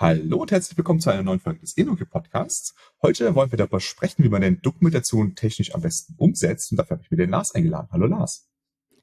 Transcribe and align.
Hallo 0.00 0.36
und 0.36 0.52
herzlich 0.52 0.78
willkommen 0.78 1.00
zu 1.00 1.10
einer 1.10 1.24
neuen 1.24 1.40
Folge 1.40 1.58
des 1.58 1.76
Enoke 1.76 2.06
Podcasts. 2.06 2.72
Heute 3.02 3.34
wollen 3.34 3.50
wir 3.50 3.56
darüber 3.56 3.80
sprechen, 3.80 4.22
wie 4.22 4.28
man 4.28 4.42
denn 4.42 4.62
Dokumentation 4.62 5.34
technisch 5.34 5.74
am 5.74 5.80
besten 5.80 6.14
umsetzt. 6.18 6.70
Und 6.70 6.76
dafür 6.76 6.98
habe 6.98 7.02
ich 7.02 7.10
mir 7.10 7.16
den 7.16 7.30
Lars 7.30 7.52
eingeladen. 7.52 7.88
Hallo 7.90 8.06
Lars. 8.06 8.48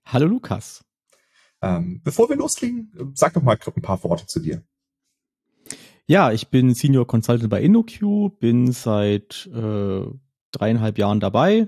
Hallo 0.05 0.25
Lukas. 0.25 0.85
Ähm, 1.61 1.99
bevor 2.01 2.29
wir 2.29 2.37
loslegen, 2.37 3.11
sag 3.13 3.33
doch 3.33 3.41
mal 3.41 3.57
ein 3.61 3.81
paar 3.81 4.01
Worte 4.05 4.25
zu 4.25 4.39
dir. 4.39 4.63
Ja, 6.07 6.31
ich 6.31 6.47
bin 6.47 6.73
Senior 6.73 7.05
Consultant 7.05 7.49
bei 7.49 7.61
InnoQ, 7.61 8.39
bin 8.39 8.71
seit 8.71 9.49
äh, 9.53 10.05
dreieinhalb 10.53 10.97
Jahren 10.97 11.19
dabei. 11.19 11.67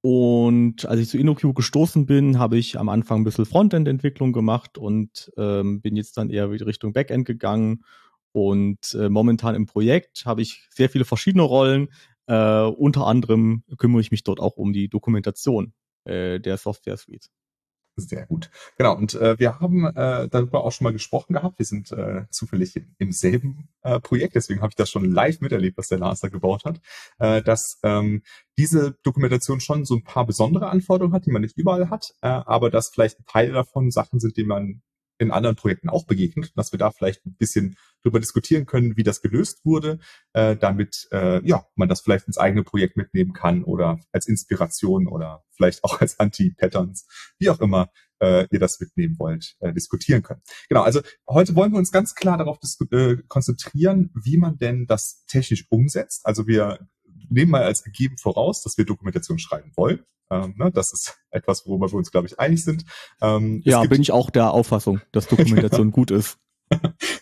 Und 0.00 0.84
als 0.86 0.98
ich 0.98 1.08
zu 1.10 1.16
InnoQ 1.16 1.54
gestoßen 1.54 2.06
bin, 2.06 2.40
habe 2.40 2.58
ich 2.58 2.76
am 2.76 2.88
Anfang 2.88 3.20
ein 3.20 3.24
bisschen 3.24 3.46
Frontend-Entwicklung 3.46 4.32
gemacht 4.32 4.78
und 4.78 5.32
ähm, 5.36 5.80
bin 5.80 5.94
jetzt 5.94 6.16
dann 6.16 6.28
eher 6.28 6.50
Richtung 6.50 6.92
Backend 6.92 7.24
gegangen 7.24 7.84
und 8.34 8.94
äh, 8.94 9.08
momentan 9.08 9.54
im 9.54 9.66
Projekt 9.66 10.26
habe 10.26 10.42
ich 10.42 10.66
sehr 10.68 10.90
viele 10.90 11.04
verschiedene 11.04 11.44
Rollen. 11.44 11.88
Äh, 12.26 12.62
unter 12.62 13.06
anderem 13.06 13.62
kümmere 13.78 14.00
ich 14.00 14.10
mich 14.10 14.24
dort 14.24 14.40
auch 14.40 14.56
um 14.56 14.72
die 14.72 14.88
Dokumentation 14.88 15.72
äh, 16.04 16.40
der 16.40 16.56
Software 16.56 16.96
Suite. 16.96 17.30
Sehr 17.94 18.26
gut. 18.26 18.50
Genau, 18.76 18.96
und 18.96 19.14
äh, 19.14 19.38
wir 19.38 19.60
haben 19.60 19.86
äh, 19.86 20.28
darüber 20.28 20.64
auch 20.64 20.72
schon 20.72 20.84
mal 20.84 20.92
gesprochen 20.92 21.34
gehabt. 21.34 21.60
Wir 21.60 21.66
sind 21.66 21.92
äh, 21.92 22.24
zufällig 22.30 22.74
im 22.98 23.12
selben 23.12 23.68
äh, 23.82 24.00
Projekt, 24.00 24.34
deswegen 24.34 24.62
habe 24.62 24.70
ich 24.70 24.76
das 24.76 24.90
schon 24.90 25.04
live 25.12 25.40
miterlebt, 25.40 25.78
was 25.78 25.86
der 25.86 25.98
Lars 25.98 26.20
gebaut 26.22 26.64
hat, 26.64 26.80
äh, 27.20 27.40
dass 27.40 27.78
ähm, 27.84 28.24
diese 28.58 28.96
Dokumentation 29.04 29.60
schon 29.60 29.84
so 29.84 29.94
ein 29.94 30.02
paar 30.02 30.26
besondere 30.26 30.70
Anforderungen 30.70 31.14
hat, 31.14 31.24
die 31.26 31.30
man 31.30 31.42
nicht 31.42 31.56
überall 31.56 31.88
hat, 31.88 32.16
äh, 32.20 32.26
aber 32.26 32.68
dass 32.68 32.88
vielleicht 32.88 33.24
Teile 33.28 33.52
davon 33.52 33.92
Sachen 33.92 34.18
sind, 34.18 34.36
die 34.36 34.44
man 34.44 34.82
in 35.24 35.32
anderen 35.32 35.56
Projekten 35.56 35.88
auch 35.88 36.06
begegnet, 36.06 36.52
dass 36.56 36.72
wir 36.72 36.78
da 36.78 36.90
vielleicht 36.90 37.24
ein 37.26 37.34
bisschen 37.36 37.76
drüber 38.02 38.20
diskutieren 38.20 38.66
können, 38.66 38.96
wie 38.96 39.02
das 39.02 39.22
gelöst 39.22 39.64
wurde, 39.64 39.98
äh, 40.32 40.56
damit 40.56 41.08
äh, 41.10 41.44
ja 41.46 41.66
man 41.74 41.88
das 41.88 42.00
vielleicht 42.00 42.26
ins 42.26 42.38
eigene 42.38 42.62
Projekt 42.62 42.96
mitnehmen 42.96 43.32
kann 43.32 43.64
oder 43.64 43.98
als 44.12 44.26
Inspiration 44.26 45.08
oder 45.08 45.42
vielleicht 45.56 45.82
auch 45.84 46.00
als 46.00 46.20
Anti-Patterns, 46.20 47.06
wie 47.38 47.50
auch 47.50 47.60
immer 47.60 47.88
äh, 48.20 48.46
ihr 48.50 48.60
das 48.60 48.80
mitnehmen 48.80 49.16
wollt, 49.18 49.56
äh, 49.60 49.72
diskutieren 49.72 50.22
können. 50.22 50.42
Genau, 50.68 50.82
also 50.82 51.00
heute 51.28 51.54
wollen 51.54 51.72
wir 51.72 51.78
uns 51.78 51.92
ganz 51.92 52.14
klar 52.14 52.38
darauf 52.38 52.58
äh, 52.90 53.16
konzentrieren, 53.28 54.10
wie 54.14 54.36
man 54.36 54.58
denn 54.58 54.86
das 54.86 55.24
technisch 55.26 55.66
umsetzt. 55.70 56.24
Also 56.24 56.46
wir 56.46 56.78
nehmen 57.28 57.50
mal 57.50 57.62
als 57.62 57.82
gegeben 57.82 58.16
voraus, 58.18 58.62
dass 58.62 58.78
wir 58.78 58.84
Dokumentation 58.84 59.38
schreiben 59.38 59.72
wollen. 59.76 60.04
Ähm, 60.30 60.54
ne, 60.56 60.70
das 60.72 60.92
ist 60.92 61.18
etwas, 61.30 61.66
worüber 61.66 61.90
wir 61.90 61.96
uns, 61.96 62.10
glaube 62.10 62.26
ich, 62.26 62.38
einig 62.38 62.64
sind. 62.64 62.84
Ähm, 63.20 63.60
ja, 63.64 63.82
bin 63.84 64.02
ich 64.02 64.12
auch 64.12 64.30
der 64.30 64.52
Auffassung, 64.52 65.00
dass 65.12 65.28
Dokumentation 65.28 65.90
gut 65.92 66.10
ist. 66.10 66.38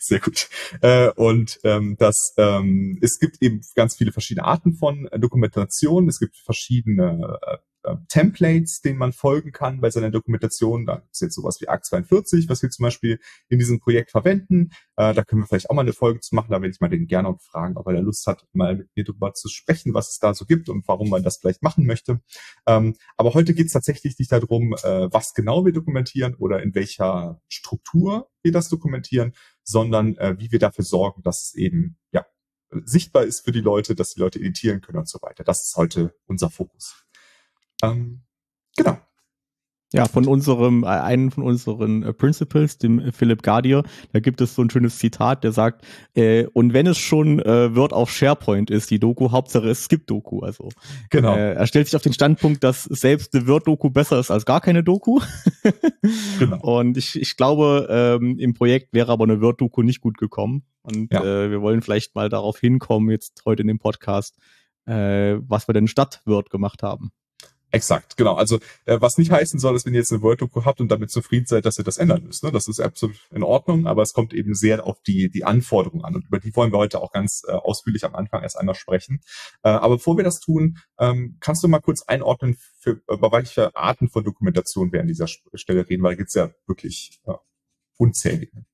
Sehr 0.01 0.21
gut. 0.21 0.49
Äh, 0.81 1.11
und 1.11 1.59
ähm, 1.65 1.97
das, 1.99 2.35
ähm, 2.37 2.99
es 3.03 3.19
gibt 3.19 3.43
eben 3.43 3.61
ganz 3.75 3.97
viele 3.97 4.13
verschiedene 4.13 4.47
Arten 4.47 4.75
von 4.75 5.09
Dokumentation. 5.19 6.09
Es 6.09 6.21
gibt 6.21 6.37
verschiedene 6.37 7.39
äh, 7.43 7.57
äh, 7.85 7.97
Templates, 8.09 8.81
denen 8.81 8.99
man 8.99 9.13
folgen 9.13 9.53
kann 9.53 9.81
bei 9.81 9.91
seiner 9.91 10.11
Dokumentation. 10.11 10.87
Da 10.87 11.03
ist 11.11 11.23
jetzt 11.23 11.35
sowas 11.35 11.61
wie 11.61 11.69
Arc 11.69 11.85
42, 11.85 12.49
was 12.49 12.63
wir 12.63 12.71
zum 12.71 12.85
Beispiel 12.85 13.19
in 13.49 13.59
diesem 13.59 13.81
Projekt 13.81 14.11
verwenden. 14.11 14.71
Äh, 14.97 15.15
da 15.15 15.25
können 15.25 15.43
wir 15.43 15.47
vielleicht 15.47 15.71
auch 15.71 15.75
mal 15.75 15.83
eine 15.83 15.93
Folge 15.93 16.21
zu 16.21 16.35
machen. 16.35 16.51
Da 16.51 16.61
werde 16.61 16.73
ich 16.73 16.81
mal 16.81 16.89
den 16.89 17.07
gerne 17.07 17.37
fragen, 17.41 17.77
ob 17.77 17.87
er 17.87 18.01
Lust 18.03 18.27
hat, 18.27 18.47
mal 18.53 18.77
mit 18.77 18.89
mir 18.97 19.05
darüber 19.05 19.35
zu 19.35 19.49
sprechen, 19.49 19.95
was 19.95 20.11
es 20.11 20.19
da 20.19 20.35
so 20.35 20.45
gibt 20.45 20.69
und 20.69 20.87
warum 20.89 21.11
man 21.11 21.23
das 21.23 21.39
vielleicht 21.39 21.63
machen 21.63 21.87
möchte. 21.87 22.21
Ähm, 22.67 22.97
aber 23.17 23.35
heute 23.35 23.55
geht 23.55 23.67
es 23.67 23.73
tatsächlich 23.73 24.19
nicht 24.19 24.33
darum, 24.33 24.75
äh, 24.83 25.13
was 25.13 25.35
genau 25.35 25.65
wir 25.65 25.73
dokumentieren 25.73 26.35
oder 26.35 26.63
in 26.63 26.75
welcher 26.75 27.41
Struktur 27.49 28.29
wir 28.43 28.53
das 28.53 28.69
dokumentieren, 28.69 29.33
sondern 29.65 30.17
äh, 30.17 30.37
wie 30.39 30.51
wir 30.53 30.59
dafür 30.59 30.85
sorgen, 30.85 31.23
dass 31.23 31.43
es 31.43 31.55
eben 31.55 31.97
ja 32.13 32.25
sichtbar 32.85 33.25
ist 33.25 33.45
für 33.45 33.53
die 33.53 33.61
Leute, 33.61 33.95
dass 33.95 34.15
die 34.15 34.21
Leute 34.21 34.39
editieren 34.39 34.81
können 34.81 34.99
und 34.99 35.09
so 35.09 35.19
weiter. 35.23 35.45
Das 35.45 35.65
ist 35.65 35.77
heute 35.77 36.15
unser 36.27 36.51
Fokus. 36.51 37.05
Ähm, 37.83 38.23
genau. 38.77 38.99
Ja, 39.93 40.07
von 40.07 40.27
unserem, 40.27 40.85
äh, 40.85 40.87
einen 40.87 41.31
von 41.31 41.45
unseren 41.45 42.03
äh, 42.03 42.13
Principals, 42.13 42.79
dem 42.79 42.99
äh, 42.99 43.13
Philip 43.13 43.43
Gardier, 43.43 43.83
da 44.13 44.21
gibt 44.21 44.41
es 44.41 44.55
so 44.55 44.63
ein 44.63 44.71
schönes 44.71 44.99
Zitat, 44.99 45.45
der 45.45 45.53
sagt, 45.53 45.85
äh, 46.15 46.47
und 46.55 46.73
wenn 46.73 46.87
es 46.87 46.99
schon 46.99 47.41
äh, 47.41 47.77
Word 47.77 47.93
auf 47.93 48.11
SharePoint 48.11 48.71
ist, 48.71 48.91
die 48.91 48.99
Doku, 48.99 49.31
Hauptsache 49.31 49.69
es 49.69 49.89
gibt 49.89 50.11
Doku. 50.11 50.41
Also 50.41 50.71
genau. 51.11 51.35
Äh, 51.37 51.55
er 51.55 51.67
stellt 51.67 51.87
sich 51.87 51.97
auf 51.97 52.03
den 52.03 52.15
Standpunkt, 52.15 52.65
dass 52.65 52.85
selbst 52.85 53.35
eine 53.35 53.47
Word-Doku 53.47 53.91
besser 53.91 54.19
ist 54.19 54.31
als 54.31 54.47
gar 54.47 54.61
keine 54.61 54.83
Doku. 54.83 55.21
genau. 56.39 56.79
Und 56.79 56.97
ich, 56.97 57.21
ich 57.21 57.37
glaube, 57.37 57.87
ähm, 57.91 58.39
im 58.39 58.55
Projekt 58.55 58.95
wäre 58.95 59.13
aber 59.13 59.25
eine 59.25 59.41
Word-Doku 59.41 59.83
nicht 59.83 60.01
gut 60.01 60.17
gekommen. 60.17 60.65
Und 60.83 61.13
ja. 61.13 61.23
äh, 61.23 61.51
wir 61.51 61.61
wollen 61.61 61.83
vielleicht 61.83 62.15
mal 62.15 62.29
darauf 62.29 62.59
hinkommen, 62.59 63.11
jetzt 63.11 63.43
heute 63.45 63.63
in 63.63 63.69
dem 63.69 63.79
Podcast, 63.79 64.39
äh, 64.87 65.37
was 65.47 65.69
wir 65.69 65.75
denn 65.75 65.87
statt 65.87 66.23
Word 66.25 66.49
gemacht 66.49 66.83
haben. 66.83 67.13
Exakt, 67.75 68.19
genau. 68.19 68.35
Also 68.35 68.59
äh, 68.85 69.01
was 69.01 69.17
nicht 69.17 69.31
heißen 69.31 69.59
soll, 69.59 69.73
dass 69.73 69.87
wenn 69.87 69.95
ihr 69.95 70.01
jetzt 70.01 70.13
eine 70.13 70.21
Word-Doku 70.21 70.67
habt 70.67 70.83
und 70.83 70.91
damit 70.91 71.11
zufrieden 71.11 71.47
seid, 71.47 71.65
dass 71.65 71.79
ihr 71.79 71.85
das 71.85 71.97
ändern 71.97 72.23
müsst. 72.23 72.45
Ne? 72.45 72.53
Das 72.53 72.69
ist 72.69 72.81
absolut 72.81 73.17
in 73.31 73.43
Ordnung, 73.43 73.87
aber 73.87 74.03
es 74.03 74.13
kommt 74.13 74.35
eben 74.35 74.55
sehr 74.55 74.87
auf 74.87 75.01
die, 75.01 75.31
die 75.31 75.45
Anforderungen 75.45 76.05
an. 76.05 76.15
Und 76.15 76.27
über 76.27 76.39
die 76.39 76.55
wollen 76.55 76.71
wir 76.71 76.77
heute 76.77 77.01
auch 77.01 77.13
ganz 77.13 77.45
äh, 77.49 77.53
ausführlich 77.53 78.05
am 78.05 78.15
Anfang 78.15 78.43
erst 78.43 78.59
einmal 78.59 78.75
sprechen. 78.75 79.21
Äh, 79.63 79.71
aber 79.71 79.97
bevor 79.97 80.19
wir 80.19 80.25
das 80.25 80.41
tun, 80.41 80.79
ähm, 80.99 81.39
kannst 81.41 81.65
du 81.65 81.69
mal 81.69 81.81
kurz 81.81 82.03
einordnen, 82.03 82.59
für, 82.79 83.01
über 83.09 83.33
welche 83.33 83.75
Arten 83.75 84.11
von 84.11 84.23
Dokumentation 84.23 84.93
wir 84.93 85.01
an 85.01 85.07
dieser 85.07 85.27
Stelle 85.27 85.89
reden, 85.89 86.03
weil 86.03 86.13
da 86.13 86.17
gibt's 86.17 86.35
ja 86.35 86.51
wirklich 86.67 87.23
äh, 87.27 87.33
unzählige. 87.97 88.67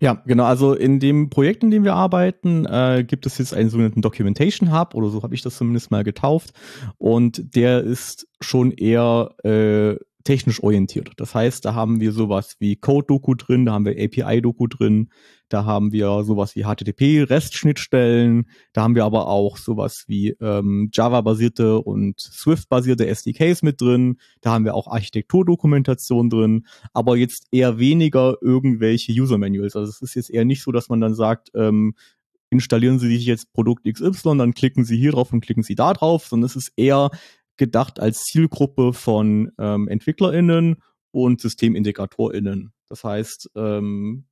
Ja, 0.00 0.22
genau. 0.26 0.44
Also 0.44 0.74
in 0.74 1.00
dem 1.00 1.30
Projekt, 1.30 1.62
in 1.62 1.70
dem 1.70 1.84
wir 1.84 1.94
arbeiten, 1.94 2.66
äh, 2.66 3.04
gibt 3.06 3.26
es 3.26 3.38
jetzt 3.38 3.54
einen 3.54 3.70
sogenannten 3.70 4.02
Documentation 4.02 4.72
Hub 4.72 4.94
oder 4.94 5.08
so 5.08 5.22
habe 5.22 5.34
ich 5.34 5.42
das 5.42 5.56
zumindest 5.56 5.90
mal 5.90 6.04
getauft. 6.04 6.52
Und 6.98 7.54
der 7.54 7.82
ist 7.82 8.26
schon 8.40 8.72
eher 8.72 9.34
äh, 9.44 9.96
technisch 10.24 10.62
orientiert. 10.62 11.12
Das 11.18 11.34
heißt, 11.34 11.64
da 11.64 11.74
haben 11.74 12.00
wir 12.00 12.12
sowas 12.12 12.56
wie 12.58 12.76
Code-Doku 12.76 13.34
drin, 13.34 13.66
da 13.66 13.72
haben 13.72 13.84
wir 13.84 13.92
API-Doku 13.92 14.66
drin, 14.66 15.10
da 15.50 15.66
haben 15.66 15.92
wir 15.92 16.24
sowas 16.24 16.56
wie 16.56 16.64
HTTP-Restschnittstellen, 16.64 18.48
da 18.72 18.82
haben 18.82 18.94
wir 18.94 19.04
aber 19.04 19.28
auch 19.28 19.58
sowas 19.58 20.04
wie 20.06 20.30
ähm, 20.40 20.88
Java-basierte 20.92 21.78
und 21.78 22.18
Swift-basierte 22.18 23.06
SDKs 23.06 23.62
mit 23.62 23.80
drin, 23.80 24.16
da 24.40 24.52
haben 24.52 24.64
wir 24.64 24.74
auch 24.74 24.88
Architekturdokumentation 24.88 26.30
drin, 26.30 26.66
aber 26.94 27.16
jetzt 27.16 27.46
eher 27.52 27.78
weniger 27.78 28.36
irgendwelche 28.40 29.12
User-Manuals. 29.12 29.76
Also 29.76 29.90
es 29.90 30.00
ist 30.00 30.14
jetzt 30.14 30.30
eher 30.30 30.46
nicht 30.46 30.62
so, 30.62 30.72
dass 30.72 30.88
man 30.88 31.02
dann 31.02 31.14
sagt, 31.14 31.50
ähm, 31.54 31.94
installieren 32.48 32.98
Sie 32.98 33.08
sich 33.08 33.26
jetzt 33.26 33.52
Produkt 33.52 33.84
XY, 33.84 34.38
dann 34.38 34.54
klicken 34.54 34.84
Sie 34.84 34.96
hier 34.96 35.12
drauf 35.12 35.32
und 35.32 35.40
klicken 35.40 35.62
Sie 35.62 35.74
da 35.74 35.92
drauf, 35.92 36.26
sondern 36.26 36.46
es 36.46 36.56
ist 36.56 36.72
eher 36.76 37.10
gedacht 37.56 38.00
als 38.00 38.24
Zielgruppe 38.24 38.92
von 38.92 39.52
ähm, 39.58 39.88
EntwicklerInnen 39.88 40.76
und 41.10 41.40
SystemintegratorInnen. 41.40 42.72
Das 42.88 43.04
heißt, 43.04 43.50
ähm, 43.54 44.26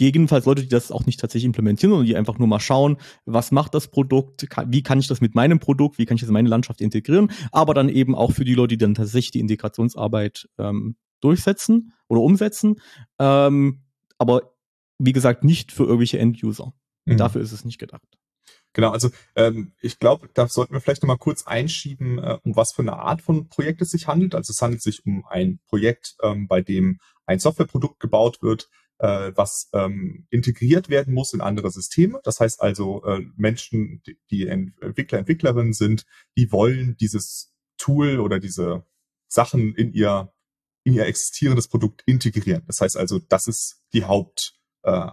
gegebenenfalls 0.00 0.46
Leute, 0.46 0.62
die 0.62 0.68
das 0.68 0.90
auch 0.90 1.04
nicht 1.04 1.20
tatsächlich 1.20 1.44
implementieren, 1.44 1.90
sondern 1.90 2.06
die 2.06 2.16
einfach 2.16 2.38
nur 2.38 2.48
mal 2.48 2.58
schauen, 2.60 2.96
was 3.26 3.52
macht 3.52 3.74
das 3.74 3.88
Produkt, 3.88 4.46
wie 4.66 4.82
kann 4.82 4.98
ich 4.98 5.08
das 5.08 5.20
mit 5.20 5.34
meinem 5.34 5.58
Produkt, 5.58 5.98
wie 5.98 6.06
kann 6.06 6.14
ich 6.14 6.22
das 6.22 6.28
in 6.28 6.34
meine 6.34 6.48
Landschaft 6.48 6.80
integrieren, 6.80 7.30
aber 7.52 7.74
dann 7.74 7.90
eben 7.90 8.14
auch 8.14 8.32
für 8.32 8.44
die 8.44 8.54
Leute, 8.54 8.76
die 8.76 8.84
dann 8.84 8.94
tatsächlich 8.94 9.32
die 9.32 9.40
Integrationsarbeit 9.40 10.48
ähm, 10.58 10.96
durchsetzen 11.20 11.92
oder 12.08 12.22
umsetzen. 12.22 12.76
Ähm, 13.18 13.82
aber 14.16 14.54
wie 14.98 15.12
gesagt, 15.12 15.44
nicht 15.44 15.70
für 15.70 15.84
irgendwelche 15.84 16.18
End-User. 16.18 16.72
Mhm. 17.04 17.18
Dafür 17.18 17.42
ist 17.42 17.52
es 17.52 17.66
nicht 17.66 17.78
gedacht. 17.78 18.18
Genau, 18.72 18.90
also 18.90 19.10
ähm, 19.34 19.72
ich 19.80 19.98
glaube, 19.98 20.28
da 20.32 20.46
sollten 20.46 20.72
wir 20.72 20.80
vielleicht 20.80 21.02
nochmal 21.02 21.18
kurz 21.18 21.46
einschieben, 21.46 22.18
äh, 22.18 22.38
um 22.44 22.54
was 22.54 22.72
für 22.72 22.82
eine 22.82 22.98
Art 22.98 23.20
von 23.20 23.48
Projekt 23.48 23.82
es 23.82 23.90
sich 23.90 24.06
handelt. 24.06 24.34
Also 24.34 24.52
es 24.52 24.62
handelt 24.62 24.82
sich 24.82 25.04
um 25.04 25.24
ein 25.28 25.58
Projekt, 25.66 26.14
ähm, 26.22 26.46
bei 26.46 26.60
dem 26.60 26.98
ein 27.26 27.40
Softwareprodukt 27.40 27.98
gebaut 27.98 28.42
wird, 28.42 28.68
äh, 28.98 29.32
was 29.34 29.68
ähm, 29.72 30.26
integriert 30.30 30.88
werden 30.88 31.14
muss 31.14 31.32
in 31.32 31.40
andere 31.40 31.70
Systeme. 31.70 32.20
Das 32.22 32.38
heißt 32.38 32.60
also, 32.60 33.04
äh, 33.04 33.20
Menschen, 33.36 34.02
die, 34.06 34.18
die 34.30 34.46
Entwickler, 34.46 35.18
Entwicklerinnen 35.18 35.72
sind, 35.72 36.04
die 36.36 36.52
wollen 36.52 36.96
dieses 37.00 37.52
Tool 37.76 38.20
oder 38.20 38.38
diese 38.38 38.84
Sachen 39.26 39.74
in 39.74 39.92
ihr 39.92 40.32
in 40.82 40.94
ihr 40.94 41.06
existierendes 41.06 41.68
Produkt 41.68 42.02
integrieren. 42.06 42.62
Das 42.66 42.80
heißt 42.80 42.96
also, 42.96 43.18
das 43.28 43.46
ist 43.46 43.82
die 43.92 44.04
Haupt 44.04 44.59
äh, 44.82 45.08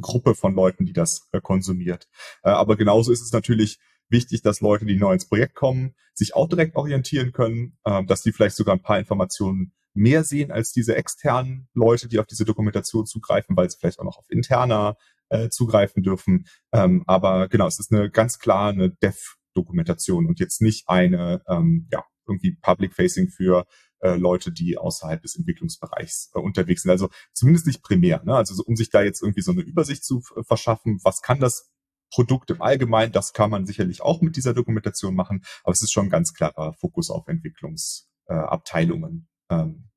Gruppe 0.00 0.34
von 0.34 0.54
Leuten, 0.54 0.86
die 0.86 0.92
das 0.92 1.28
äh, 1.32 1.40
konsumiert. 1.40 2.08
Äh, 2.42 2.50
aber 2.50 2.76
genauso 2.76 3.12
ist 3.12 3.22
es 3.22 3.32
natürlich 3.32 3.78
wichtig, 4.08 4.42
dass 4.42 4.60
Leute, 4.60 4.86
die 4.86 4.96
neu 4.96 5.12
ins 5.12 5.28
Projekt 5.28 5.54
kommen, 5.54 5.94
sich 6.14 6.34
auch 6.34 6.48
direkt 6.48 6.76
orientieren 6.76 7.32
können, 7.32 7.76
äh, 7.84 8.04
dass 8.04 8.22
die 8.22 8.32
vielleicht 8.32 8.56
sogar 8.56 8.74
ein 8.74 8.82
paar 8.82 8.98
Informationen 8.98 9.72
mehr 9.94 10.24
sehen 10.24 10.50
als 10.50 10.72
diese 10.72 10.96
externen 10.96 11.68
Leute, 11.74 12.08
die 12.08 12.18
auf 12.18 12.26
diese 12.26 12.44
Dokumentation 12.44 13.06
zugreifen, 13.06 13.56
weil 13.56 13.68
sie 13.68 13.78
vielleicht 13.78 13.98
auch 13.98 14.04
noch 14.04 14.18
auf 14.18 14.30
interner 14.30 14.96
äh, 15.28 15.48
zugreifen 15.48 16.02
dürfen. 16.02 16.46
Ähm, 16.72 17.04
aber 17.06 17.48
genau, 17.48 17.66
es 17.66 17.78
ist 17.78 17.92
eine 17.92 18.10
ganz 18.10 18.38
klar 18.38 18.70
eine 18.70 18.90
Dev-Dokumentation 18.90 20.26
und 20.26 20.40
jetzt 20.40 20.62
nicht 20.62 20.88
eine, 20.88 21.42
ähm, 21.48 21.88
ja, 21.92 22.04
irgendwie 22.26 22.56
Public 22.62 22.94
Facing 22.94 23.28
für 23.28 23.66
äh, 24.00 24.16
Leute, 24.16 24.52
die 24.52 24.78
außerhalb 24.78 25.22
des 25.22 25.36
Entwicklungsbereichs 25.36 26.30
äh, 26.34 26.38
unterwegs 26.38 26.82
sind. 26.82 26.90
Also 26.90 27.08
zumindest 27.32 27.66
nicht 27.66 27.82
primär. 27.82 28.22
Ne? 28.24 28.34
Also 28.34 28.54
so, 28.54 28.62
um 28.64 28.76
sich 28.76 28.90
da 28.90 29.02
jetzt 29.02 29.22
irgendwie 29.22 29.42
so 29.42 29.52
eine 29.52 29.62
Übersicht 29.62 30.04
zu 30.04 30.22
verschaffen, 30.42 31.00
was 31.02 31.22
kann 31.22 31.40
das 31.40 31.70
Produkt 32.10 32.50
im 32.50 32.62
Allgemeinen, 32.62 33.12
das 33.12 33.32
kann 33.32 33.50
man 33.50 33.66
sicherlich 33.66 34.00
auch 34.00 34.22
mit 34.22 34.36
dieser 34.36 34.54
Dokumentation 34.54 35.14
machen, 35.14 35.44
aber 35.62 35.72
es 35.72 35.82
ist 35.82 35.92
schon 35.92 36.06
ein 36.06 36.10
ganz 36.10 36.32
klarer 36.32 36.72
Fokus 36.72 37.10
auf 37.10 37.28
Entwicklungsabteilungen 37.28 39.28
äh, 39.50 39.54
ähm, 39.54 39.90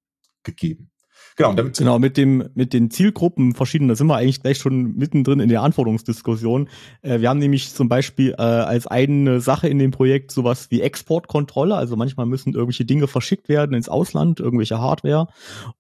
gegeben. 0.44 0.91
Genau, 1.38 1.54
damit 1.54 1.78
genau, 1.78 1.98
mit 1.98 2.18
dem, 2.18 2.50
mit 2.56 2.74
den 2.74 2.92
Zielgruppen 2.92 3.56
verschieden, 3.56 3.88
da 3.88 3.96
sind 3.96 4.08
wir 4.08 4.16
eigentlich 4.16 4.42
gleich 4.42 4.58
schon 4.58 4.96
mittendrin 4.96 5.40
in 5.40 5.50
der 5.50 5.62
Anforderungsdiskussion. 5.62 6.70
Äh, 7.02 7.22
wir 7.22 7.30
haben 7.30 7.40
nämlich 7.40 7.74
zum 7.74 7.90
Beispiel 7.90 8.36
äh, 8.38 8.42
als 8.42 8.86
eine 8.86 9.40
Sache 9.40 9.68
in 9.68 9.80
dem 9.80 9.92
Projekt 9.92 10.32
sowas 10.32 10.70
wie 10.70 10.82
Exportkontrolle. 10.82 11.76
Also 11.76 11.96
manchmal 11.96 12.26
müssen 12.26 12.54
irgendwelche 12.54 12.86
Dinge 12.86 13.08
verschickt 13.08 13.50
werden 13.50 13.74
ins 13.74 13.90
Ausland, 13.90 14.40
irgendwelche 14.40 14.80
Hardware. 14.80 15.28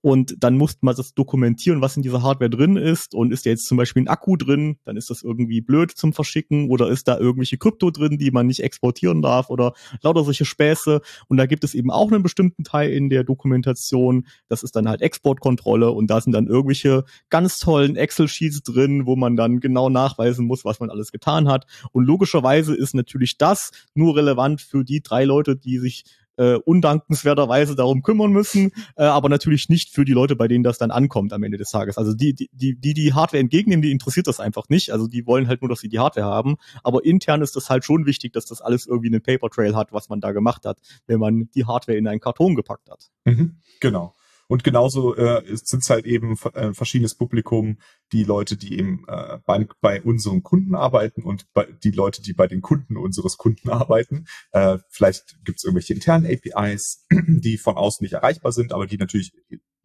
Und 0.02 0.36
dann 0.40 0.58
muss 0.58 0.78
man 0.82 0.96
das 0.96 1.14
dokumentieren, 1.14 1.82
was 1.82 1.98
in 1.98 2.02
dieser 2.02 2.24
Hardware 2.24 2.50
drin 2.50 2.78
ist. 2.78 3.14
Und 3.14 3.32
ist 3.32 3.46
jetzt 3.46 3.68
zum 3.68 3.78
Beispiel 3.78 4.04
ein 4.04 4.08
Akku 4.08 4.38
drin, 4.38 4.78
dann 4.86 4.98
ist 4.98 5.10
das 5.10 5.22
irgendwie 5.22 5.62
blöd 5.62 5.92
zum 5.92 6.14
Verschicken. 6.14 6.70
Oder 6.70 6.90
ist 6.90 7.08
da 7.08 7.18
irgendwelche 7.18 7.58
Krypto 7.58 7.92
drin, 7.92 8.18
die 8.18 8.32
man 8.32 8.48
nicht 8.48 8.64
exportieren 8.64 9.22
darf 9.22 9.50
oder 9.50 9.74
lauter 10.02 10.24
solche 10.24 10.46
Späße. 10.46 11.02
Und 11.28 11.38
da 11.38 11.46
gibt 11.46 11.64
es 11.64 11.76
eben 11.76 11.92
auch 11.92 12.12
einen 12.12 12.24
bestimmten 12.24 12.64
Teil 12.64 12.92
in 12.92 13.10
der 13.10 13.24
Dokumentation. 13.24 14.26
Das 14.48 14.64
ist 14.64 14.76
dann 14.76 14.88
halt 14.88 15.02
Export 15.02 15.31
Exportkontrolle 15.32 15.92
und 15.92 16.08
da 16.08 16.22
sind 16.22 16.34
dann 16.34 16.48
irgendwelche 16.48 17.04
ganz 17.30 17.60
tollen 17.60 17.96
Excel-Sheets 17.96 18.64
drin, 18.64 19.06
wo 19.06 19.16
man 19.16 19.36
dann 19.36 19.60
genau 19.60 19.90
nachweisen 19.90 20.46
muss, 20.46 20.66
was 20.66 20.80
man 20.80 20.90
alles 20.90 21.12
getan 21.12 21.48
hat. 21.48 21.66
Und 21.92 22.06
logischerweise 22.06 22.76
ist 22.76 22.94
natürlich 22.94 23.38
das 23.38 23.72
nur 23.94 24.16
relevant 24.16 24.62
für 24.62 24.84
die 24.84 25.02
drei 25.02 25.24
Leute, 25.24 25.56
die 25.56 25.80
sich 25.80 26.04
äh, 26.38 26.56
undankenswerterweise 26.56 27.76
darum 27.76 28.02
kümmern 28.02 28.32
müssen, 28.32 28.72
äh, 28.96 29.04
aber 29.04 29.30
natürlich 29.30 29.70
nicht 29.70 29.94
für 29.94 30.06
die 30.06 30.14
Leute, 30.14 30.36
bei 30.36 30.48
denen 30.48 30.64
das 30.64 30.78
dann 30.78 30.90
ankommt 30.90 31.34
am 31.34 31.44
Ende 31.44 31.58
des 31.58 31.72
Tages. 31.72 31.98
Also 31.98 32.14
die, 32.14 32.34
die, 32.34 32.50
die, 32.80 32.94
die 32.94 33.14
Hardware 33.14 33.42
entgegennehmen, 33.42 33.82
die 33.82 33.92
interessiert 33.92 34.28
das 34.28 34.40
einfach 34.40 34.70
nicht. 34.70 34.92
Also 34.92 35.08
die 35.08 35.28
wollen 35.28 35.48
halt 35.48 35.62
nur, 35.62 35.70
dass 35.70 35.82
sie 35.82 35.90
die 35.90 36.00
Hardware 36.00 36.26
haben. 36.26 36.56
Aber 36.84 37.04
intern 37.04 37.42
ist 37.42 37.56
das 37.56 37.70
halt 37.70 37.84
schon 37.84 38.06
wichtig, 38.06 38.34
dass 38.34 38.46
das 38.46 38.62
alles 38.62 38.88
irgendwie 38.88 39.10
einen 39.10 39.22
Paper 39.22 39.50
Trail 39.50 39.76
hat, 39.76 39.92
was 39.92 40.10
man 40.10 40.22
da 40.22 40.32
gemacht 40.32 40.66
hat, 40.66 40.80
wenn 41.06 41.20
man 41.20 41.50
die 41.54 41.66
Hardware 41.66 41.98
in 41.98 42.08
einen 42.08 42.22
Karton 42.22 42.56
gepackt 42.56 42.90
hat. 42.90 43.12
Mhm, 43.26 43.58
genau. 43.82 44.16
Und 44.52 44.66
genauso 44.66 45.16
äh, 45.16 45.44
sind 45.56 45.82
es 45.82 45.90
halt 45.90 46.06
eben 46.06 46.38
äh, 46.56 46.74
verschiedenes 46.74 47.16
Publikum, 47.16 47.78
die 48.12 48.26
Leute, 48.26 48.58
die 48.58 48.78
eben 48.78 49.06
äh, 49.08 49.40
beim, 49.46 49.70
bei 49.80 50.02
unseren 50.02 50.44
Kunden 50.44 50.76
arbeiten 50.76 51.24
und 51.24 51.46
bei, 51.54 51.68
die 51.82 51.92
Leute, 51.92 52.22
die 52.22 52.34
bei 52.34 52.48
den 52.48 52.62
Kunden 52.62 52.98
unseres 52.98 53.38
Kunden 53.38 53.70
arbeiten. 53.70 54.26
Äh, 54.52 54.80
vielleicht 54.90 55.38
gibt 55.46 55.60
es 55.60 55.64
irgendwelche 55.64 55.94
internen 55.94 56.26
APIs, 56.26 57.06
die 57.28 57.58
von 57.58 57.78
außen 57.78 58.04
nicht 58.04 58.12
erreichbar 58.12 58.52
sind, 58.52 58.74
aber 58.74 58.88
die 58.88 58.98
natürlich 58.98 59.32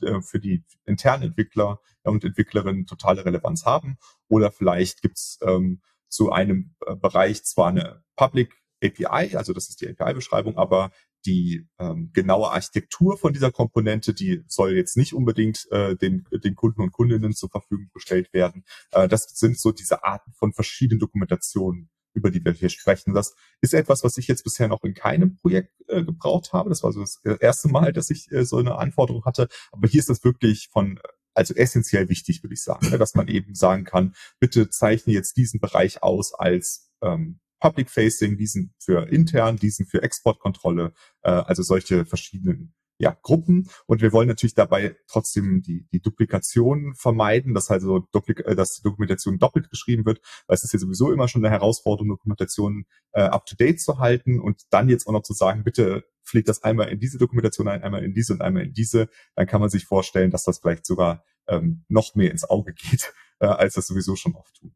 äh, 0.03 0.21
für 0.21 0.41
die 0.41 0.65
internen 0.85 1.23
Entwickler 1.23 1.79
und 2.03 2.25
Entwicklerinnen 2.25 2.87
totale 2.87 3.25
Relevanz 3.25 3.67
haben. 3.67 3.99
Oder 4.27 4.51
vielleicht 4.51 5.01
gibt 5.01 5.19
es 5.19 5.39
ähm, 5.43 5.81
zu 6.09 6.33
einem 6.33 6.75
äh, 6.85 6.97
Bereich 6.97 7.45
zwar 7.45 7.69
eine 7.69 8.03
Public 8.17 8.53
API, 8.83 9.37
also 9.37 9.53
das 9.53 9.69
ist 9.69 9.81
die 9.81 9.89
API-Beschreibung, 9.89 10.59
aber 10.59 10.91
die 11.27 11.69
ähm, 11.79 12.11
genaue 12.13 12.51
Architektur 12.51 13.19
von 13.19 13.33
dieser 13.33 13.51
Komponente, 13.51 14.15
die 14.15 14.43
soll 14.47 14.73
jetzt 14.73 14.97
nicht 14.97 15.13
unbedingt 15.13 15.67
äh, 15.71 15.97
den, 15.97 16.27
den 16.33 16.55
Kunden 16.55 16.81
und 16.81 16.93
Kundinnen 16.93 17.35
zur 17.35 17.51
Verfügung 17.51 17.91
gestellt 17.93 18.33
werden. 18.33 18.65
Äh, 18.93 19.09
das 19.09 19.25
sind 19.25 19.59
so 19.59 19.73
diese 19.73 20.05
Arten 20.05 20.33
von 20.33 20.53
verschiedenen 20.53 21.01
Dokumentationen, 21.01 21.91
über 22.15 22.31
die 22.31 22.45
wir 22.45 22.53
hier 22.53 22.69
sprechen. 22.69 23.13
Das 23.13 23.35
ist 23.61 23.75
etwas, 23.75 24.05
was 24.05 24.17
ich 24.19 24.29
jetzt 24.29 24.45
bisher 24.45 24.69
noch 24.69 24.85
in 24.85 24.95
keinem 24.95 25.37
Projekt 25.37 25.75
äh, 25.89 26.05
gebraucht 26.05 26.53
habe. 26.53 26.71
Das 26.71 26.83
war 26.83 26.93
so 26.93 27.01
das 27.01 27.21
erste 27.41 27.69
Mal, 27.69 27.93
dass 27.93 28.11
ich 28.11 28.31
äh, 28.33 28.45
so 28.45 28.59
eine 28.59 28.77
Anforderung 28.77 29.25
hatte. 29.25 29.49
Aber 29.73 29.89
hier 29.89 30.01
ist 30.01 30.09
das 30.09 30.25
wirklich 30.25 30.69
von 30.73 30.99
also 31.35 31.53
essentiell 31.55 32.09
wichtig, 32.09 32.43
würde 32.43 32.55
ich 32.55 32.63
sagen, 32.63 32.89
ne? 32.89 32.97
dass 32.97 33.15
man 33.15 33.29
eben 33.29 33.55
sagen 33.55 33.85
kann, 33.85 34.15
bitte 34.41 34.71
zeichne 34.71 35.13
jetzt 35.13 35.37
diesen 35.37 35.61
Bereich 35.61 36.03
aus 36.03 36.33
als 36.33 36.91
ähm, 37.03 37.41
Public 37.61 37.91
Facing, 37.91 38.37
diesen 38.37 38.75
für 38.79 39.09
intern, 39.09 39.57
diesen 39.57 39.87
für 39.87 40.03
Exportkontrolle, 40.03 40.93
äh, 41.23 41.31
also 41.31 41.63
solche 41.63 42.05
verschiedenen 42.05 42.75
ja, 42.99 43.17
Gruppen. 43.23 43.69
Und 43.87 44.01
wir 44.01 44.13
wollen 44.13 44.29
natürlich 44.29 44.55
dabei 44.55 44.97
trotzdem 45.07 45.63
die, 45.63 45.87
die 45.93 46.01
Duplikation 46.01 46.95
vermeiden, 46.95 47.55
dass 47.55 47.71
also 47.71 48.01
Duplik 48.13 48.41
äh, 48.41 48.55
dass 48.55 48.77
die 48.77 48.83
Dokumentation 48.83 49.39
doppelt 49.39 49.71
geschrieben 49.71 50.07
wird, 50.07 50.21
weil 50.47 50.55
es 50.55 50.65
ist 50.65 50.73
ja 50.73 50.79
sowieso 50.79 51.13
immer 51.13 51.29
schon 51.29 51.45
eine 51.45 51.53
Herausforderung, 51.53 52.09
Dokumentation 52.09 52.87
äh, 53.13 53.23
up-to-date 53.23 53.81
zu 53.81 53.99
halten 53.99 54.41
und 54.41 54.63
dann 54.71 54.89
jetzt 54.89 55.07
auch 55.07 55.13
noch 55.13 55.23
zu 55.23 55.35
sagen, 55.35 55.65
bitte 55.65 56.05
pflegt 56.25 56.49
das 56.49 56.63
einmal 56.63 56.89
in 56.89 56.99
diese 56.99 57.19
Dokumentation 57.19 57.69
ein, 57.69 57.83
einmal 57.83 58.03
in 58.03 58.15
diese 58.15 58.33
und 58.33 58.41
einmal 58.43 58.65
in 58.65 58.73
diese, 58.73 59.09
dann 59.35 59.47
kann 59.47 59.61
man 59.61 59.71
sich 59.71 59.85
vorstellen, 59.85 60.31
dass 60.31 60.45
das 60.45 60.59
vielleicht 60.59 60.87
sogar 60.87 61.25
ähm, 61.49 61.85
noch 61.89 62.15
mehr 62.15 62.31
ins 62.31 62.45
Auge 62.45 62.73
geht, 62.75 63.13
äh, 63.41 63.47
als 63.47 63.75
das 63.75 63.87
sowieso 63.87 64.17
schon 64.17 64.35
oft 64.35 64.55
tut. 64.57 64.73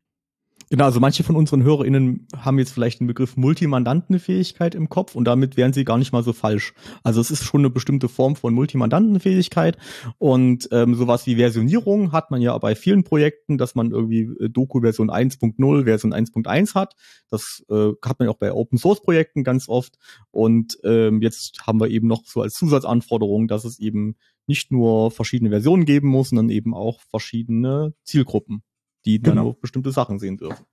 Genau, 0.72 0.84
also 0.84 1.00
manche 1.00 1.24
von 1.24 1.34
unseren 1.34 1.64
HörerInnen 1.64 2.28
haben 2.36 2.60
jetzt 2.60 2.70
vielleicht 2.70 3.00
den 3.00 3.08
Begriff 3.08 3.36
Multimandantenfähigkeit 3.36 4.76
im 4.76 4.88
Kopf 4.88 5.16
und 5.16 5.24
damit 5.24 5.56
wären 5.56 5.72
sie 5.72 5.84
gar 5.84 5.98
nicht 5.98 6.12
mal 6.12 6.22
so 6.22 6.32
falsch. 6.32 6.74
Also 7.02 7.20
es 7.20 7.32
ist 7.32 7.42
schon 7.42 7.62
eine 7.62 7.70
bestimmte 7.70 8.08
Form 8.08 8.36
von 8.36 8.54
Multimandantenfähigkeit 8.54 9.76
und 10.18 10.68
ähm, 10.70 10.94
sowas 10.94 11.26
wie 11.26 11.34
Versionierung 11.34 12.12
hat 12.12 12.30
man 12.30 12.40
ja 12.40 12.56
bei 12.58 12.76
vielen 12.76 13.02
Projekten, 13.02 13.58
dass 13.58 13.74
man 13.74 13.90
irgendwie 13.90 14.30
äh, 14.38 14.48
Doku-Version 14.48 15.10
1.0, 15.10 15.84
Version 15.84 16.14
1.1 16.14 16.76
hat. 16.76 16.94
Das 17.30 17.64
äh, 17.68 17.90
hat 18.04 18.20
man 18.20 18.28
auch 18.28 18.38
bei 18.38 18.52
Open-Source-Projekten 18.52 19.42
ganz 19.42 19.68
oft 19.68 19.98
und 20.30 20.78
ähm, 20.84 21.20
jetzt 21.20 21.66
haben 21.66 21.80
wir 21.80 21.88
eben 21.88 22.06
noch 22.06 22.26
so 22.26 22.42
als 22.42 22.54
Zusatzanforderung, 22.54 23.48
dass 23.48 23.64
es 23.64 23.80
eben 23.80 24.14
nicht 24.46 24.70
nur 24.70 25.10
verschiedene 25.10 25.50
Versionen 25.50 25.84
geben 25.84 26.06
muss, 26.06 26.28
sondern 26.28 26.48
eben 26.48 26.74
auch 26.74 27.00
verschiedene 27.10 27.92
Zielgruppen 28.04 28.62
die 29.04 29.20
dann 29.20 29.32
genau. 29.34 29.44
nur 29.44 29.60
bestimmte 29.60 29.92
Sachen 29.92 30.18
sehen 30.18 30.36
dürfen. 30.36 30.64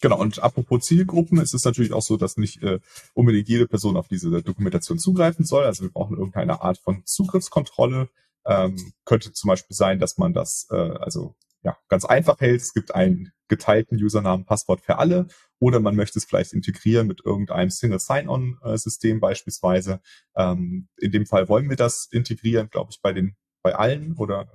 Genau, 0.00 0.18
und 0.18 0.42
apropos 0.42 0.84
Zielgruppen, 0.84 1.38
ist 1.38 1.54
es 1.54 1.64
natürlich 1.64 1.92
auch 1.92 2.02
so, 2.02 2.16
dass 2.16 2.36
nicht 2.36 2.60
äh, 2.62 2.80
unbedingt 3.14 3.48
jede 3.48 3.68
Person 3.68 3.96
auf 3.96 4.08
diese 4.08 4.42
Dokumentation 4.42 4.98
zugreifen 4.98 5.44
soll. 5.44 5.64
Also 5.64 5.84
wir 5.84 5.92
brauchen 5.92 6.16
irgendeine 6.16 6.60
Art 6.60 6.78
von 6.78 7.02
Zugriffskontrolle. 7.04 8.08
Ähm, 8.44 8.92
könnte 9.04 9.32
zum 9.32 9.46
Beispiel 9.46 9.76
sein, 9.76 10.00
dass 10.00 10.18
man 10.18 10.32
das 10.32 10.66
äh, 10.72 10.74
also 10.74 11.36
ja 11.62 11.76
ganz 11.88 12.04
einfach 12.04 12.40
hält. 12.40 12.60
Es 12.60 12.74
gibt 12.74 12.92
einen 12.92 13.30
geteilten 13.46 13.96
Usernamen, 14.02 14.44
Passwort 14.44 14.80
für 14.80 14.98
alle, 14.98 15.28
oder 15.60 15.78
man 15.78 15.94
möchte 15.94 16.18
es 16.18 16.24
vielleicht 16.24 16.52
integrieren 16.52 17.06
mit 17.06 17.24
irgendeinem 17.24 17.70
Single 17.70 18.00
Sign-On-System 18.00 19.20
beispielsweise. 19.20 20.00
Ähm, 20.34 20.88
in 20.96 21.12
dem 21.12 21.26
Fall 21.26 21.48
wollen 21.48 21.68
wir 21.68 21.76
das 21.76 22.08
integrieren, 22.10 22.70
glaube 22.70 22.90
ich, 22.90 23.00
bei 23.00 23.12
den 23.12 23.36
bei 23.62 23.76
allen 23.76 24.14
oder 24.14 24.48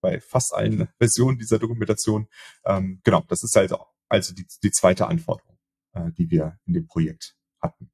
bei 0.00 0.20
fast 0.20 0.54
allen 0.54 0.88
Versionen 0.98 1.38
dieser 1.38 1.58
Dokumentation. 1.58 2.28
Ähm, 2.64 3.00
genau, 3.04 3.24
das 3.28 3.42
ist 3.42 3.56
halt 3.56 3.72
also 4.08 4.34
die, 4.34 4.46
die 4.62 4.70
zweite 4.70 5.06
Anforderung, 5.06 5.58
äh, 5.92 6.10
die 6.12 6.30
wir 6.30 6.58
in 6.66 6.74
dem 6.74 6.86
Projekt 6.86 7.36
hatten. 7.60 7.90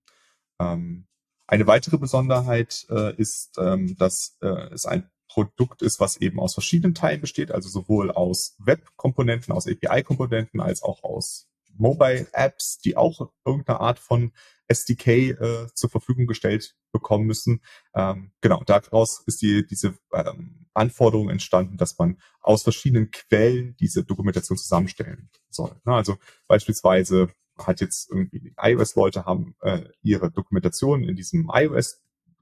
Ähm, 0.60 1.06
eine 1.46 1.66
weitere 1.66 1.98
Besonderheit 1.98 2.86
äh, 2.88 3.14
ist, 3.16 3.58
ähm, 3.58 3.96
dass 3.96 4.36
äh, 4.40 4.72
es 4.72 4.86
ein 4.86 5.10
Produkt 5.28 5.82
ist, 5.82 6.00
was 6.00 6.16
eben 6.18 6.38
aus 6.38 6.54
verschiedenen 6.54 6.94
Teilen 6.94 7.20
besteht, 7.20 7.50
also 7.50 7.68
sowohl 7.68 8.10
aus 8.10 8.54
Web-Komponenten, 8.58 9.52
aus 9.52 9.66
API-Komponenten, 9.66 10.60
als 10.60 10.82
auch 10.82 11.02
aus 11.02 11.48
Mobile-Apps, 11.76 12.78
die 12.78 12.96
auch 12.96 13.32
irgendeine 13.44 13.80
Art 13.80 13.98
von 13.98 14.32
SDK 14.68 15.08
äh, 15.08 15.66
zur 15.74 15.90
Verfügung 15.90 16.26
gestellt 16.26 16.76
bekommen 16.92 17.26
müssen. 17.26 17.62
Ähm, 17.94 18.32
genau, 18.40 18.62
daraus 18.64 19.22
ist 19.26 19.42
die, 19.42 19.66
diese 19.66 19.98
ähm, 20.12 20.63
Anforderung 20.74 21.30
entstanden, 21.30 21.76
dass 21.76 21.98
man 21.98 22.18
aus 22.40 22.62
verschiedenen 22.62 23.10
Quellen 23.10 23.76
diese 23.78 24.04
Dokumentation 24.04 24.58
zusammenstellen 24.58 25.30
soll. 25.48 25.74
Na, 25.84 25.96
also 25.96 26.16
beispielsweise 26.48 27.28
hat 27.58 27.80
jetzt 27.80 28.10
irgendwie 28.10 28.52
iOS-Leute 28.60 29.24
haben 29.24 29.54
äh, 29.62 29.82
ihre 30.02 30.30
Dokumentation 30.30 31.04
in 31.04 31.16
diesem 31.16 31.50
iOS 31.52 32.00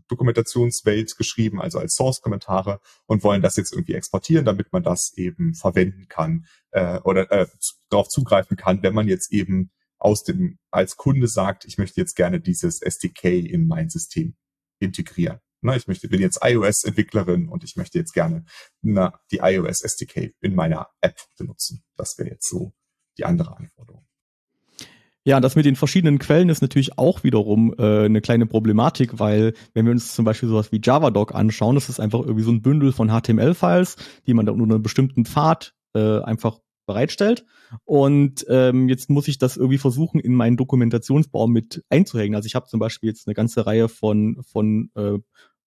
Dokumentationswelt 0.08 1.16
geschrieben, 1.16 1.60
also 1.60 1.78
als 1.78 1.94
Source-Kommentare 1.94 2.80
und 3.06 3.22
wollen 3.24 3.40
das 3.40 3.56
jetzt 3.56 3.72
irgendwie 3.72 3.94
exportieren, 3.94 4.44
damit 4.44 4.72
man 4.72 4.82
das 4.82 5.12
eben 5.16 5.54
verwenden 5.54 6.06
kann 6.08 6.46
äh, 6.70 6.98
oder 7.00 7.30
äh, 7.30 7.46
darauf 7.88 8.08
zugreifen 8.08 8.56
kann, 8.56 8.82
wenn 8.82 8.94
man 8.94 9.08
jetzt 9.08 9.32
eben 9.32 9.70
aus 9.98 10.24
dem 10.24 10.58
als 10.70 10.96
Kunde 10.96 11.28
sagt, 11.28 11.64
ich 11.64 11.78
möchte 11.78 12.00
jetzt 12.00 12.16
gerne 12.16 12.40
dieses 12.40 12.82
SDK 12.82 13.24
in 13.24 13.66
mein 13.68 13.88
System 13.88 14.34
integrieren. 14.80 15.38
Na, 15.62 15.76
ich 15.76 15.86
möchte, 15.86 16.08
bin 16.08 16.20
jetzt 16.20 16.40
iOS-Entwicklerin 16.42 17.48
und 17.48 17.64
ich 17.64 17.76
möchte 17.76 17.98
jetzt 17.98 18.12
gerne 18.12 18.44
na, 18.82 19.18
die 19.30 19.38
iOS 19.38 19.82
SDK 19.82 20.34
in 20.40 20.54
meiner 20.54 20.88
App 21.00 21.16
benutzen. 21.38 21.84
Das 21.96 22.18
wäre 22.18 22.30
jetzt 22.30 22.48
so 22.48 22.72
die 23.16 23.24
andere 23.24 23.56
Anforderung. 23.56 24.04
Ja, 25.24 25.38
das 25.38 25.54
mit 25.54 25.64
den 25.64 25.76
verschiedenen 25.76 26.18
Quellen 26.18 26.48
ist 26.48 26.62
natürlich 26.62 26.98
auch 26.98 27.22
wiederum 27.22 27.72
äh, 27.78 28.06
eine 28.06 28.20
kleine 28.20 28.46
Problematik, 28.46 29.20
weil 29.20 29.54
wenn 29.72 29.84
wir 29.86 29.92
uns 29.92 30.14
zum 30.14 30.24
Beispiel 30.24 30.48
sowas 30.48 30.72
wie 30.72 30.80
JavaDoc 30.82 31.32
anschauen, 31.32 31.76
das 31.76 31.88
ist 31.88 32.00
einfach 32.00 32.20
irgendwie 32.20 32.42
so 32.42 32.50
ein 32.50 32.60
Bündel 32.60 32.90
von 32.90 33.08
HTML-Files, 33.08 33.96
die 34.26 34.34
man 34.34 34.46
dann 34.46 34.60
unter 34.60 34.74
einem 34.74 34.82
bestimmten 34.82 35.24
Pfad 35.24 35.74
äh, 35.94 36.20
einfach 36.22 36.58
bereitstellt. 36.86 37.44
Und 37.84 38.44
ähm, 38.48 38.88
jetzt 38.88 39.10
muss 39.10 39.28
ich 39.28 39.38
das 39.38 39.56
irgendwie 39.56 39.78
versuchen, 39.78 40.18
in 40.18 40.34
meinen 40.34 40.56
Dokumentationsbaum 40.56 41.52
mit 41.52 41.84
einzuhängen. 41.88 42.34
Also 42.34 42.46
ich 42.46 42.56
habe 42.56 42.66
zum 42.66 42.80
Beispiel 42.80 43.10
jetzt 43.10 43.28
eine 43.28 43.34
ganze 43.34 43.64
Reihe 43.64 43.88
von, 43.88 44.42
von 44.42 44.90
äh, 44.96 45.18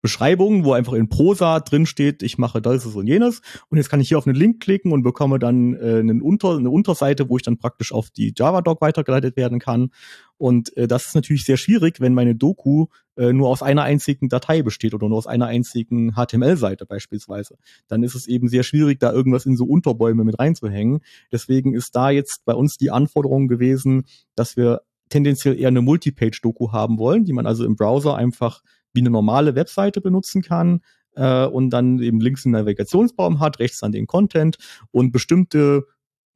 Beschreibung, 0.00 0.64
wo 0.64 0.72
einfach 0.72 0.92
in 0.92 1.08
Prosa 1.08 1.60
drin 1.60 1.86
steht, 1.86 2.22
ich 2.22 2.38
mache 2.38 2.62
das 2.62 2.86
und 2.86 3.06
jenes. 3.06 3.40
Und 3.68 3.78
jetzt 3.78 3.90
kann 3.90 4.00
ich 4.00 4.08
hier 4.08 4.18
auf 4.18 4.26
einen 4.26 4.36
Link 4.36 4.60
klicken 4.60 4.92
und 4.92 5.02
bekomme 5.02 5.38
dann 5.38 5.74
äh, 5.74 5.98
einen 5.98 6.22
Unter, 6.22 6.56
eine 6.56 6.70
Unterseite, 6.70 7.28
wo 7.28 7.36
ich 7.36 7.42
dann 7.42 7.58
praktisch 7.58 7.92
auf 7.92 8.10
die 8.10 8.32
Java-Doc 8.36 8.80
weitergeleitet 8.80 9.36
werden 9.36 9.58
kann. 9.58 9.90
Und 10.36 10.76
äh, 10.76 10.86
das 10.86 11.06
ist 11.06 11.14
natürlich 11.14 11.44
sehr 11.44 11.56
schwierig, 11.56 12.00
wenn 12.00 12.14
meine 12.14 12.36
Doku 12.36 12.86
äh, 13.16 13.32
nur 13.32 13.48
aus 13.48 13.62
einer 13.62 13.82
einzigen 13.82 14.28
Datei 14.28 14.62
besteht 14.62 14.94
oder 14.94 15.08
nur 15.08 15.18
aus 15.18 15.26
einer 15.26 15.46
einzigen 15.46 16.12
HTML-Seite 16.12 16.86
beispielsweise. 16.86 17.56
Dann 17.88 18.04
ist 18.04 18.14
es 18.14 18.28
eben 18.28 18.48
sehr 18.48 18.62
schwierig, 18.62 19.00
da 19.00 19.12
irgendwas 19.12 19.46
in 19.46 19.56
so 19.56 19.64
Unterbäume 19.64 20.22
mit 20.22 20.38
reinzuhängen. 20.38 21.00
Deswegen 21.32 21.74
ist 21.74 21.96
da 21.96 22.10
jetzt 22.10 22.44
bei 22.44 22.54
uns 22.54 22.76
die 22.76 22.92
Anforderung 22.92 23.48
gewesen, 23.48 24.04
dass 24.36 24.56
wir 24.56 24.82
tendenziell 25.08 25.58
eher 25.58 25.68
eine 25.68 25.82
Multipage-Doku 25.82 26.70
haben 26.72 26.98
wollen, 26.98 27.24
die 27.24 27.32
man 27.32 27.46
also 27.46 27.64
im 27.64 27.76
Browser 27.76 28.16
einfach 28.16 28.62
wie 28.92 29.00
eine 29.00 29.10
normale 29.10 29.54
Webseite 29.54 30.00
benutzen 30.00 30.42
kann 30.42 30.80
äh, 31.14 31.46
und 31.46 31.70
dann 31.70 32.00
eben 32.00 32.20
links 32.20 32.44
einen 32.44 32.52
Navigationsbaum 32.52 33.40
hat, 33.40 33.58
rechts 33.58 33.80
dann 33.80 33.92
den 33.92 34.06
Content 34.06 34.56
und 34.90 35.12
bestimmte 35.12 35.86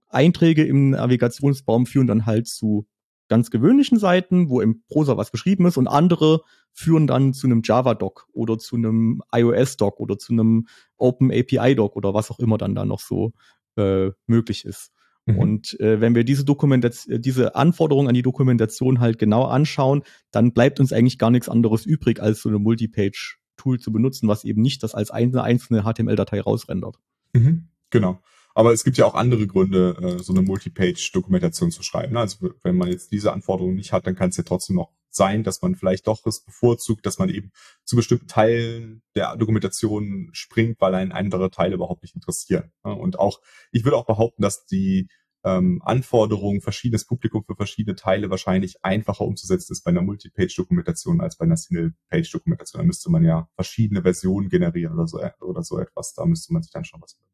Einträge 0.09 0.65
im 0.65 0.91
Navigationsbaum 0.91 1.87
führen 1.87 2.07
dann 2.07 2.27
halt 2.27 2.47
zu 2.47 2.87
ganz 3.29 3.51
gewöhnlichen 3.51 3.99
Seiten, 3.99 4.51
wo 4.51 4.61
im 4.61 4.83
Prosa 4.89 5.17
was 5.17 5.31
beschrieben 5.31 5.65
ist 5.65 5.79
und 5.79 5.89
andere 5.89 6.43
führen 6.73 7.07
dann 7.07 7.33
zu 7.33 7.47
einem 7.47 7.63
Java-Doc 7.65 8.29
oder 8.33 8.59
zu 8.59 8.77
einem 8.77 9.23
iOS-Doc 9.33 10.01
oder 10.01 10.19
zu 10.19 10.35
einem 10.35 10.67
Open 10.99 11.33
API-Doc 11.33 11.97
oder 11.97 12.13
was 12.13 12.31
auch 12.31 12.39
immer 12.39 12.59
dann 12.59 12.75
da 12.75 12.85
noch 12.85 13.01
so 13.01 13.33
äh, 13.77 14.11
möglich 14.27 14.67
ist. 14.67 14.93
Mhm. 15.27 15.39
Und 15.39 15.81
äh, 15.81 16.01
wenn 16.01 16.15
wir 16.15 16.25
diese 16.25 16.45
Dokumentation, 16.45 17.21
diese 17.21 17.55
Anforderungen 17.55 18.09
an 18.09 18.15
die 18.15 18.23
Dokumentation 18.23 19.01
halt 19.01 19.19
genau 19.19 19.45
anschauen, 19.45 20.03
dann 20.31 20.53
bleibt 20.53 20.81
uns 20.81 20.93
eigentlich 20.93 21.19
gar 21.19 21.31
nichts 21.31 21.49
anderes 21.49 21.87
übrig, 21.87 22.21
als 22.21 22.43
so 22.43 22.49
eine 22.49 22.59
Multipage-Tool 22.59 23.79
zu 23.79 23.93
benutzen, 23.93 24.29
was 24.29 24.45
eben 24.45 24.63
nicht 24.63 24.83
das 24.83 24.95
als 24.95 25.11
eine 25.11 25.43
einzelne 25.43 25.83
HTML-Datei 25.83 26.41
rausrendert. 26.41 26.97
Mhm, 27.33 27.69
genau. 27.91 28.21
Aber 28.55 28.73
es 28.73 28.85
gibt 28.85 28.99
ja 28.99 29.07
auch 29.07 29.15
andere 29.15 29.47
Gründe, 29.47 29.97
äh, 30.03 30.23
so 30.23 30.33
eine 30.33 30.43
Multipage-Dokumentation 30.43 31.71
zu 31.71 31.83
schreiben. 31.83 32.17
Also 32.17 32.51
wenn 32.63 32.77
man 32.77 32.89
jetzt 32.89 33.13
diese 33.13 33.33
Anforderungen 33.33 33.77
nicht 33.77 33.93
hat, 33.93 34.07
dann 34.07 34.15
kann 34.15 34.31
es 34.31 34.37
ja 34.37 34.45
trotzdem 34.45 34.77
noch 34.77 34.91
sein, 35.15 35.45
dass 35.45 35.63
man 35.63 35.75
vielleicht 35.75 36.07
doch 36.07 36.25
es 36.27 36.45
bevorzugt, 36.45 37.07
dass 37.07 37.19
man 37.19 37.29
eben 37.29 37.53
zu 37.85 37.97
bestimmten 37.97 38.27
Teilen 38.27 39.03
der 39.15 39.37
Dokumentation 39.37 40.31
springt, 40.33 40.81
weil 40.81 40.95
einen 40.95 41.13
andere 41.13 41.51
Teile 41.51 41.75
überhaupt 41.75 42.03
nicht 42.03 42.15
interessieren. 42.15 42.73
Und 42.83 43.19
auch, 43.19 43.41
ich 43.71 43.85
würde 43.85 43.97
auch 43.97 44.07
behaupten, 44.07 44.43
dass 44.43 44.67
die 44.67 45.09
ähm, 45.45 45.83
Anforderungen, 45.85 46.61
verschiedenes 46.61 47.05
Publikum 47.05 47.45
für 47.45 47.57
verschiedene 47.57 47.97
Teile 47.97 48.31
wahrscheinlich 48.31 48.85
einfacher 48.85 49.25
umzusetzen 49.25 49.73
ist 49.73 49.83
bei 49.83 49.91
einer 49.91 50.03
Multipage-Dokumentation 50.03 51.21
als 51.21 51.37
bei 51.37 51.45
einer 51.45 51.57
Single-Page-Dokumentation. 51.57 52.81
Da 52.81 52.87
müsste 52.87 53.11
man 53.11 53.25
ja 53.25 53.49
verschiedene 53.55 54.03
Versionen 54.03 54.49
generieren 54.49 54.95
oder 54.95 55.09
so, 55.09 55.21
oder 55.41 55.63
so 55.63 55.79
etwas. 55.79 56.15
Da 56.15 56.25
müsste 56.27 56.53
man 56.53 56.63
sich 56.63 56.73
dann 56.73 56.85
schon 56.85 57.03
was 57.03 57.15
überlegen. 57.15 57.33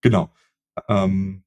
Genau. 0.00 0.30
Ähm, 0.88 1.44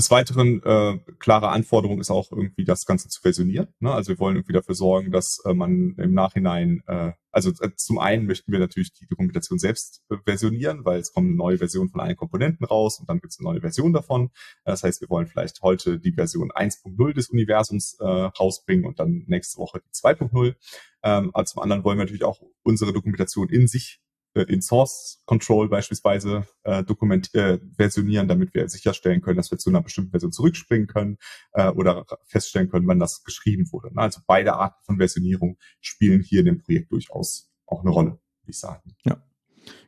des 0.00 0.10
Weiteren, 0.10 0.62
äh, 0.62 0.98
klare 1.18 1.50
Anforderung 1.50 2.00
ist 2.00 2.10
auch 2.10 2.32
irgendwie 2.32 2.64
das 2.64 2.86
Ganze 2.86 3.08
zu 3.08 3.20
versionieren. 3.20 3.68
Ne? 3.80 3.92
Also 3.92 4.08
wir 4.08 4.18
wollen 4.18 4.36
irgendwie 4.36 4.54
dafür 4.54 4.74
sorgen, 4.74 5.10
dass 5.12 5.42
äh, 5.44 5.52
man 5.52 5.94
im 5.98 6.14
Nachhinein, 6.14 6.82
äh, 6.86 7.12
also 7.30 7.50
äh, 7.60 7.70
zum 7.76 7.98
einen 7.98 8.26
möchten 8.26 8.50
wir 8.50 8.58
natürlich 8.58 8.92
die 8.94 9.06
Dokumentation 9.06 9.58
selbst 9.58 10.02
äh, 10.10 10.16
versionieren, 10.24 10.86
weil 10.86 11.00
es 11.00 11.12
kommt 11.12 11.28
eine 11.28 11.36
neue 11.36 11.58
Version 11.58 11.90
von 11.90 12.00
allen 12.00 12.16
Komponenten 12.16 12.64
raus 12.64 12.98
und 12.98 13.10
dann 13.10 13.20
gibt 13.20 13.32
es 13.32 13.38
eine 13.38 13.50
neue 13.50 13.60
Version 13.60 13.92
davon. 13.92 14.30
Das 14.64 14.82
heißt, 14.82 15.02
wir 15.02 15.10
wollen 15.10 15.26
vielleicht 15.26 15.60
heute 15.60 15.98
die 15.98 16.12
Version 16.12 16.50
1.0 16.50 17.12
des 17.12 17.28
Universums 17.28 17.98
äh, 18.00 18.04
rausbringen 18.04 18.86
und 18.86 18.98
dann 18.98 19.24
nächste 19.26 19.58
Woche 19.58 19.80
die 19.80 19.90
2.0. 19.90 20.54
Ähm, 21.02 21.30
aber 21.34 21.44
zum 21.44 21.62
anderen 21.62 21.84
wollen 21.84 21.98
wir 21.98 22.04
natürlich 22.04 22.24
auch 22.24 22.40
unsere 22.62 22.94
Dokumentation 22.94 23.50
in 23.50 23.68
sich 23.68 24.00
in 24.34 24.62
Source 24.62 25.22
Control 25.26 25.68
beispielsweise 25.68 26.46
äh, 26.62 26.84
dokument 26.84 27.34
äh, 27.34 27.58
versionieren, 27.76 28.28
damit 28.28 28.54
wir 28.54 28.68
sicherstellen 28.68 29.20
können, 29.20 29.36
dass 29.36 29.50
wir 29.50 29.58
zu 29.58 29.70
einer 29.70 29.82
bestimmten 29.82 30.10
Version 30.10 30.32
zurückspringen 30.32 30.86
können 30.86 31.18
äh, 31.52 31.68
oder 31.68 32.04
feststellen 32.24 32.70
können, 32.70 32.86
wann 32.86 33.00
das 33.00 33.24
geschrieben 33.24 33.70
wurde. 33.72 33.90
Also 33.96 34.20
beide 34.26 34.54
Arten 34.54 34.82
von 34.84 34.98
Versionierung 34.98 35.58
spielen 35.80 36.22
hier 36.22 36.40
in 36.40 36.46
dem 36.46 36.58
Projekt 36.58 36.92
durchaus 36.92 37.50
auch 37.66 37.80
eine 37.80 37.90
Rolle, 37.90 38.10
würde 38.10 38.50
ich 38.50 38.58
sagen. 38.58 38.94
Ja. 39.04 39.22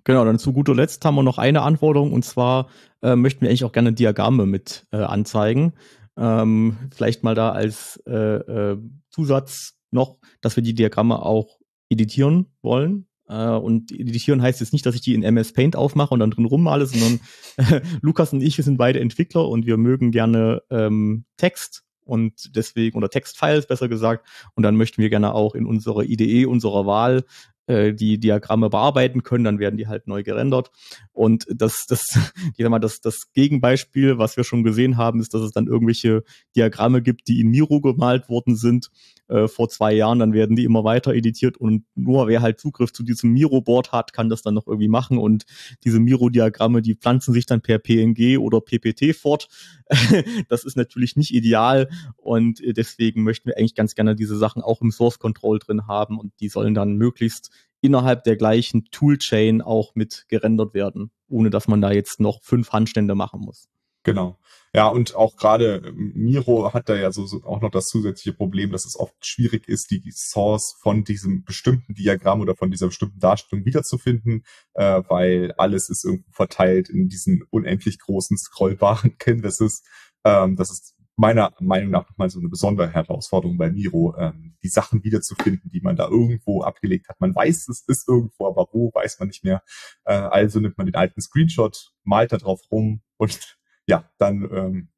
Genau, 0.05 0.25
dann 0.25 0.39
zu 0.39 0.53
guter 0.53 0.75
Letzt 0.75 1.05
haben 1.05 1.15
wir 1.15 1.23
noch 1.23 1.39
eine 1.39 1.63
Anforderung 1.63 2.13
und 2.13 2.25
zwar 2.25 2.69
äh, 3.03 3.17
möchten 3.17 3.43
wir 3.43 3.49
eigentlich 3.49 3.65
auch 3.65 3.73
gerne 3.73 3.93
Diagramme 3.93 4.47
mit 4.47 4.87
äh, 4.93 4.97
anzeigen. 4.97 5.75
Ähm, 6.17 6.77
vielleicht 6.95 7.23
mal 7.23 7.35
da 7.35 7.53
als 7.53 8.03
äh, 8.07 8.13
äh, 8.13 8.79
Zusatz 9.11 9.79
noch, 9.91 10.19
dass 10.41 10.57
wir 10.57 10.63
die 10.63 10.75
Diagramme 10.75 11.23
auch 11.23 11.61
editieren 11.89 12.47
wollen. 12.63 13.07
Äh, 13.33 13.49
und 13.49 13.91
editieren 13.91 14.43
heißt 14.43 14.61
jetzt 14.61 14.73
nicht, 14.73 14.85
dass 14.85 14.95
ich 14.95 15.01
die 15.01 15.15
in 15.15 15.23
MS 15.23 15.53
Paint 15.53 15.75
aufmache 15.75 16.13
und 16.13 16.21
dann 16.21 16.31
drin 16.31 16.45
rummale, 16.45 16.87
sondern 16.87 17.21
äh, 17.57 17.81
Lukas 18.03 18.33
und 18.33 18.43
ich, 18.43 18.57
sind 18.57 18.77
beide 18.77 19.01
Entwickler 19.01 19.49
und 19.49 19.65
wir 19.65 19.79
mögen 19.79 20.11
gerne 20.11 20.63
ähm, 20.71 21.25
Text 21.39 21.83
und 22.05 22.55
deswegen, 22.57 22.99
oder 22.99 23.09
Textfiles 23.09 23.67
besser 23.67 23.89
gesagt, 23.89 24.29
und 24.55 24.65
dann 24.65 24.77
möchten 24.77 25.01
wir 25.01 25.09
gerne 25.09 25.35
auch 25.35 25.55
in 25.55 25.67
unserer 25.67 26.03
IDE 26.03 26.47
unserer 26.47 26.85
Wahl 26.85 27.25
äh, 27.67 27.93
die 27.95 28.19
Diagramme 28.19 28.71
bearbeiten 28.71 29.23
können, 29.23 29.45
dann 29.45 29.59
werden 29.59 29.77
die 29.77 29.87
halt 29.87 30.07
neu 30.07 30.23
gerendert. 30.23 30.71
Und 31.13 31.47
das, 31.49 31.87
das, 31.87 32.19
ich 32.57 32.63
sag 32.63 32.71
mal, 32.71 32.79
das, 32.79 33.01
das 33.01 33.33
Gegenbeispiel, 33.33 34.19
was 34.19 34.37
wir 34.37 34.45
schon 34.45 34.65
gesehen 34.65 34.97
haben, 34.97 35.21
ist, 35.21 35.35
dass 35.35 35.43
es 35.43 35.53
dann 35.53 35.67
irgendwelche 35.67 36.25
Diagramme 36.57 37.03
gibt, 37.03 37.29
die 37.29 37.41
in 37.41 37.49
Miro 37.49 37.81
gemalt 37.81 38.29
worden 38.29 38.57
sind 38.57 38.91
äh, 39.29 39.49
vor 39.49 39.69
zwei 39.69 39.95
Jahren, 39.95 40.19
dann 40.19 40.33
werden 40.33 40.57
die 40.57 40.65
immer 40.65 40.85
weiter 40.85 41.15
editiert 41.15 41.57
und 41.57 41.85
nur 41.95 42.29
wer 42.29 42.43
halt 42.43 42.61
Zugriff 42.61 42.93
zu 42.93 43.03
diesem 43.03 43.33
Miro-Board 43.33 43.93
hat, 43.93 44.13
kann 44.13 44.29
das 44.29 44.43
dann 44.43 44.55
noch 44.55 44.67
irgendwie 44.67 44.89
machen 44.89 45.17
und 45.17 45.45
diese 45.85 46.01
Miro-Diagramme, 46.01 46.83
die 46.83 46.97
pflanzen 46.97 47.33
sich 47.33 47.47
dann 47.47 47.63
per 47.63 47.79
PNG 47.79 48.39
oder 48.39 48.61
PPT 48.61 49.17
fort. 49.17 49.49
das 50.49 50.65
ist 50.65 50.77
natürlich 50.77 51.17
nicht 51.17 51.33
ideal 51.33 51.89
und 52.17 52.61
deswegen 52.65 53.23
möchten 53.23 53.49
wir 53.49 53.57
eigentlich 53.57 53.75
ganz 53.75 53.95
gerne 53.95 54.15
diese 54.15 54.37
Sachen 54.37 54.61
auch 54.61 54.83
im 54.83 54.91
Source 54.91 55.19
Control 55.19 55.59
drin 55.59 55.87
haben 55.87 56.19
und 56.19 56.33
die 56.41 56.49
sollen 56.49 56.75
dann 56.75 56.97
möglichst 56.97 57.51
innerhalb 57.83 58.25
der 58.25 58.37
gleichen 58.37 58.87
Toolchain 58.91 59.61
auch 59.61 59.95
mit 59.95 60.25
gerendert 60.29 60.73
werden, 60.73 61.11
ohne 61.29 61.51
dass 61.51 61.69
man 61.69 61.83
da 61.83 61.93
jetzt 61.93 62.21
noch 62.21 62.43
fünf 62.43 62.73
Handstände 62.73 63.15
machen 63.15 63.41
muss. 63.41 63.69
Genau. 64.05 64.39
Ja, 64.75 64.89
und 64.89 65.15
auch 65.15 65.37
gerade 65.37 65.83
ähm, 65.87 66.13
Miro 66.15 66.73
hat 66.73 66.89
da 66.89 66.97
ja 66.97 67.13
so, 67.13 67.27
so 67.27 67.45
auch 67.45 67.61
noch 67.61 67.71
das 67.71 67.87
zusätzliche 67.87 68.37
Problem, 68.37 68.73
dass 68.73 68.85
es 68.85 68.99
oft 68.99 69.15
schwierig 69.25 69.69
ist, 69.69 69.91
die 69.91 70.03
Source 70.11 70.75
von 70.81 71.05
diesem 71.05 71.45
bestimmten 71.45 71.95
Diagramm 71.95 72.41
oder 72.41 72.57
von 72.57 72.71
dieser 72.71 72.87
bestimmten 72.87 73.21
Darstellung 73.21 73.65
wiederzufinden, 73.65 74.45
äh, 74.75 75.03
weil 75.09 75.53
alles 75.57 75.89
ist 75.89 76.05
irgendwo 76.05 76.31
verteilt 76.33 76.89
in 76.89 77.09
diesen 77.09 77.43
unendlich 77.51 77.99
großen 77.99 78.37
scrollbaren 78.39 79.17
Canvases. 79.19 79.83
Ähm, 80.25 80.57
das 80.57 80.71
ist 80.71 80.97
meiner 81.17 81.53
Meinung 81.61 81.91
nach 81.91 82.09
mal 82.17 82.31
so 82.31 82.39
eine 82.39 82.49
besondere 82.49 82.91
Herausforderung 82.91 83.59
bei 83.59 83.71
Miro, 83.71 84.15
ähm, 84.17 84.57
die 84.63 84.69
Sachen 84.69 85.05
wiederzufinden, 85.05 85.71
die 85.71 85.81
man 85.81 85.97
da 85.97 86.09
irgendwo 86.09 86.63
abgelegt 86.63 87.09
hat. 87.09 87.21
Man 87.21 87.35
weiß, 87.35 87.69
es 87.69 87.85
ist 87.87 88.09
irgendwo, 88.09 88.47
aber 88.47 88.69
wo, 88.73 88.91
weiß 88.95 89.19
man 89.19 89.29
nicht 89.29 89.45
mehr. 89.45 89.63
Äh, 90.05 90.15
also 90.15 90.61
nimmt 90.61 90.79
man 90.79 90.87
den 90.87 90.97
alten 90.97 91.21
Screenshot, 91.21 91.93
malt 92.03 92.33
da 92.33 92.39
drauf 92.39 92.61
rum 92.71 93.03
und 93.19 93.59
ja, 93.87 94.11
dann 94.19 94.49
ähm, 94.51 94.89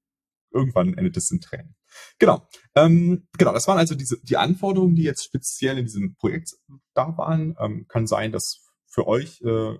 irgendwann 0.53 0.95
endet 0.95 1.17
es 1.17 1.31
in 1.31 1.41
Tränen. 1.41 1.75
Genau. 2.19 2.49
Ähm, 2.75 3.29
genau, 3.37 3.53
das 3.53 3.67
waren 3.69 3.79
also 3.79 3.95
diese 3.95 4.21
die 4.23 4.37
Anforderungen, 4.37 4.97
die 4.97 5.03
jetzt 5.03 5.25
speziell 5.25 5.79
in 5.79 5.87
diesem 5.87 6.15
Projekt 6.17 6.55
da 6.95 7.17
waren. 7.17 7.57
Ähm, 7.59 7.87
kann 7.89 8.07
sein, 8.07 8.33
dass 8.33 8.65
für 8.87 9.07
euch 9.07 9.41
äh, 9.43 9.79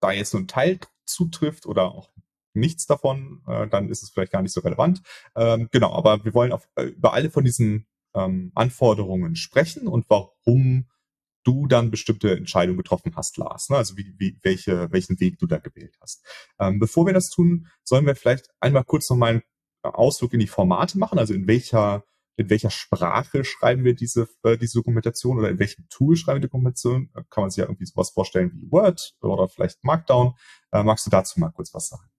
da 0.00 0.12
jetzt 0.12 0.32
nur 0.32 0.42
ein 0.42 0.48
Teil 0.48 0.78
zutrifft 1.04 1.66
oder 1.66 1.92
auch 1.92 2.12
nichts 2.54 2.86
davon, 2.86 3.42
äh, 3.46 3.66
dann 3.68 3.88
ist 3.88 4.02
es 4.02 4.10
vielleicht 4.10 4.32
gar 4.32 4.42
nicht 4.42 4.52
so 4.52 4.60
relevant. 4.60 5.02
Ähm, 5.36 5.68
genau, 5.70 5.92
aber 5.94 6.24
wir 6.24 6.34
wollen 6.34 6.52
auf, 6.52 6.68
äh, 6.76 6.84
über 6.84 7.12
alle 7.12 7.30
von 7.30 7.44
diesen 7.44 7.86
ähm, 8.14 8.52
Anforderungen 8.54 9.36
sprechen 9.36 9.88
und 9.88 10.06
warum 10.08 10.86
du 11.44 11.66
dann 11.66 11.90
bestimmte 11.90 12.36
Entscheidungen 12.36 12.78
getroffen 12.78 13.14
hast, 13.16 13.36
Lars. 13.36 13.68
Ne? 13.68 13.76
Also 13.76 13.96
wie, 13.96 14.14
wie, 14.18 14.38
welche, 14.42 14.92
welchen 14.92 15.18
Weg 15.18 15.38
du 15.38 15.46
da 15.46 15.58
gewählt 15.58 15.96
hast. 16.00 16.24
Ähm, 16.58 16.78
bevor 16.78 17.06
wir 17.06 17.12
das 17.12 17.30
tun, 17.30 17.66
sollen 17.84 18.06
wir 18.06 18.14
vielleicht 18.14 18.48
einmal 18.60 18.84
kurz 18.84 19.10
noch 19.10 19.16
mal 19.16 19.30
einen 19.30 19.42
Ausflug 19.82 20.32
in 20.34 20.40
die 20.40 20.46
Formate 20.46 20.98
machen, 20.98 21.18
also 21.18 21.34
in 21.34 21.48
welcher 21.48 22.04
in 22.36 22.48
welcher 22.48 22.70
Sprache 22.70 23.44
schreiben 23.44 23.84
wir 23.84 23.94
diese, 23.94 24.28
äh, 24.42 24.56
diese 24.56 24.78
Dokumentation 24.78 25.38
oder 25.38 25.50
in 25.50 25.58
welchem 25.58 25.86
Tool 25.88 26.16
schreiben 26.16 26.36
wir 26.36 26.40
die 26.40 26.48
Dokumentation? 26.48 27.10
Äh, 27.14 27.22
kann 27.28 27.42
man 27.42 27.50
sich 27.50 27.58
ja 27.58 27.64
irgendwie 27.64 27.84
sowas 27.84 28.10
vorstellen 28.10 28.52
wie 28.54 28.70
Word 28.70 29.14
oder 29.20 29.48
vielleicht 29.48 29.84
Markdown. 29.84 30.34
Äh, 30.72 30.82
magst 30.82 31.06
du 31.06 31.10
dazu 31.10 31.40
mal 31.40 31.50
kurz 31.50 31.74
was 31.74 31.88
sagen? 31.88 32.11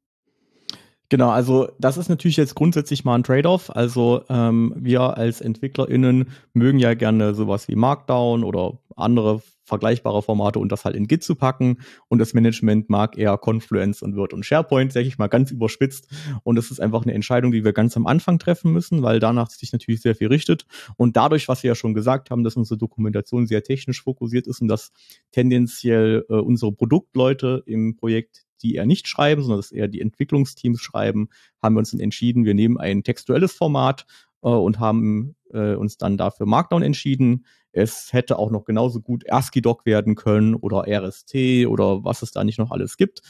Genau, 1.13 1.29
also 1.29 1.67
das 1.77 1.97
ist 1.97 2.09
natürlich 2.09 2.37
jetzt 2.37 2.55
grundsätzlich 2.55 3.05
mal 3.05 3.13
ein 3.13 3.21
Trade-off. 3.21 3.69
Also 3.69 4.23
ähm, 4.29 4.73
wir 4.75 5.15
als 5.15 5.41
EntwicklerInnen 5.41 6.29
mögen 6.53 6.79
ja 6.79 6.95
gerne 6.95 7.35
sowas 7.35 7.67
wie 7.67 7.75
Markdown 7.75 8.43
oder 8.43 8.79
andere 8.95 9.43
vergleichbare 9.63 10.23
Formate 10.23 10.57
und 10.57 10.71
das 10.71 10.85
halt 10.85 10.95
in 10.95 11.05
Git 11.05 11.23
zu 11.23 11.35
packen. 11.35 11.77
Und 12.07 12.17
das 12.17 12.33
Management 12.33 12.89
mag 12.89 13.15
eher 13.15 13.37
Confluence 13.37 14.01
und 14.01 14.15
Word 14.15 14.33
und 14.33 14.43
SharePoint, 14.43 14.91
sage 14.91 15.05
ich 15.05 15.19
mal 15.19 15.27
ganz 15.27 15.51
überspitzt. 15.51 16.09
Und 16.41 16.55
das 16.55 16.71
ist 16.71 16.79
einfach 16.79 17.03
eine 17.03 17.13
Entscheidung, 17.13 17.51
die 17.51 17.63
wir 17.63 17.73
ganz 17.73 17.95
am 17.95 18.07
Anfang 18.07 18.39
treffen 18.39 18.73
müssen, 18.73 19.03
weil 19.03 19.19
danach 19.19 19.51
sich 19.51 19.71
natürlich 19.71 20.01
sehr 20.01 20.15
viel 20.15 20.29
richtet. 20.29 20.65
Und 20.97 21.15
dadurch, 21.15 21.47
was 21.47 21.61
wir 21.61 21.67
ja 21.67 21.75
schon 21.75 21.93
gesagt 21.93 22.31
haben, 22.31 22.43
dass 22.43 22.55
unsere 22.55 22.79
Dokumentation 22.79 23.45
sehr 23.45 23.61
technisch 23.61 24.01
fokussiert 24.01 24.47
ist 24.47 24.63
und 24.63 24.67
dass 24.67 24.91
tendenziell 25.31 26.25
äh, 26.27 26.33
unsere 26.33 26.71
Produktleute 26.71 27.61
im 27.67 27.97
Projekt 27.97 28.47
die 28.63 28.75
eher 28.75 28.85
nicht 28.85 29.07
schreiben, 29.07 29.41
sondern 29.41 29.59
dass 29.59 29.71
eher 29.71 29.87
die 29.87 30.01
Entwicklungsteams 30.01 30.81
schreiben, 30.81 31.29
haben 31.61 31.75
wir 31.75 31.79
uns 31.79 31.91
dann 31.91 31.99
entschieden, 31.99 32.45
wir 32.45 32.53
nehmen 32.53 32.77
ein 32.77 33.03
textuelles 33.03 33.53
Format 33.53 34.05
äh, 34.41 34.47
und 34.47 34.79
haben 34.79 35.35
äh, 35.51 35.75
uns 35.75 35.97
dann 35.97 36.17
dafür 36.17 36.45
Markdown 36.45 36.81
entschieden. 36.81 37.45
Es 37.71 38.13
hätte 38.13 38.37
auch 38.37 38.51
noch 38.51 38.65
genauso 38.65 39.01
gut 39.01 39.29
ASCII-Doc 39.31 39.85
werden 39.85 40.15
können 40.15 40.53
oder 40.53 40.85
RST 40.87 41.65
oder 41.67 42.03
was 42.03 42.21
es 42.21 42.31
da 42.31 42.43
nicht 42.43 42.59
noch 42.59 42.71
alles 42.71 42.97
gibt. 42.97 43.21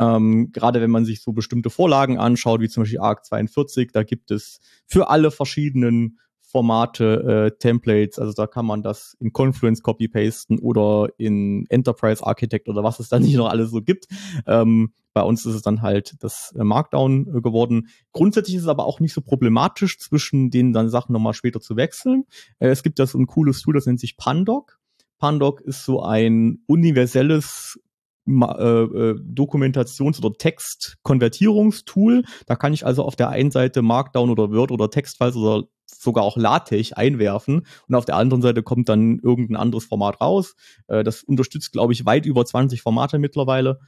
Ähm, 0.00 0.50
gerade 0.52 0.80
wenn 0.80 0.90
man 0.90 1.04
sich 1.04 1.22
so 1.22 1.32
bestimmte 1.32 1.70
Vorlagen 1.70 2.18
anschaut, 2.18 2.60
wie 2.60 2.68
zum 2.68 2.82
Beispiel 2.82 3.00
ARC 3.00 3.24
42, 3.24 3.92
da 3.92 4.02
gibt 4.02 4.30
es 4.32 4.60
für 4.86 5.10
alle 5.10 5.30
verschiedenen 5.30 6.18
Formate, 6.54 7.50
äh, 7.50 7.58
Templates, 7.58 8.20
also 8.20 8.32
da 8.32 8.46
kann 8.46 8.64
man 8.64 8.84
das 8.84 9.16
in 9.18 9.32
Confluence 9.32 9.82
copy-pasten 9.82 10.60
oder 10.60 11.08
in 11.18 11.66
Enterprise 11.68 12.24
Architect 12.24 12.68
oder 12.68 12.84
was 12.84 13.00
es 13.00 13.08
da 13.08 13.18
nicht 13.20 13.34
noch 13.34 13.48
alles 13.48 13.72
so 13.72 13.82
gibt. 13.82 14.06
Ähm, 14.46 14.92
bei 15.12 15.22
uns 15.22 15.44
ist 15.44 15.56
es 15.56 15.62
dann 15.62 15.82
halt 15.82 16.14
das 16.20 16.54
äh, 16.56 16.62
Markdown 16.62 17.26
äh, 17.26 17.40
geworden. 17.40 17.88
Grundsätzlich 18.12 18.54
ist 18.54 18.62
es 18.62 18.68
aber 18.68 18.84
auch 18.86 19.00
nicht 19.00 19.14
so 19.14 19.20
problematisch, 19.20 19.98
zwischen 19.98 20.52
den 20.52 20.72
dann 20.72 20.90
Sachen 20.90 21.12
nochmal 21.12 21.34
später 21.34 21.60
zu 21.60 21.74
wechseln. 21.74 22.22
Äh, 22.60 22.68
es 22.68 22.84
gibt 22.84 23.00
ja 23.00 23.06
so 23.06 23.18
ein 23.18 23.26
cooles 23.26 23.60
Tool, 23.60 23.74
das 23.74 23.86
nennt 23.86 23.98
sich 23.98 24.16
Pandoc. 24.16 24.78
Pandoc 25.18 25.60
ist 25.60 25.84
so 25.84 26.04
ein 26.04 26.62
universelles 26.66 27.80
Dokumentations- 28.26 30.18
oder 30.18 30.32
Textkonvertierungstool. 30.32 32.24
Da 32.46 32.56
kann 32.56 32.72
ich 32.72 32.86
also 32.86 33.02
auf 33.04 33.16
der 33.16 33.28
einen 33.28 33.50
Seite 33.50 33.82
Markdown 33.82 34.30
oder 34.30 34.50
Word 34.50 34.70
oder 34.70 34.88
Textfiles 34.88 35.36
oder 35.36 35.64
sogar 35.86 36.24
auch 36.24 36.36
LaTeX 36.36 36.92
einwerfen 36.92 37.66
und 37.88 37.94
auf 37.94 38.04
der 38.04 38.16
anderen 38.16 38.42
Seite 38.42 38.62
kommt 38.62 38.88
dann 38.88 39.18
irgendein 39.18 39.56
anderes 39.56 39.84
Format 39.84 40.20
raus. 40.20 40.54
Äh, 40.86 41.04
das 41.04 41.22
unterstützt, 41.22 41.72
glaube 41.72 41.92
ich, 41.92 42.06
weit 42.06 42.26
über 42.26 42.44
20 42.44 42.82
Formate 42.82 43.18
mittlerweile. 43.18 43.80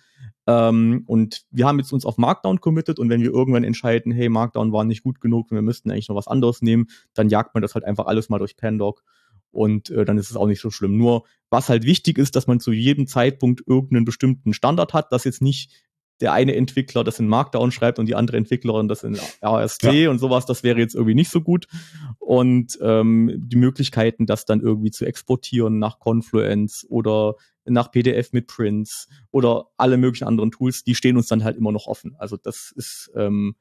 Ähm, 0.47 1.05
und 1.07 1.45
wir 1.51 1.67
haben 1.67 1.79
jetzt 1.79 1.93
uns 1.93 2.07
auf 2.07 2.19
Markdown 2.19 2.61
committed 2.61 2.99
und 2.99 3.09
wenn 3.09 3.21
wir 3.21 3.31
irgendwann 3.31 3.65
entscheiden, 3.65 4.13
hey, 4.13 4.29
Markdown 4.29 4.73
war 4.73 4.85
nicht 4.85 5.03
gut 5.03 5.21
genug, 5.21 5.51
wir 5.51 5.63
müssten 5.63 5.91
eigentlich 5.91 6.09
noch 6.09 6.17
was 6.17 6.29
anderes 6.29 6.63
nehmen, 6.63 6.87
dann 7.15 7.29
jagt 7.29 7.55
man 7.55 7.63
das 7.63 7.75
halt 7.75 7.85
einfach 7.85 8.07
alles 8.07 8.29
mal 8.29 8.39
durch 8.39 8.57
Pandoc 8.57 9.03
und 9.51 9.91
äh, 9.91 10.05
dann 10.05 10.19
ist 10.19 10.31
es 10.31 10.37
auch 10.37 10.47
nicht 10.47 10.61
so 10.61 10.71
schlimm. 10.71 10.97
Nur 10.97 11.25
was 11.51 11.69
halt 11.69 11.85
wichtig 11.85 12.19
ist, 12.19 12.37
dass 12.37 12.47
man 12.47 12.61
zu 12.61 12.73
jedem 12.73 13.07
Zeitpunkt 13.07 13.63
irgendeinen 13.67 14.05
bestimmten 14.05 14.53
Standard 14.53 14.93
hat, 14.95 15.13
dass 15.13 15.25
jetzt 15.25 15.43
nicht 15.43 15.73
der 16.21 16.33
eine 16.33 16.55
Entwickler 16.55 17.05
das 17.05 17.19
in 17.19 17.29
Markdown 17.29 17.73
schreibt 17.73 17.99
und 17.99 18.07
die 18.07 18.15
andere 18.15 18.37
Entwicklerin 18.37 18.89
das 18.89 19.03
in 19.03 19.19
AST 19.41 19.83
ja. 19.85 20.11
und 20.11 20.19
sowas, 20.19 20.47
das 20.47 20.63
wäre 20.63 20.79
jetzt 20.79 20.95
irgendwie 20.95 21.15
nicht 21.15 21.31
so 21.31 21.41
gut. 21.41 21.67
Und 22.19 22.79
ähm, 22.81 23.33
die 23.37 23.57
Möglichkeiten, 23.57 24.27
das 24.27 24.45
dann 24.45 24.61
irgendwie 24.61 24.91
zu 24.91 25.05
exportieren 25.05 25.79
nach 25.79 25.99
Confluence 25.99 26.87
oder 26.89 27.35
nach 27.65 27.91
PDF 27.91 28.33
mit 28.33 28.47
Prints 28.47 29.09
oder 29.31 29.67
alle 29.77 29.97
möglichen 29.97 30.27
anderen 30.27 30.51
Tools, 30.51 30.85
die 30.85 30.95
stehen 30.95 31.17
uns 31.17 31.27
dann 31.27 31.45
halt 31.45 31.57
immer 31.57 31.73
noch 31.73 31.87
offen. 31.87 32.15
Also 32.19 32.37
das 32.37 32.73
ist 32.75 33.11
ähm, 33.15 33.57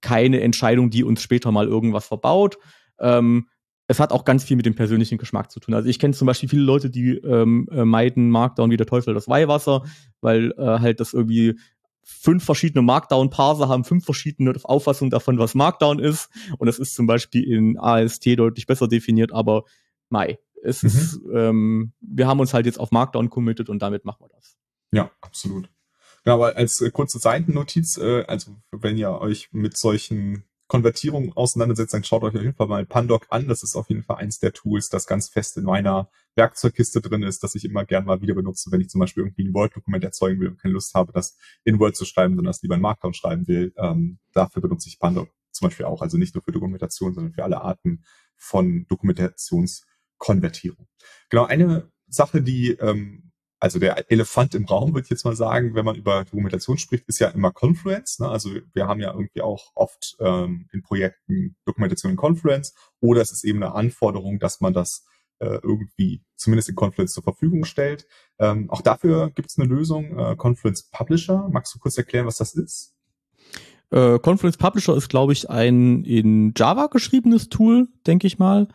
keine 0.00 0.40
Entscheidung, 0.40 0.90
die 0.90 1.04
uns 1.04 1.22
später 1.22 1.52
mal 1.52 1.66
irgendwas 1.66 2.06
verbaut. 2.06 2.58
Ähm, 2.98 3.48
es 3.92 4.00
hat 4.00 4.10
auch 4.10 4.24
ganz 4.24 4.42
viel 4.42 4.56
mit 4.56 4.64
dem 4.64 4.74
persönlichen 4.74 5.18
Geschmack 5.18 5.50
zu 5.50 5.60
tun. 5.60 5.74
Also 5.74 5.88
ich 5.88 5.98
kenne 5.98 6.14
zum 6.14 6.26
Beispiel 6.26 6.48
viele 6.48 6.62
Leute, 6.62 6.88
die 6.88 7.10
ähm, 7.18 7.68
äh, 7.70 7.84
meiden 7.84 8.30
Markdown 8.30 8.70
wie 8.70 8.78
der 8.78 8.86
Teufel 8.86 9.12
das 9.12 9.28
Weihwasser, 9.28 9.84
weil 10.22 10.52
äh, 10.56 10.80
halt 10.80 10.98
das 10.98 11.12
irgendwie 11.12 11.58
fünf 12.02 12.42
verschiedene 12.42 12.82
Markdown-Parser 12.82 13.68
haben 13.68 13.84
fünf 13.84 14.04
verschiedene 14.04 14.54
Auffassungen 14.64 15.10
davon, 15.10 15.38
was 15.38 15.54
Markdown 15.54 15.98
ist. 15.98 16.30
Und 16.58 16.66
das 16.66 16.78
ist 16.78 16.94
zum 16.94 17.06
Beispiel 17.06 17.44
in 17.44 17.78
AST 17.78 18.26
deutlich 18.38 18.66
besser 18.66 18.88
definiert, 18.88 19.32
aber 19.32 19.64
Mai. 20.08 20.38
Es 20.64 20.82
mhm. 20.82 20.88
ist, 20.88 21.20
ähm, 21.34 21.92
wir 22.00 22.26
haben 22.26 22.40
uns 22.40 22.54
halt 22.54 22.64
jetzt 22.64 22.80
auf 22.80 22.92
Markdown 22.92 23.28
committed 23.28 23.68
und 23.68 23.82
damit 23.82 24.06
machen 24.06 24.24
wir 24.24 24.28
das. 24.28 24.56
Ja, 24.92 25.10
absolut. 25.20 25.68
Ja, 26.24 26.34
aber 26.34 26.56
als 26.56 26.80
äh, 26.80 26.90
kurze 26.90 27.18
Seitennotiz, 27.18 27.98
äh, 27.98 28.24
also 28.26 28.56
wenn 28.70 28.96
ihr 28.96 29.10
euch 29.10 29.48
mit 29.52 29.76
solchen 29.76 30.44
Konvertierung 30.72 31.36
auseinandersetzt, 31.36 31.92
dann 31.92 32.02
schaut 32.02 32.22
euch 32.22 32.34
auf 32.34 32.40
jeden 32.40 32.54
Fall 32.54 32.66
mal 32.66 32.86
Pandoc 32.86 33.26
an. 33.28 33.46
Das 33.46 33.62
ist 33.62 33.76
auf 33.76 33.90
jeden 33.90 34.02
Fall 34.02 34.16
eins 34.16 34.38
der 34.38 34.54
Tools, 34.54 34.88
das 34.88 35.06
ganz 35.06 35.28
fest 35.28 35.58
in 35.58 35.64
meiner 35.64 36.08
Werkzeugkiste 36.34 37.02
drin 37.02 37.22
ist, 37.22 37.44
das 37.44 37.54
ich 37.54 37.66
immer 37.66 37.84
gern 37.84 38.06
mal 38.06 38.22
wieder 38.22 38.32
benutze, 38.32 38.72
wenn 38.72 38.80
ich 38.80 38.88
zum 38.88 38.98
Beispiel 39.00 39.22
irgendwie 39.22 39.44
ein 39.44 39.52
Word-Dokument 39.52 40.02
erzeugen 40.02 40.40
will 40.40 40.48
und 40.48 40.58
keine 40.58 40.72
Lust 40.72 40.94
habe, 40.94 41.12
das 41.12 41.36
in 41.64 41.78
Word 41.78 41.94
zu 41.94 42.06
schreiben, 42.06 42.36
sondern 42.36 42.52
das 42.52 42.62
lieber 42.62 42.76
in 42.76 42.80
Markdown 42.80 43.12
schreiben 43.12 43.46
will. 43.48 43.74
Ähm, 43.76 44.18
dafür 44.32 44.62
benutze 44.62 44.88
ich 44.88 44.98
Pandoc 44.98 45.28
zum 45.50 45.68
Beispiel 45.68 45.84
auch. 45.84 46.00
Also 46.00 46.16
nicht 46.16 46.34
nur 46.34 46.42
für 46.42 46.52
Dokumentation, 46.52 47.12
sondern 47.12 47.34
für 47.34 47.44
alle 47.44 47.60
Arten 47.60 48.02
von 48.38 48.86
Dokumentationskonvertierung. 48.88 50.86
Genau, 51.28 51.44
eine 51.44 51.92
Sache, 52.08 52.40
die 52.40 52.70
ähm, 52.70 53.31
also 53.62 53.78
der 53.78 54.10
Elefant 54.10 54.56
im 54.56 54.64
Raum, 54.64 54.92
würde 54.92 55.04
ich 55.04 55.10
jetzt 55.10 55.24
mal 55.24 55.36
sagen, 55.36 55.76
wenn 55.76 55.84
man 55.84 55.94
über 55.94 56.24
Dokumentation 56.24 56.78
spricht, 56.78 57.04
ist 57.06 57.20
ja 57.20 57.28
immer 57.28 57.52
Confluence. 57.52 58.18
Ne? 58.18 58.28
Also 58.28 58.50
wir 58.74 58.88
haben 58.88 58.98
ja 58.98 59.12
irgendwie 59.12 59.40
auch 59.40 59.70
oft 59.76 60.16
ähm, 60.18 60.66
in 60.72 60.82
Projekten 60.82 61.54
Dokumentation 61.64 62.10
in 62.10 62.16
Confluence 62.16 62.74
oder 62.98 63.22
es 63.22 63.30
ist 63.30 63.44
eben 63.44 63.62
eine 63.62 63.72
Anforderung, 63.72 64.40
dass 64.40 64.60
man 64.60 64.72
das 64.72 65.04
äh, 65.38 65.60
irgendwie 65.62 66.24
zumindest 66.34 66.70
in 66.70 66.74
Confluence 66.74 67.12
zur 67.12 67.22
Verfügung 67.22 67.64
stellt. 67.64 68.04
Ähm, 68.40 68.68
auch 68.68 68.80
dafür 68.80 69.30
gibt 69.30 69.50
es 69.50 69.56
eine 69.56 69.68
Lösung, 69.68 70.18
äh, 70.18 70.34
Confluence 70.34 70.90
Publisher. 70.90 71.48
Magst 71.52 71.72
du 71.72 71.78
kurz 71.78 71.96
erklären, 71.96 72.26
was 72.26 72.38
das 72.38 72.54
ist? 72.54 72.96
Äh, 73.92 74.18
Confluence 74.18 74.56
Publisher 74.56 74.96
ist, 74.96 75.08
glaube 75.08 75.34
ich, 75.34 75.50
ein 75.50 76.02
in 76.02 76.52
Java 76.56 76.88
geschriebenes 76.88 77.48
Tool, 77.48 77.86
denke 78.08 78.26
ich 78.26 78.40
mal 78.40 78.66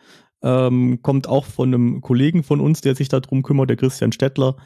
ähm, 0.42 1.00
kommt 1.02 1.28
auch 1.28 1.44
von 1.44 1.72
einem 1.72 2.00
Kollegen 2.00 2.42
von 2.42 2.60
uns, 2.60 2.80
der 2.80 2.94
sich 2.94 3.08
darum 3.08 3.42
kümmert, 3.42 3.70
der 3.70 3.76
Christian 3.76 4.12
Stettler. 4.12 4.56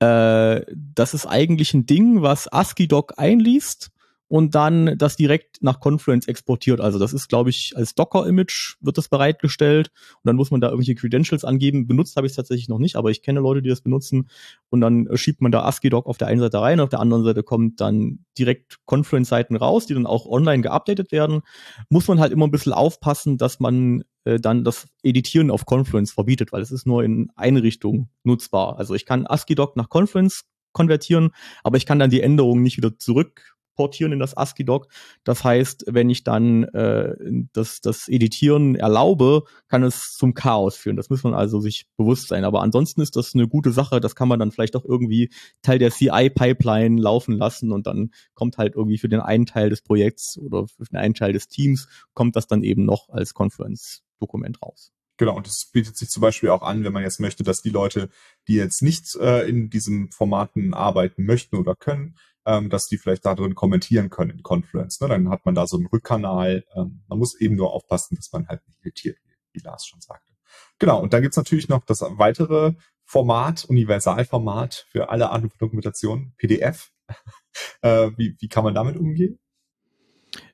Äh, 0.00 0.62
das 0.74 1.14
ist 1.14 1.26
eigentlich 1.26 1.74
ein 1.74 1.86
Ding, 1.86 2.22
was 2.22 2.52
ASCII-Doc 2.52 3.14
einliest 3.16 3.90
und 4.28 4.54
dann 4.54 4.96
das 4.98 5.16
direkt 5.16 5.62
nach 5.62 5.80
Confluence 5.80 6.28
exportiert. 6.28 6.80
Also 6.80 6.98
das 6.98 7.12
ist, 7.12 7.28
glaube 7.28 7.50
ich, 7.50 7.72
als 7.76 7.94
Docker-Image 7.94 8.76
wird 8.80 8.98
das 8.98 9.08
bereitgestellt 9.08 9.90
und 10.16 10.22
dann 10.24 10.36
muss 10.36 10.50
man 10.50 10.60
da 10.60 10.68
irgendwelche 10.68 10.94
Credentials 10.94 11.44
angeben. 11.44 11.86
Benutzt 11.86 12.16
habe 12.16 12.26
ich 12.26 12.32
es 12.32 12.36
tatsächlich 12.36 12.68
noch 12.68 12.78
nicht, 12.78 12.96
aber 12.96 13.10
ich 13.10 13.22
kenne 13.22 13.40
Leute, 13.40 13.62
die 13.62 13.70
das 13.70 13.80
benutzen 13.80 14.28
und 14.68 14.80
dann 14.82 15.08
schiebt 15.14 15.40
man 15.40 15.50
da 15.50 15.64
ASCII-Doc 15.64 16.06
auf 16.06 16.18
der 16.18 16.28
einen 16.28 16.40
Seite 16.40 16.60
rein, 16.60 16.80
auf 16.80 16.90
der 16.90 17.00
anderen 17.00 17.24
Seite 17.24 17.42
kommt 17.42 17.80
dann 17.80 18.24
direkt 18.38 18.78
Confluence-Seiten 18.84 19.56
raus, 19.56 19.86
die 19.86 19.94
dann 19.94 20.06
auch 20.06 20.26
online 20.26 20.62
geupdatet 20.62 21.10
werden. 21.10 21.40
Muss 21.88 22.06
man 22.06 22.20
halt 22.20 22.32
immer 22.32 22.46
ein 22.46 22.50
bisschen 22.50 22.74
aufpassen, 22.74 23.38
dass 23.38 23.60
man 23.60 24.04
äh, 24.24 24.38
dann 24.38 24.62
das 24.62 24.88
Editieren 25.02 25.50
auf 25.50 25.64
Confluence 25.64 26.12
verbietet, 26.12 26.52
weil 26.52 26.60
es 26.60 26.70
ist 26.70 26.86
nur 26.86 27.02
in 27.02 27.30
eine 27.34 27.62
Richtung 27.62 28.10
nutzbar. 28.24 28.78
Also 28.78 28.94
ich 28.94 29.06
kann 29.06 29.26
ASCII-Doc 29.26 29.76
nach 29.76 29.88
Confluence 29.88 30.44
konvertieren, 30.72 31.30
aber 31.64 31.78
ich 31.78 31.86
kann 31.86 31.98
dann 31.98 32.10
die 32.10 32.20
Änderungen 32.20 32.62
nicht 32.62 32.76
wieder 32.76 32.96
zurück 32.98 33.57
portieren 33.78 34.10
in 34.10 34.18
das 34.18 34.36
ASCII-Doc. 34.36 34.88
Das 35.22 35.44
heißt, 35.44 35.84
wenn 35.86 36.10
ich 36.10 36.24
dann 36.24 36.64
äh, 36.64 37.14
das, 37.52 37.80
das 37.80 38.08
Editieren 38.08 38.74
erlaube, 38.74 39.44
kann 39.68 39.84
es 39.84 40.14
zum 40.14 40.34
Chaos 40.34 40.74
führen. 40.74 40.96
Das 40.96 41.10
muss 41.10 41.22
man 41.22 41.32
also 41.32 41.60
sich 41.60 41.86
bewusst 41.96 42.26
sein. 42.26 42.44
Aber 42.44 42.60
ansonsten 42.60 43.00
ist 43.00 43.14
das 43.14 43.34
eine 43.34 43.46
gute 43.46 43.70
Sache. 43.70 44.00
Das 44.00 44.16
kann 44.16 44.26
man 44.26 44.40
dann 44.40 44.50
vielleicht 44.50 44.74
auch 44.74 44.84
irgendwie 44.84 45.30
Teil 45.62 45.78
der 45.78 45.92
CI-Pipeline 45.92 47.00
laufen 47.00 47.38
lassen 47.38 47.70
und 47.70 47.86
dann 47.86 48.10
kommt 48.34 48.58
halt 48.58 48.74
irgendwie 48.74 48.98
für 48.98 49.08
den 49.08 49.20
einen 49.20 49.46
Teil 49.46 49.70
des 49.70 49.80
Projekts 49.80 50.36
oder 50.38 50.66
für 50.66 50.84
den 50.84 50.96
einen 50.96 51.14
Teil 51.14 51.32
des 51.32 51.46
Teams 51.46 51.86
kommt 52.14 52.34
das 52.34 52.48
dann 52.48 52.64
eben 52.64 52.84
noch 52.84 53.08
als 53.10 53.32
Conference-Dokument 53.32 54.60
raus. 54.60 54.90
Genau, 55.18 55.36
und 55.36 55.46
das 55.46 55.66
bietet 55.72 55.96
sich 55.96 56.10
zum 56.10 56.20
Beispiel 56.20 56.48
auch 56.48 56.62
an, 56.62 56.84
wenn 56.84 56.92
man 56.92 57.02
jetzt 57.02 57.20
möchte, 57.20 57.44
dass 57.44 57.62
die 57.62 57.70
Leute, 57.70 58.08
die 58.46 58.54
jetzt 58.54 58.82
nicht 58.82 59.16
äh, 59.16 59.48
in 59.48 59.70
diesen 59.70 60.10
Formaten 60.10 60.74
arbeiten 60.74 61.24
möchten 61.24 61.56
oder 61.56 61.74
können, 61.74 62.16
ähm, 62.48 62.70
dass 62.70 62.86
die 62.86 62.96
vielleicht 62.96 63.26
da 63.26 63.34
drin 63.34 63.54
kommentieren 63.54 64.08
können 64.08 64.30
in 64.30 64.42
Confluence. 64.42 65.02
Ne? 65.02 65.08
Dann 65.08 65.28
hat 65.28 65.44
man 65.44 65.54
da 65.54 65.66
so 65.66 65.76
einen 65.76 65.86
Rückkanal. 65.86 66.64
Ähm, 66.74 67.02
man 67.06 67.18
muss 67.18 67.38
eben 67.38 67.56
nur 67.56 67.74
aufpassen, 67.74 68.16
dass 68.16 68.32
man 68.32 68.48
halt 68.48 68.66
nicht 68.66 68.78
irritiert, 68.82 69.18
wie, 69.22 69.34
wie 69.52 69.64
Lars 69.64 69.86
schon 69.86 70.00
sagte. 70.00 70.32
Genau, 70.78 70.98
und 71.02 71.12
dann 71.12 71.20
gibt's 71.20 71.36
natürlich 71.36 71.68
noch 71.68 71.84
das 71.84 72.00
weitere 72.00 72.72
Format, 73.04 73.66
Universalformat 73.66 74.86
für 74.90 75.10
alle 75.10 75.28
Arten 75.28 75.50
von 75.50 75.58
Dokumentation, 75.58 76.32
PDF. 76.38 76.90
äh, 77.82 78.10
wie, 78.16 78.34
wie 78.38 78.48
kann 78.48 78.64
man 78.64 78.74
damit 78.74 78.96
umgehen? 78.96 79.38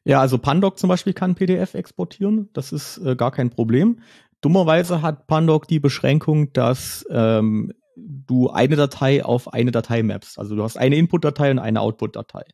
Ja, 0.03 0.21
also 0.21 0.39
Pandoc 0.39 0.79
zum 0.79 0.89
Beispiel 0.89 1.13
kann 1.13 1.37
PDF 1.37 1.75
exportieren. 1.75 2.51
Das 2.55 2.73
ist 2.73 2.99
äh, 2.99 3.15
gar 3.15 3.31
kein 3.31 3.51
Problem. 3.51 4.01
Dummerweise 4.41 5.01
hat 5.01 5.29
Pandoc 5.29 5.69
die 5.69 5.81
Beschränkung, 5.81 6.53
dass 6.53 7.07
ähm, 7.09 7.73
du 7.97 8.51
eine 8.51 8.77
Datei 8.77 9.25
auf 9.25 9.53
eine 9.53 9.71
Datei 9.71 10.03
mappst. 10.03 10.39
Also 10.39 10.57
du 10.57 10.63
hast 10.63 10.77
eine 10.77 10.97
Input-Datei 10.97 11.51
und 11.51 11.59
eine 11.59 11.81
Output-Datei. 11.81 12.45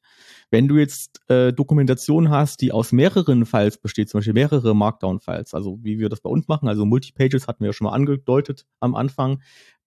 Wenn 0.50 0.68
du 0.68 0.76
jetzt 0.76 1.20
äh, 1.30 1.52
Dokumentation 1.52 2.30
hast, 2.30 2.60
die 2.60 2.72
aus 2.72 2.92
mehreren 2.92 3.46
Files 3.46 3.78
besteht, 3.78 4.08
zum 4.08 4.18
Beispiel 4.18 4.34
mehrere 4.34 4.74
Markdown-Files, 4.74 5.54
also 5.54 5.78
wie 5.82 5.98
wir 5.98 6.08
das 6.08 6.20
bei 6.20 6.30
uns 6.30 6.48
machen, 6.48 6.68
also 6.68 6.84
Multipages 6.84 7.46
hatten 7.46 7.60
wir 7.60 7.68
ja 7.68 7.72
schon 7.72 7.86
mal 7.86 7.92
angedeutet 7.92 8.66
am 8.80 8.94
Anfang, 8.94 9.40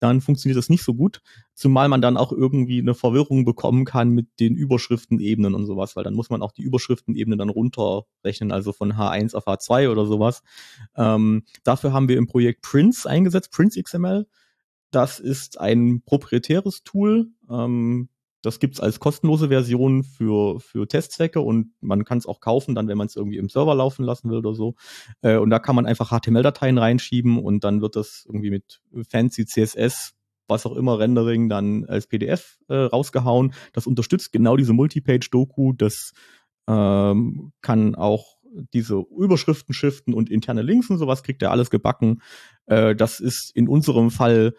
dann 0.03 0.19
funktioniert 0.19 0.57
das 0.57 0.69
nicht 0.69 0.83
so 0.83 0.93
gut, 0.93 1.21
zumal 1.53 1.87
man 1.87 2.01
dann 2.01 2.17
auch 2.17 2.33
irgendwie 2.33 2.79
eine 2.79 2.93
Verwirrung 2.93 3.45
bekommen 3.45 3.85
kann 3.85 4.09
mit 4.09 4.27
den 4.39 4.53
Überschriftenebenen 4.53 5.53
und 5.53 5.65
sowas, 5.65 5.95
weil 5.95 6.03
dann 6.03 6.13
muss 6.13 6.29
man 6.29 6.41
auch 6.41 6.51
die 6.51 6.63
Überschriftenebene 6.63 7.37
dann 7.37 7.49
runterrechnen, 7.49 8.51
also 8.51 8.73
von 8.73 8.93
H1 8.93 9.33
auf 9.33 9.47
H2 9.47 9.89
oder 9.89 10.05
sowas. 10.05 10.43
Ähm, 10.97 11.43
dafür 11.63 11.93
haben 11.93 12.09
wir 12.09 12.17
im 12.17 12.27
Projekt 12.27 12.63
Prince 12.63 13.09
eingesetzt, 13.09 13.51
Prince 13.51 13.81
XML. 13.81 14.27
Das 14.93 15.19
ist 15.19 15.59
ein 15.59 16.03
proprietäres 16.05 16.83
Tool. 16.83 17.31
Ähm, 17.49 18.09
das 18.43 18.59
gibt's 18.59 18.79
als 18.79 18.99
kostenlose 18.99 19.47
Version 19.47 20.03
für, 20.03 20.59
für 20.59 20.87
Testzwecke 20.87 21.39
und 21.39 21.71
man 21.81 22.03
kann 22.03 22.17
es 22.17 22.27
auch 22.27 22.41
kaufen, 22.41 22.75
dann, 22.75 22.87
wenn 22.87 22.97
man 22.97 23.07
es 23.07 23.15
irgendwie 23.15 23.37
im 23.37 23.49
Server 23.49 23.73
laufen 23.73 24.03
lassen 24.03 24.29
will 24.29 24.37
oder 24.37 24.53
so. 24.53 24.75
Äh, 25.21 25.37
und 25.37 25.49
da 25.49 25.59
kann 25.59 25.75
man 25.75 25.85
einfach 25.85 26.11
HTML-Dateien 26.11 26.77
reinschieben 26.77 27.39
und 27.39 27.63
dann 27.63 27.81
wird 27.81 27.95
das 27.95 28.25
irgendwie 28.27 28.51
mit 28.51 28.81
fancy 29.09 29.45
CSS, 29.45 30.13
was 30.47 30.65
auch 30.65 30.75
immer, 30.75 30.99
Rendering 30.99 31.49
dann 31.49 31.85
als 31.85 32.05
PDF 32.05 32.59
äh, 32.67 32.75
rausgehauen. 32.75 33.53
Das 33.71 33.87
unterstützt 33.87 34.31
genau 34.31 34.57
diese 34.57 34.73
Multipage-Doku. 34.73 35.73
Das 35.73 36.11
ähm, 36.67 37.51
kann 37.61 37.95
auch 37.95 38.37
diese 38.73 39.03
Überschriften 39.17 39.73
shiften 39.73 40.13
und 40.13 40.29
interne 40.29 40.61
Links 40.61 40.89
und 40.89 40.97
sowas 40.97 41.23
kriegt 41.23 41.41
er 41.41 41.51
alles 41.51 41.69
gebacken. 41.69 42.21
Äh, 42.65 42.95
das 42.95 43.19
ist 43.19 43.55
in 43.55 43.67
unserem 43.67 44.11
Fall 44.11 44.53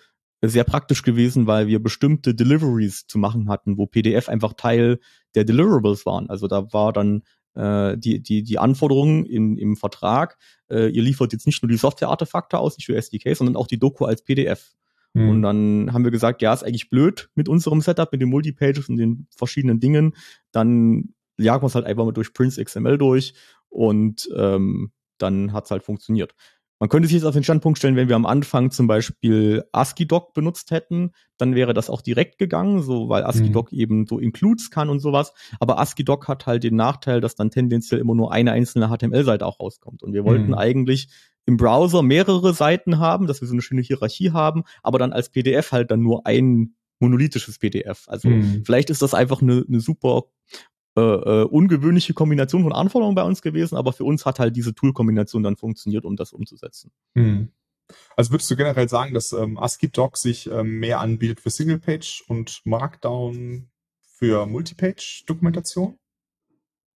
sehr 0.49 0.65
praktisch 0.65 1.03
gewesen, 1.03 1.47
weil 1.47 1.67
wir 1.67 1.83
bestimmte 1.83 2.35
Deliveries 2.35 3.07
zu 3.07 3.19
machen 3.19 3.49
hatten, 3.49 3.79
wo 3.79 3.87
PDF 3.87 4.29
einfach 4.29 4.55
Teil 4.55 4.99
der 5.35 5.45
Deliverables 5.45 6.07
waren. 6.07 6.29
Also 6.31 6.49
da 6.49 6.73
war 6.73 6.93
dann 6.93 7.23
äh, 7.55 7.97
die, 7.97 8.23
die, 8.23 8.43
die 8.43 8.59
Anforderungen 8.59 9.25
in, 9.27 9.59
im 9.59 9.77
Vertrag, 9.77 10.37
äh, 10.71 10.89
ihr 10.89 11.03
liefert 11.03 11.33
jetzt 11.33 11.47
nicht 11.47 11.63
nur 11.63 11.69
die 11.71 11.77
Software-Artefakte 11.77 12.59
aus, 12.59 12.77
nicht 12.77 12.89
nur 12.89 12.99
SDK, 12.99 13.37
sondern 13.37 13.57
auch 13.57 13.67
die 13.67 13.79
Doku 13.79 14.05
als 14.05 14.23
PDF. 14.23 14.75
Mhm. 15.15 15.29
Und 15.29 15.43
dann 15.43 15.93
haben 15.93 16.05
wir 16.05 16.11
gesagt, 16.11 16.43
ja, 16.43 16.53
ist 16.53 16.65
eigentlich 16.65 16.91
blöd 16.91 17.31
mit 17.35 17.49
unserem 17.49 17.81
Setup, 17.81 18.11
mit 18.11 18.21
den 18.21 18.29
Multipages 18.29 18.89
und 18.89 18.97
den 18.97 19.27
verschiedenen 19.31 19.81
Dingen. 19.81 20.15
Dann 20.51 21.15
jagen 21.39 21.63
wir 21.63 21.69
es 21.69 21.75
halt 21.75 21.87
einfach 21.87 22.05
mal 22.05 22.13
durch 22.13 22.33
Prince 22.33 22.63
XML 22.63 22.99
durch 22.99 23.35
und 23.69 24.29
ähm, 24.37 24.93
dann 25.19 25.53
hat's 25.53 25.71
halt 25.71 25.85
funktioniert. 25.85 26.35
Man 26.85 26.91
könnte 26.91 27.09
sich 27.09 27.15
jetzt 27.15 27.25
auf 27.25 27.33
den 27.33 27.43
Standpunkt 27.43 27.79
stellen, 27.79 27.97
wenn 27.97 28.11
wir 28.11 28.17
am 28.17 28.27
Anfang 28.27 28.71
zum 28.71 28.87
Beispiel 28.87 29.65
ASCII-Doc 29.73 30.35
benutzt 30.35 30.71
hätten, 30.71 31.13
dann 31.39 31.55
wäre 31.55 31.73
das 31.73 31.89
auch 31.89 32.03
direkt 32.03 32.37
gegangen, 32.37 32.83
so 32.83 33.09
weil 33.09 33.25
ASCII-Doc 33.25 33.73
mhm. 33.73 33.79
eben 33.79 34.07
so 34.07 34.19
Includes 34.19 34.71
kann 34.71 34.91
und 34.91 35.01
sowas. 35.01 35.33
Aber 35.61 35.79
ASCII-Doc 35.79 36.29
hat 36.29 36.45
halt 36.45 36.63
den 36.63 36.77
Nachteil, 36.77 37.23
dass 37.23 37.37
dann 37.37 37.49
tendenziell 37.51 38.03
immer 38.03 38.15
nur 38.15 38.33
eine 38.33 38.53
einzelne 38.53 38.95
HTML-Seite 38.95 39.47
auch 39.47 39.61
rauskommt. 39.61 40.03
Und 40.03 40.13
wir 40.13 40.27
wollten 40.27 40.49
mhm. 40.49 40.55
eigentlich 40.57 41.09
im 41.47 41.57
Browser 41.57 42.03
mehrere 42.03 42.53
Seiten 42.53 42.99
haben, 42.99 43.29
dass 43.29 43.41
wir 43.41 43.49
so 43.49 43.55
eine 43.55 43.63
schöne 43.63 43.81
Hierarchie 43.81 44.33
haben, 44.33 44.65
aber 44.83 44.99
dann 44.99 45.15
als 45.15 45.31
PDF 45.31 45.73
halt 45.73 45.91
dann 45.91 46.03
nur 46.03 46.27
ein 46.27 46.75
monolithisches 47.01 47.59
PDF. 47.59 48.05
Also 48.09 48.29
mhm. 48.29 48.63
vielleicht 48.67 48.91
ist 48.91 49.01
das 49.01 49.15
einfach 49.15 49.41
eine, 49.41 49.65
eine 49.67 49.81
super 49.81 50.25
äh, 50.97 51.01
äh, 51.01 51.45
ungewöhnliche 51.45 52.15
Kombination 52.15 52.63
von 52.63 52.73
Anforderungen 52.73 53.17
bei 53.17 53.25
uns 53.25 53.43
gewesen, 53.43 53.77
aber 53.77 53.93
für 53.93 54.05
uns 54.05 54.25
hat 54.27 54.39
halt 54.39 54.55
diese 54.55 54.75
Tool-Kombination 54.75 55.43
dann 55.43 55.57
funktioniert, 55.57 56.05
um 56.05 56.15
das 56.15 56.33
umzusetzen. 56.33 56.93
Hm. 57.17 57.49
Also 58.17 58.31
würdest 58.31 58.51
du 58.51 58.57
generell 58.57 58.89
sagen, 58.89 59.13
dass 59.13 59.33
ähm, 59.33 59.59
ASCII-Doc 59.59 60.17
sich 60.17 60.49
ähm, 60.51 60.79
mehr 60.79 61.01
anbietet 61.01 61.41
für 61.41 61.51
Single-Page 61.51 62.25
und 62.29 62.61
Markdown 62.65 63.69
für 64.03 64.47
Multipage-Dokumentation? 64.47 65.99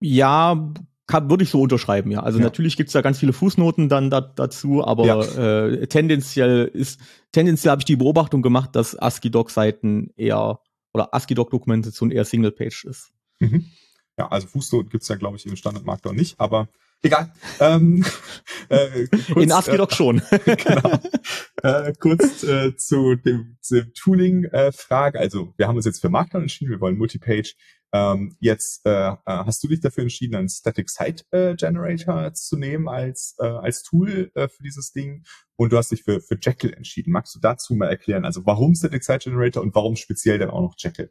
Ja, 0.01 0.73
kann, 1.09 1.29
würde 1.29 1.43
ich 1.43 1.51
so 1.51 1.61
unterschreiben, 1.61 2.11
ja. 2.11 2.21
Also 2.21 2.39
ja. 2.39 2.45
natürlich 2.45 2.77
gibt's 2.77 2.93
da 2.93 3.01
ganz 3.01 3.19
viele 3.19 3.33
Fußnoten 3.33 3.89
dann 3.89 4.11
da, 4.11 4.21
dazu, 4.21 4.85
aber 4.85 5.07
ja. 5.07 5.67
äh, 5.67 5.87
tendenziell 5.89 6.71
ist, 6.73 7.01
tendenziell 7.33 7.73
habe 7.73 7.81
ich 7.81 7.87
die 7.87 7.97
Beobachtung 7.97 8.43
gemacht, 8.43 8.77
dass 8.77 8.95
ASCII-Doc-Seiten 8.97 10.13
eher 10.17 10.61
oder 10.93 11.15
ASCII-Doc-Dokumentation 11.15 12.11
eher 12.11 12.25
Single-Page 12.25 12.85
ist. 12.85 13.11
Mhm. 13.41 13.67
Ja, 14.19 14.29
also 14.29 14.49
Fußnoten 14.49 14.91
gibt's 14.91 15.09
ja, 15.09 15.15
glaube 15.15 15.37
ich, 15.37 15.47
im 15.47 15.55
Standardmarkt 15.55 16.05
noch 16.05 16.13
nicht, 16.13 16.41
aber 16.41 16.69
egal. 17.03 17.33
Ähm, 17.61 18.05
äh, 18.69 19.07
kurz, 19.07 19.45
In 19.45 19.53
ASCII 19.53 19.75
äh, 19.75 19.79
doch 19.79 19.93
schon. 19.93 20.21
genau. 20.45 20.99
Äh, 21.63 21.93
kurz 22.01 22.43
äh, 22.43 22.77
zu 22.77 23.15
dem, 23.15 23.59
dem 23.71 23.95
Tooling-Frage. 23.95 25.21
also 25.21 25.55
wir 25.57 25.69
haben 25.69 25.77
uns 25.77 25.87
jetzt 25.87 26.01
für 26.01 26.09
Markdown 26.09 26.43
entschieden, 26.43 26.71
wir 26.71 26.81
wollen 26.81 26.99
Multipage. 26.99 27.55
Ähm, 27.93 28.37
jetzt 28.41 28.85
äh, 28.85 29.13
äh, 29.13 29.17
hast 29.25 29.63
du 29.63 29.69
dich 29.69 29.81
dafür 29.81 30.03
entschieden, 30.03 30.35
einen 30.35 30.49
Static 30.49 30.91
Site 30.91 31.25
äh, 31.31 31.55
Generator 31.55 32.35
zu 32.35 32.59
nehmen 32.59 32.89
als, 32.89 33.35
äh, 33.39 33.47
als 33.47 33.83
Tool 33.83 34.31
äh, 34.35 34.49
für 34.49 34.63
dieses 34.63 34.93
Ding 34.93 35.25
und 35.57 35.73
du 35.73 35.79
hast 35.79 35.91
dich 35.91 36.03
für, 36.03 36.21
für 36.21 36.37
Jekyll 36.41 36.75
entschieden. 36.75 37.13
Magst 37.13 37.35
du 37.35 37.39
dazu 37.41 37.75
mal 37.75 37.89
erklären, 37.89 38.25
also 38.25 38.45
warum 38.45 38.75
Static 38.75 39.05
Site 39.05 39.31
Generator 39.31 39.63
und 39.63 39.75
warum 39.75 39.97
speziell 39.97 40.39
dann 40.39 40.51
auch 40.51 40.61
noch 40.61 40.75
Jekyll? 40.77 41.11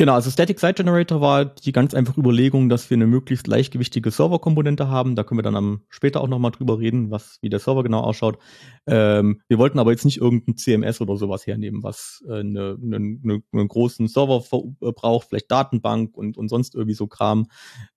Genau, 0.00 0.14
also 0.14 0.30
Static 0.30 0.58
Site 0.58 0.82
Generator 0.82 1.20
war 1.20 1.44
die 1.44 1.72
ganz 1.72 1.92
einfache 1.92 2.18
Überlegung, 2.18 2.70
dass 2.70 2.88
wir 2.88 2.96
eine 2.96 3.06
möglichst 3.06 3.46
leichtgewichtige 3.46 4.10
Serverkomponente 4.10 4.88
haben. 4.88 5.14
Da 5.14 5.24
können 5.24 5.36
wir 5.36 5.42
dann 5.42 5.56
am, 5.56 5.82
später 5.90 6.22
auch 6.22 6.28
nochmal 6.28 6.52
drüber 6.52 6.78
reden, 6.78 7.10
was, 7.10 7.36
wie 7.42 7.50
der 7.50 7.58
Server 7.58 7.82
genau 7.82 8.00
ausschaut. 8.00 8.38
Ähm, 8.86 9.42
wir 9.46 9.58
wollten 9.58 9.78
aber 9.78 9.90
jetzt 9.90 10.06
nicht 10.06 10.16
irgendein 10.16 10.56
CMS 10.56 11.02
oder 11.02 11.18
sowas 11.18 11.46
hernehmen, 11.46 11.82
was 11.82 12.24
äh, 12.26 12.40
eine, 12.40 12.78
eine, 12.82 12.96
eine, 12.96 13.42
einen 13.52 13.68
großen 13.68 14.08
Server 14.08 14.42
braucht, 14.80 15.28
vielleicht 15.28 15.50
Datenbank 15.50 16.16
und, 16.16 16.38
und 16.38 16.48
sonst 16.48 16.74
irgendwie 16.74 16.94
so 16.94 17.06
Kram. 17.06 17.48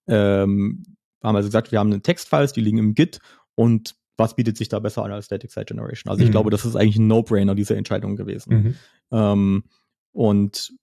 Ähm, 0.05 0.83
wir 1.21 1.29
haben 1.29 1.37
also 1.37 1.47
gesagt, 1.47 1.71
wir 1.71 1.79
haben 1.79 2.03
Textfiles, 2.03 2.51
die 2.51 2.59
liegen 2.59 2.79
im 2.79 2.95
Git 2.95 3.19
und 3.55 3.95
was 4.17 4.35
bietet 4.35 4.57
sich 4.57 4.67
da 4.67 4.79
besser 4.79 5.05
an 5.05 5.13
als 5.13 5.27
Static 5.27 5.53
Site 5.53 5.67
Generation? 5.67 6.11
Also 6.11 6.19
mhm. 6.19 6.25
ich 6.25 6.31
glaube, 6.31 6.49
das 6.49 6.65
ist 6.65 6.75
eigentlich 6.75 6.97
ein 6.97 7.07
No-Brainer, 7.07 7.55
diese 7.55 7.77
Entscheidung 7.77 8.17
gewesen. 8.17 8.53
Mhm. 8.53 8.75
Ähm, 9.13 9.63
und 10.11 10.73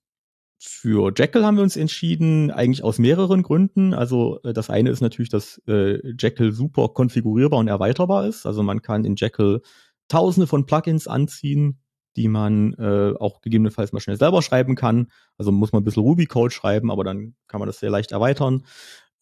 für 0.63 1.11
Jekyll 1.17 1.43
haben 1.43 1.55
wir 1.57 1.63
uns 1.63 1.75
entschieden, 1.75 2.51
eigentlich 2.51 2.83
aus 2.83 2.99
mehreren 2.99 3.41
Gründen. 3.41 3.95
Also 3.95 4.39
äh, 4.43 4.53
das 4.53 4.69
eine 4.69 4.91
ist 4.91 5.01
natürlich, 5.01 5.29
dass 5.29 5.59
äh, 5.67 5.99
Jekyll 6.19 6.51
super 6.51 6.89
konfigurierbar 6.89 7.59
und 7.59 7.67
erweiterbar 7.67 8.27
ist. 8.27 8.45
Also 8.45 8.61
man 8.61 8.83
kann 8.83 9.03
in 9.03 9.15
Jekyll 9.15 9.61
tausende 10.07 10.45
von 10.45 10.67
Plugins 10.67 11.07
anziehen, 11.07 11.79
die 12.15 12.27
man 12.27 12.73
äh, 12.73 13.13
auch 13.19 13.41
gegebenenfalls 13.41 13.91
mal 13.91 14.01
schnell 14.01 14.17
selber 14.17 14.43
schreiben 14.43 14.75
kann. 14.75 15.07
Also 15.37 15.51
muss 15.51 15.71
man 15.71 15.81
ein 15.81 15.85
bisschen 15.85 16.03
Ruby-Code 16.03 16.53
schreiben, 16.53 16.91
aber 16.91 17.03
dann 17.03 17.35
kann 17.47 17.59
man 17.59 17.67
das 17.67 17.79
sehr 17.79 17.89
leicht 17.89 18.11
erweitern. 18.11 18.63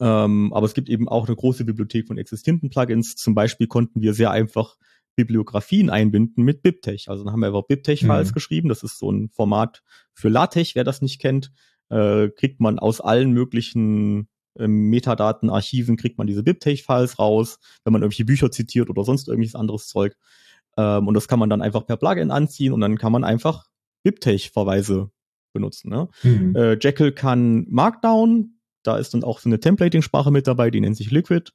Ähm, 0.02 0.52
aber 0.54 0.65
es 0.65 0.73
gibt 0.73 0.89
eben 0.89 1.08
auch 1.08 1.28
eine 1.28 1.36
große 1.38 1.63
Bibliothek 1.63 2.08
von 2.08 2.17
existierenden 2.17 2.69
Plugins. 2.69 3.15
Zum 3.15 3.34
Beispiel 3.34 3.67
konnten 3.67 4.02
wir 4.02 4.13
sehr 4.13 4.32
einfach 4.32 4.75
Bibliografien 5.15 5.89
einbinden 5.89 6.43
mit 6.43 6.62
BibTeX. 6.62 7.08
Also 7.08 7.24
dann 7.24 7.34
haben 7.34 7.41
wir 7.41 7.48
einfach 7.48 7.67
BibTeX-Files 7.67 8.30
mhm. 8.30 8.34
geschrieben. 8.34 8.69
Das 8.69 8.84
ist 8.84 9.00
so 9.00 9.12
ein 9.12 9.30
Format 9.30 9.84
für 10.13 10.30
LaTeX, 10.30 10.76
wer 10.76 10.84
das 10.84 11.02
nicht 11.02 11.19
kennt. 11.19 11.52
Äh, 11.89 12.30
kriegt 12.30 12.60
man 12.60 12.80
aus 12.80 13.02
allen 13.02 13.32
möglichen 13.32 14.30
äh, 14.56 14.67
Metadatenarchiven 14.67 15.98
kriegt 15.98 16.17
man 16.17 16.28
diese 16.28 16.43
BibTeX-Files 16.43 17.19
raus, 17.19 17.60
wenn 17.84 17.93
man 17.93 18.02
irgendwelche 18.02 18.26
Bücher 18.26 18.52
zitiert 18.52 18.89
oder 18.89 19.04
sonst 19.04 19.28
irgendwelches 19.28 19.56
anderes 19.56 19.88
Zeug. 19.88 20.15
Ähm, 20.78 21.08
und 21.08 21.13
das 21.13 21.28
kann 21.28 21.39
man 21.39 21.50
dann 21.50 21.62
einfach 21.62 21.86
per 21.86 21.98
Plugin 21.98 22.32
anziehen 22.32 22.74
und 22.74 22.82
dann 22.82 22.98
kann 22.98 23.12
man 23.12 23.24
einfach 23.24 23.65
BibTeX-Verweise 24.04 25.12
benutzen. 25.54 25.89
Ne? 25.89 26.10
Mhm. 26.24 26.56
Äh, 26.56 26.78
Jekyll 26.80 27.12
kann 27.12 27.65
Markdown, 27.69 28.60
da 28.84 28.98
ist 28.98 29.13
dann 29.13 29.24
auch 29.24 29.39
so 29.39 29.50
eine 29.50 29.60
Templating-Sprache 29.60 30.32
mit 30.32 30.48
dabei, 30.48 30.72
die 30.72 30.82
nennt 30.82 30.98
sich 30.98 31.12
Liquid. 31.12 31.52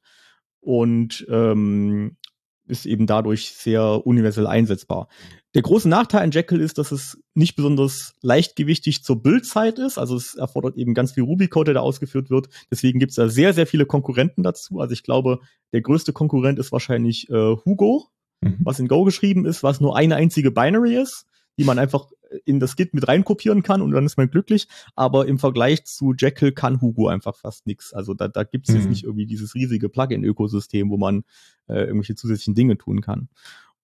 Und 0.59 1.25
ähm, 1.29 2.17
ist 2.67 2.85
eben 2.85 3.07
dadurch 3.07 3.51
sehr 3.51 4.05
universell 4.05 4.47
einsetzbar. 4.47 5.07
Der 5.53 5.61
große 5.61 5.87
Nachteil 5.87 6.21
an 6.21 6.31
Jekyll 6.31 6.59
ist, 6.59 6.77
dass 6.77 6.91
es 6.91 7.17
nicht 7.33 7.55
besonders 7.55 8.15
leichtgewichtig 8.21 9.03
zur 9.03 9.21
Bildzeit 9.21 9.79
ist. 9.79 9.97
Also 9.97 10.15
es 10.17 10.35
erfordert 10.35 10.75
eben 10.75 10.93
ganz 10.93 11.13
viel 11.13 11.23
Ruby-Code, 11.23 11.65
der 11.65 11.73
da 11.75 11.79
ausgeführt 11.79 12.29
wird. 12.29 12.49
Deswegen 12.69 12.99
gibt 12.99 13.11
es 13.11 13.15
da 13.15 13.29
sehr, 13.29 13.53
sehr 13.53 13.65
viele 13.65 13.85
Konkurrenten 13.85 14.43
dazu. 14.43 14.79
Also 14.79 14.93
ich 14.93 15.03
glaube, 15.03 15.39
der 15.71 15.81
größte 15.81 16.11
Konkurrent 16.11 16.59
ist 16.59 16.71
wahrscheinlich 16.71 17.29
äh, 17.29 17.55
Hugo, 17.65 18.07
mhm. 18.41 18.57
was 18.63 18.79
in 18.79 18.87
Go 18.87 19.03
geschrieben 19.05 19.45
ist, 19.45 19.63
was 19.63 19.79
nur 19.79 19.95
eine 19.95 20.15
einzige 20.15 20.51
Binary 20.51 20.95
ist, 20.97 21.25
die 21.57 21.63
man 21.63 21.79
einfach 21.79 22.07
in 22.45 22.59
das 22.59 22.75
Git 22.75 22.93
mit 22.93 23.07
reinkopieren 23.07 23.63
kann 23.63 23.81
und 23.81 23.91
dann 23.91 24.05
ist 24.05 24.17
man 24.17 24.29
glücklich. 24.29 24.67
Aber 24.95 25.27
im 25.27 25.39
Vergleich 25.39 25.85
zu 25.85 26.13
Jekyll 26.13 26.51
kann 26.51 26.81
Hugo 26.81 27.07
einfach 27.07 27.35
fast 27.35 27.67
nichts. 27.67 27.93
Also 27.93 28.13
da, 28.13 28.27
da 28.27 28.43
gibt 28.43 28.67
es 28.67 28.73
mhm. 28.73 28.81
jetzt 28.81 28.89
nicht 28.89 29.03
irgendwie 29.03 29.25
dieses 29.25 29.55
riesige 29.55 29.89
Plugin-Ökosystem, 29.89 30.89
wo 30.89 30.97
man 30.97 31.23
äh, 31.67 31.85
irgendwelche 31.85 32.15
zusätzlichen 32.15 32.55
Dinge 32.55 32.77
tun 32.77 33.01
kann. 33.01 33.29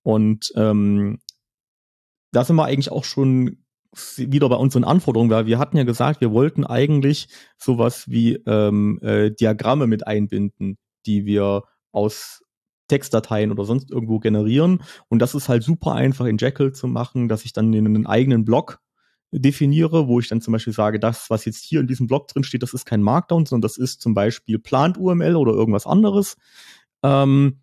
Und 0.04 0.52
ähm, 0.56 1.20
da 2.32 2.44
sind 2.44 2.56
wir 2.56 2.66
eigentlich 2.66 2.92
auch 2.92 3.04
schon 3.04 3.58
wieder 4.16 4.48
bei 4.48 4.56
unseren 4.56 4.86
Anforderungen, 4.86 5.32
weil 5.32 5.46
wir 5.46 5.60
hatten 5.60 5.78
ja 5.78 5.84
gesagt, 5.84 6.22
wir 6.22 6.32
wollten 6.32 6.66
eigentlich 6.66 7.28
sowas 7.58 8.10
wie 8.10 8.36
ähm, 8.46 9.00
äh, 9.02 9.32
Diagramme 9.32 9.86
mit 9.86 10.08
einbinden, 10.08 10.78
die 11.06 11.26
wir 11.26 11.64
aus 11.92 12.42
Textdateien 12.92 13.52
oder 13.52 13.64
sonst 13.64 13.90
irgendwo 13.90 14.20
generieren. 14.20 14.84
Und 15.08 15.20
das 15.20 15.34
ist 15.34 15.48
halt 15.48 15.64
super 15.64 15.94
einfach 15.94 16.26
in 16.26 16.38
Jekyll 16.38 16.74
zu 16.74 16.88
machen, 16.88 17.30
dass 17.30 17.46
ich 17.46 17.54
dann 17.54 17.74
einen 17.74 18.06
eigenen 18.06 18.44
Block 18.44 18.80
definiere, 19.32 20.10
wo 20.10 20.20
ich 20.20 20.28
dann 20.28 20.42
zum 20.42 20.52
Beispiel 20.52 20.74
sage, 20.74 21.00
das, 21.00 21.30
was 21.30 21.46
jetzt 21.46 21.64
hier 21.64 21.80
in 21.80 21.88
diesem 21.88 22.08
Block 22.08 22.28
drin 22.28 22.44
steht, 22.44 22.64
das 22.64 22.74
ist 22.74 22.86
kein 22.86 23.02
Markdown, 23.02 23.46
sondern 23.46 23.62
das 23.62 23.78
ist 23.78 24.02
zum 24.02 24.14
Beispiel 24.14 24.60
Plant 24.60 24.98
UML 24.98 25.38
oder 25.38 25.54
irgendwas 25.54 25.88
anderes. 25.88 26.36
Ähm, 27.02 27.62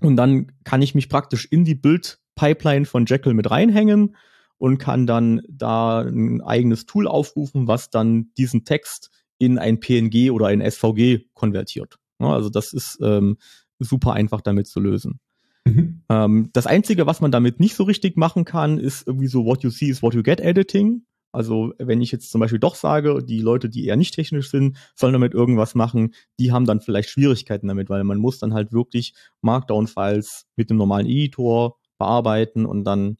und 0.00 0.16
dann 0.16 0.52
kann 0.64 0.82
ich 0.82 0.96
mich 0.96 1.08
praktisch 1.08 1.46
in 1.46 1.64
die 1.64 1.76
Build-Pipeline 1.76 2.86
von 2.86 3.06
Jekyll 3.06 3.34
mit 3.34 3.50
reinhängen 3.50 4.16
und 4.58 4.78
kann 4.78 5.06
dann 5.06 5.42
da 5.48 6.00
ein 6.00 6.40
eigenes 6.42 6.86
Tool 6.86 7.06
aufrufen, 7.06 7.68
was 7.68 7.90
dann 7.90 8.32
diesen 8.36 8.64
Text 8.64 9.10
in 9.38 9.58
ein 9.58 9.78
PNG 9.78 10.32
oder 10.32 10.48
ein 10.48 10.60
SVG 10.60 11.26
konvertiert. 11.34 11.98
Also 12.18 12.48
das 12.48 12.72
ist 12.72 12.98
ähm, 13.00 13.36
super 13.78 14.12
einfach 14.12 14.40
damit 14.40 14.66
zu 14.66 14.80
lösen. 14.80 15.20
Mhm. 15.64 16.02
Ähm, 16.08 16.50
das 16.52 16.66
Einzige, 16.66 17.06
was 17.06 17.20
man 17.20 17.32
damit 17.32 17.60
nicht 17.60 17.74
so 17.74 17.84
richtig 17.84 18.16
machen 18.16 18.44
kann, 18.44 18.78
ist 18.78 19.06
irgendwie 19.06 19.26
so 19.26 19.44
What 19.44 19.62
you 19.62 19.70
see 19.70 19.86
is 19.86 20.02
what 20.02 20.14
you 20.14 20.22
get 20.22 20.40
Editing. 20.40 21.02
Also 21.32 21.74
wenn 21.78 22.00
ich 22.00 22.12
jetzt 22.12 22.30
zum 22.30 22.40
Beispiel 22.40 22.58
doch 22.58 22.76
sage, 22.76 23.22
die 23.22 23.40
Leute, 23.40 23.68
die 23.68 23.84
eher 23.84 23.96
nicht 23.96 24.14
technisch 24.14 24.50
sind, 24.50 24.78
sollen 24.94 25.12
damit 25.12 25.34
irgendwas 25.34 25.74
machen, 25.74 26.14
die 26.38 26.50
haben 26.50 26.64
dann 26.64 26.80
vielleicht 26.80 27.10
Schwierigkeiten 27.10 27.68
damit, 27.68 27.90
weil 27.90 28.04
man 28.04 28.18
muss 28.18 28.38
dann 28.38 28.54
halt 28.54 28.72
wirklich 28.72 29.12
Markdown-Files 29.42 30.46
mit 30.56 30.70
dem 30.70 30.78
normalen 30.78 31.06
Editor 31.06 31.76
bearbeiten 31.98 32.64
und 32.64 32.84
dann 32.84 33.18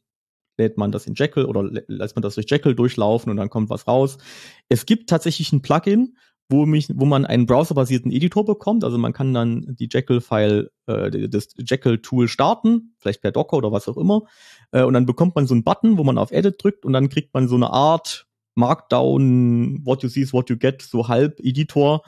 lädt 0.57 0.77
man 0.77 0.91
das 0.91 1.05
in 1.05 1.13
Jekyll 1.13 1.45
oder 1.45 1.69
lässt 1.87 2.15
man 2.15 2.23
das 2.23 2.35
durch 2.35 2.49
Jekyll 2.49 2.73
durchlaufen 2.73 3.29
und 3.29 3.37
dann 3.37 3.49
kommt 3.49 3.69
was 3.69 3.87
raus. 3.87 4.17
Es 4.69 4.87
gibt 4.87 5.09
tatsächlich 5.09 5.51
ein 5.53 5.61
Plugin, 5.61 6.17
wo, 6.49 6.65
mich, 6.65 6.89
wo 6.93 7.05
man 7.05 7.25
einen 7.25 7.45
browserbasierten 7.45 8.11
Editor 8.11 8.45
bekommt. 8.45 8.83
Also 8.83 8.97
man 8.97 9.13
kann 9.13 9.33
dann 9.33 9.75
die 9.75 9.89
Jekyll-File, 9.91 10.71
äh, 10.87 11.29
das 11.29 11.49
Jekyll-Tool 11.57 12.27
starten, 12.27 12.95
vielleicht 12.99 13.21
per 13.21 13.31
Docker 13.31 13.57
oder 13.57 13.71
was 13.71 13.87
auch 13.87 13.97
immer. 13.97 14.23
Äh, 14.71 14.83
und 14.83 14.93
dann 14.93 15.05
bekommt 15.05 15.35
man 15.35 15.45
so 15.45 15.53
einen 15.53 15.63
Button, 15.63 15.97
wo 15.97 16.03
man 16.03 16.17
auf 16.17 16.31
Edit 16.31 16.63
drückt 16.63 16.85
und 16.85 16.93
dann 16.93 17.09
kriegt 17.09 17.33
man 17.33 17.47
so 17.47 17.55
eine 17.55 17.71
Art 17.71 18.27
Markdown, 18.55 19.85
what 19.85 20.03
you 20.03 20.09
see 20.09 20.21
is 20.21 20.33
what 20.33 20.49
you 20.49 20.57
get, 20.57 20.81
so 20.81 21.07
halb 21.07 21.39
Editor. 21.39 22.01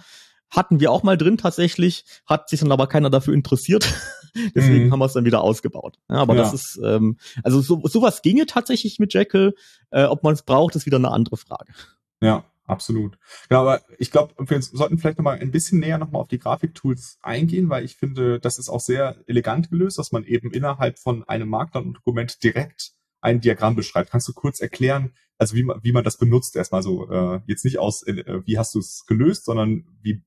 Hatten 0.50 0.80
wir 0.80 0.92
auch 0.92 1.04
mal 1.04 1.18
drin 1.18 1.38
tatsächlich, 1.38 2.06
hat 2.26 2.50
sich 2.50 2.62
dann 2.62 2.72
aber 2.72 2.88
keiner 2.88 3.10
dafür 3.10 3.34
interessiert. 3.34 3.88
Deswegen 4.56 4.88
mhm. 4.88 4.92
haben 4.92 5.00
wir 5.00 5.06
es 5.06 5.14
dann 5.14 5.26
wieder 5.26 5.42
ausgebaut. 5.42 5.98
Ja, 6.10 6.18
aber 6.18 6.36
ja. 6.36 6.42
das 6.42 6.54
ist, 6.54 6.80
ähm, 6.84 7.18
also 7.44 7.62
so, 7.62 7.82
sowas 7.86 8.22
ginge 8.22 8.46
tatsächlich 8.46 9.00
mit 9.00 9.14
Jekyll. 9.14 9.54
Äh, 9.92 10.06
ob 10.06 10.24
man 10.24 10.34
es 10.34 10.44
braucht, 10.44 10.76
ist 10.76 10.86
wieder 10.86 10.98
eine 10.98 11.12
andere 11.12 11.38
Frage. 11.38 11.74
Ja, 12.22 12.46
absolut. 12.70 13.18
Genau, 13.50 13.62
aber 13.62 13.82
ich 13.98 14.12
glaube, 14.12 14.34
wir 14.38 14.62
sollten 14.62 14.98
vielleicht 14.98 15.18
nochmal 15.18 15.40
ein 15.40 15.52
bisschen 15.52 15.80
näher 15.80 15.98
nochmal 15.98 16.22
auf 16.22 16.28
die 16.28 16.40
Grafiktools 16.40 17.18
eingehen, 17.22 17.70
weil 17.70 17.84
ich 17.84 17.96
finde, 17.96 18.40
das 18.40 18.60
ist 18.60 18.70
auch 18.70 18.80
sehr 18.80 19.22
elegant 19.28 19.70
gelöst, 19.70 19.98
dass 19.98 20.12
man 20.12 20.24
eben 20.24 20.52
innerhalb 20.52 21.00
von 21.00 21.24
einem 21.28 21.50
Markdown-Dokument 21.50 22.44
direkt 22.44 22.94
ein 23.22 23.42
Diagramm 23.42 23.76
beschreibt. 23.76 24.12
Kannst 24.12 24.28
du 24.28 24.34
kurz 24.34 24.62
erklären, 24.62 25.14
also 25.38 25.56
wie 25.56 25.64
man, 25.64 25.80
wie 25.84 25.92
man 25.92 26.04
das 26.04 26.18
benutzt 26.18 26.56
erstmal 26.56 26.84
so, 26.84 27.10
äh, 27.10 27.42
jetzt 27.48 27.66
nicht 27.66 27.80
aus, 27.80 28.04
äh, 28.04 28.42
wie 28.46 28.58
hast 28.58 28.76
du 28.76 28.80
es 28.80 29.06
gelöst, 29.08 29.46
sondern 29.46 29.86
wie, 30.02 30.24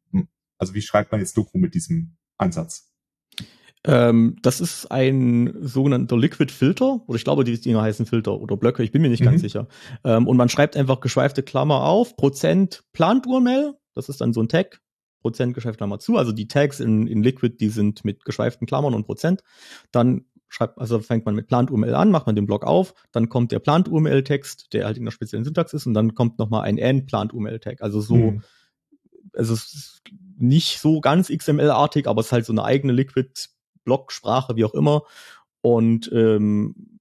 also 0.59 0.74
wie 0.74 0.83
schreibt 0.83 1.12
man 1.12 1.20
jetzt 1.20 1.37
Doku 1.37 1.59
mit 1.59 1.74
diesem 1.74 2.16
Ansatz? 2.37 2.91
Ähm, 3.84 4.36
das 4.42 4.60
ist 4.60 4.86
ein 4.92 5.54
sogenannter 5.60 6.16
Liquid 6.16 6.52
Filter, 6.52 7.00
oder 7.06 7.16
ich 7.16 7.24
glaube, 7.24 7.44
die 7.44 7.60
Dinger 7.60 7.82
heißen 7.82 8.06
Filter 8.06 8.40
oder 8.40 8.56
Blöcke, 8.56 8.82
ich 8.82 8.92
bin 8.92 9.02
mir 9.02 9.08
nicht 9.08 9.20
mhm. 9.20 9.26
ganz 9.26 9.40
sicher. 9.40 9.66
Ähm, 10.04 10.28
und 10.28 10.36
man 10.36 10.48
schreibt 10.48 10.76
einfach 10.76 11.00
geschweifte 11.00 11.42
Klammer 11.42 11.82
auf, 11.84 12.16
Prozent 12.16 12.84
Plant 12.92 13.26
URL, 13.26 13.74
das 13.94 14.08
ist 14.08 14.20
dann 14.20 14.32
so 14.32 14.40
ein 14.40 14.48
Tag, 14.48 14.80
Prozent 15.20 15.54
geschweifte 15.54 15.78
Klammer 15.78 15.98
zu, 15.98 16.16
also 16.16 16.32
die 16.32 16.46
Tags 16.48 16.80
in, 16.80 17.06
in 17.06 17.22
Liquid, 17.22 17.56
die 17.58 17.68
sind 17.68 18.04
mit 18.04 18.24
geschweiften 18.24 18.66
Klammern 18.66 18.94
und 18.94 19.04
Prozent. 19.04 19.42
Dann 19.90 20.26
schreibt, 20.48 20.78
also 20.78 21.00
fängt 21.00 21.24
man 21.24 21.34
mit 21.34 21.48
Plant 21.48 21.70
URL 21.70 21.94
an, 21.94 22.10
macht 22.10 22.26
man 22.26 22.36
den 22.36 22.46
Block 22.46 22.64
auf, 22.64 22.94
dann 23.10 23.28
kommt 23.28 23.52
der 23.52 23.58
Plant 23.58 23.88
URL 23.88 24.22
Text, 24.22 24.72
der 24.72 24.84
halt 24.84 24.96
in 24.96 25.04
einer 25.04 25.10
speziellen 25.10 25.44
Syntax 25.44 25.72
ist, 25.72 25.86
und 25.86 25.94
dann 25.94 26.14
kommt 26.14 26.38
nochmal 26.38 26.62
ein 26.62 26.78
N 26.78 27.06
Plant 27.06 27.32
URL 27.32 27.58
Tag. 27.58 27.82
Also 27.82 28.00
so, 28.00 28.16
mhm. 28.16 28.42
also 29.32 29.54
es 29.54 29.72
ist 29.74 30.02
nicht 30.38 30.78
so 30.80 31.00
ganz 31.00 31.28
XML-artig, 31.28 32.06
aber 32.06 32.20
es 32.20 32.26
ist 32.26 32.32
halt 32.32 32.44
so 32.44 32.52
eine 32.52 32.64
eigene 32.64 32.92
Liquid 32.92 33.30
Blocksprache, 33.84 34.56
wie 34.56 34.64
auch 34.64 34.74
immer. 34.74 35.02
Und 35.60 36.10
ähm, 36.12 36.98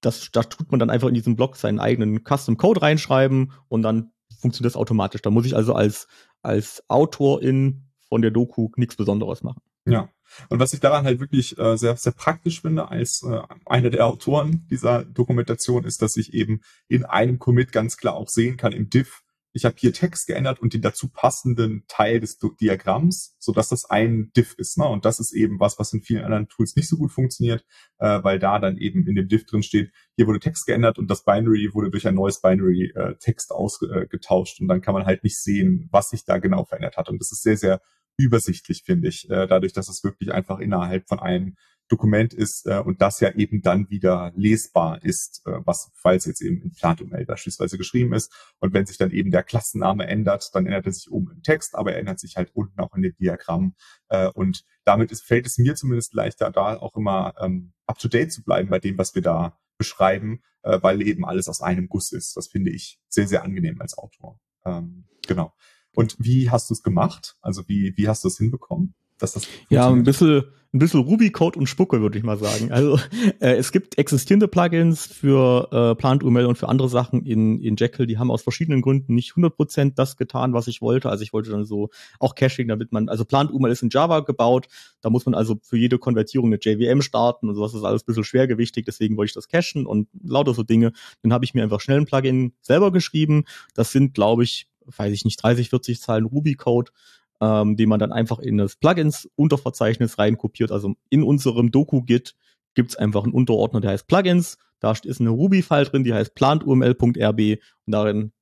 das, 0.00 0.30
da 0.32 0.42
tut 0.42 0.70
man 0.70 0.80
dann 0.80 0.90
einfach 0.90 1.08
in 1.08 1.14
diesen 1.14 1.36
Block 1.36 1.56
seinen 1.56 1.80
eigenen 1.80 2.22
Custom 2.24 2.56
Code 2.56 2.82
reinschreiben 2.82 3.52
und 3.68 3.82
dann 3.82 4.12
funktioniert 4.40 4.72
das 4.74 4.80
automatisch. 4.80 5.22
Da 5.22 5.30
muss 5.30 5.46
ich 5.46 5.56
also 5.56 5.74
als, 5.74 6.06
als 6.42 6.82
Autorin 6.88 7.90
von 8.08 8.22
der 8.22 8.30
Doku 8.30 8.70
nichts 8.76 8.96
Besonderes 8.96 9.42
machen. 9.42 9.60
Ja. 9.86 10.08
Und 10.48 10.58
was 10.58 10.72
ich 10.72 10.80
daran 10.80 11.04
halt 11.04 11.20
wirklich 11.20 11.56
äh, 11.58 11.76
sehr, 11.76 11.96
sehr 11.96 12.12
praktisch 12.12 12.60
finde 12.60 12.88
als 12.88 13.22
äh, 13.22 13.40
einer 13.64 13.90
der 13.90 14.06
Autoren 14.06 14.66
dieser 14.68 15.04
Dokumentation 15.04 15.84
ist, 15.84 16.02
dass 16.02 16.16
ich 16.16 16.34
eben 16.34 16.60
in 16.88 17.04
einem 17.04 17.38
Commit 17.38 17.72
ganz 17.72 17.96
klar 17.96 18.14
auch 18.14 18.28
sehen 18.28 18.56
kann 18.56 18.72
im 18.72 18.90
Diff, 18.90 19.22
ich 19.56 19.64
habe 19.64 19.74
hier 19.78 19.94
Text 19.94 20.26
geändert 20.26 20.60
und 20.60 20.74
den 20.74 20.82
dazu 20.82 21.08
passenden 21.08 21.84
Teil 21.88 22.20
des 22.20 22.38
Diagramms, 22.38 23.36
so 23.38 23.52
dass 23.52 23.70
das 23.70 23.86
ein 23.86 24.30
Diff 24.36 24.54
ist. 24.58 24.76
Ne? 24.76 24.86
Und 24.86 25.06
das 25.06 25.18
ist 25.18 25.32
eben 25.32 25.58
was, 25.58 25.78
was 25.78 25.94
in 25.94 26.02
vielen 26.02 26.24
anderen 26.24 26.46
Tools 26.48 26.76
nicht 26.76 26.88
so 26.88 26.98
gut 26.98 27.10
funktioniert, 27.10 27.64
äh, 27.98 28.22
weil 28.22 28.38
da 28.38 28.58
dann 28.58 28.76
eben 28.76 29.06
in 29.06 29.14
dem 29.14 29.28
Diff 29.28 29.46
drin 29.46 29.62
steht, 29.62 29.92
hier 30.14 30.26
wurde 30.26 30.40
Text 30.40 30.66
geändert 30.66 30.98
und 30.98 31.10
das 31.10 31.24
Binary 31.24 31.70
wurde 31.72 31.90
durch 31.90 32.06
ein 32.06 32.14
neues 32.14 32.42
Binary 32.42 32.92
äh, 32.94 33.14
Text 33.16 33.50
ausgetauscht 33.50 34.60
und 34.60 34.68
dann 34.68 34.82
kann 34.82 34.92
man 34.92 35.06
halt 35.06 35.24
nicht 35.24 35.38
sehen, 35.38 35.88
was 35.90 36.10
sich 36.10 36.26
da 36.26 36.36
genau 36.36 36.66
verändert 36.66 36.98
hat. 36.98 37.08
Und 37.08 37.18
das 37.18 37.32
ist 37.32 37.42
sehr, 37.42 37.56
sehr 37.56 37.80
übersichtlich, 38.18 38.82
finde 38.84 39.08
ich, 39.08 39.30
äh, 39.30 39.46
dadurch, 39.46 39.72
dass 39.72 39.88
es 39.88 40.04
wirklich 40.04 40.32
einfach 40.32 40.58
innerhalb 40.58 41.08
von 41.08 41.18
einem 41.18 41.56
Dokument 41.88 42.34
ist 42.34 42.66
äh, 42.66 42.78
und 42.78 43.00
das 43.00 43.20
ja 43.20 43.32
eben 43.34 43.62
dann 43.62 43.88
wieder 43.90 44.32
lesbar 44.34 45.02
ist, 45.04 45.42
äh, 45.46 45.60
was, 45.64 45.90
falls 45.94 46.24
jetzt 46.24 46.40
eben 46.40 46.60
in 46.62 46.72
Plato-Mail 46.72 47.26
beispielsweise 47.26 47.78
geschrieben 47.78 48.12
ist. 48.12 48.32
Und 48.58 48.74
wenn 48.74 48.86
sich 48.86 48.98
dann 48.98 49.12
eben 49.12 49.30
der 49.30 49.44
Klassenname 49.44 50.06
ändert, 50.06 50.54
dann 50.54 50.66
ändert 50.66 50.86
er 50.86 50.92
sich 50.92 51.10
oben 51.10 51.30
im 51.30 51.42
Text, 51.42 51.74
aber 51.74 51.92
er 51.92 52.00
ändert 52.00 52.18
sich 52.18 52.36
halt 52.36 52.50
unten 52.54 52.80
auch 52.80 52.94
in 52.94 53.02
dem 53.02 53.16
Diagramm. 53.16 53.74
Äh, 54.08 54.28
und 54.28 54.64
damit 54.84 55.12
ist, 55.12 55.22
fällt 55.22 55.46
es 55.46 55.58
mir 55.58 55.76
zumindest 55.76 56.14
leichter, 56.14 56.50
da 56.50 56.76
auch 56.76 56.96
immer 56.96 57.34
ähm, 57.40 57.72
up-to-date 57.86 58.32
zu 58.32 58.42
bleiben 58.42 58.68
bei 58.68 58.80
dem, 58.80 58.98
was 58.98 59.14
wir 59.14 59.22
da 59.22 59.58
beschreiben, 59.78 60.42
äh, 60.62 60.78
weil 60.82 61.02
eben 61.02 61.24
alles 61.24 61.48
aus 61.48 61.60
einem 61.60 61.88
Guss 61.88 62.12
ist. 62.12 62.36
Das 62.36 62.48
finde 62.48 62.72
ich 62.72 62.98
sehr, 63.08 63.28
sehr 63.28 63.44
angenehm 63.44 63.80
als 63.80 63.96
Autor. 63.96 64.40
Ähm, 64.64 65.04
genau. 65.26 65.52
Und 65.94 66.16
wie 66.18 66.50
hast 66.50 66.68
du 66.68 66.74
es 66.74 66.82
gemacht? 66.82 67.36
Also 67.40 67.66
wie, 67.68 67.96
wie 67.96 68.08
hast 68.08 68.24
du 68.24 68.28
es 68.28 68.38
hinbekommen? 68.38 68.94
Dass 69.18 69.32
das 69.32 69.46
ja 69.68 69.88
ein 69.88 70.02
bisschen 70.02 70.44
ein 70.76 70.78
bisschen 70.78 71.00
Ruby-Code 71.00 71.58
und 71.58 71.66
Spucke, 71.66 72.00
würde 72.00 72.18
ich 72.18 72.24
mal 72.24 72.38
sagen. 72.38 72.70
Also 72.70 72.98
äh, 73.40 73.54
es 73.56 73.72
gibt 73.72 73.98
existierende 73.98 74.48
Plugins 74.48 75.06
für 75.06 75.68
äh, 75.72 75.94
Plant 75.94 76.22
UML 76.22 76.44
und 76.46 76.58
für 76.58 76.68
andere 76.68 76.88
Sachen 76.88 77.24
in, 77.24 77.60
in 77.60 77.76
Jekyll, 77.76 78.06
die 78.06 78.18
haben 78.18 78.30
aus 78.30 78.42
verschiedenen 78.42 78.82
Gründen 78.82 79.14
nicht 79.14 79.32
100% 79.32 79.94
das 79.94 80.16
getan, 80.16 80.52
was 80.52 80.68
ich 80.68 80.82
wollte. 80.82 81.08
Also 81.08 81.22
ich 81.22 81.32
wollte 81.32 81.50
dann 81.50 81.64
so 81.64 81.90
auch 82.20 82.34
Caching, 82.34 82.68
damit 82.68 82.92
man, 82.92 83.08
also 83.08 83.24
Plant 83.24 83.50
UML 83.50 83.70
ist 83.70 83.82
in 83.82 83.90
Java 83.90 84.20
gebaut, 84.20 84.66
da 85.00 85.10
muss 85.10 85.24
man 85.26 85.34
also 85.34 85.56
für 85.62 85.76
jede 85.78 85.98
Konvertierung 85.98 86.48
eine 86.48 86.58
JVM 86.60 87.00
starten 87.02 87.48
und 87.48 87.54
sowas 87.54 87.74
ist 87.74 87.84
alles 87.84 88.02
ein 88.02 88.06
bisschen 88.06 88.24
schwergewichtig, 88.24 88.84
deswegen 88.84 89.16
wollte 89.16 89.30
ich 89.30 89.34
das 89.34 89.48
cachen 89.48 89.86
und 89.86 90.08
lauter 90.22 90.54
so 90.54 90.62
Dinge. 90.62 90.92
Dann 91.22 91.32
habe 91.32 91.44
ich 91.44 91.54
mir 91.54 91.62
einfach 91.62 91.80
schnell 91.80 91.98
ein 91.98 92.06
Plugin 92.06 92.52
selber 92.60 92.92
geschrieben. 92.92 93.44
Das 93.74 93.92
sind, 93.92 94.14
glaube 94.14 94.44
ich, 94.44 94.68
weiß 94.84 95.12
ich 95.12 95.24
nicht, 95.24 95.42
30, 95.42 95.70
40 95.70 96.00
Zeilen 96.00 96.26
Ruby-Code 96.26 96.92
ähm, 97.40 97.76
den 97.76 97.88
man 97.88 97.98
dann 97.98 98.12
einfach 98.12 98.38
in 98.38 98.58
das 98.58 98.76
Plugins 98.76 99.28
Unterverzeichnis 99.36 100.18
reinkopiert. 100.18 100.72
Also 100.72 100.94
in 101.10 101.22
unserem 101.22 101.70
Doku-Git 101.70 102.34
gibt 102.74 102.90
es 102.90 102.96
einfach 102.96 103.24
einen 103.24 103.32
Unterordner, 103.32 103.80
der 103.80 103.90
heißt 103.90 104.06
Plugins. 104.06 104.58
Da 104.80 104.92
ist 104.92 105.20
eine 105.20 105.30
Ruby-File 105.30 105.86
drin, 105.86 106.04
die 106.04 106.12
heißt 106.12 106.34
plantuml.rb 106.34 107.58
und 107.86 107.92
darin 107.92 108.32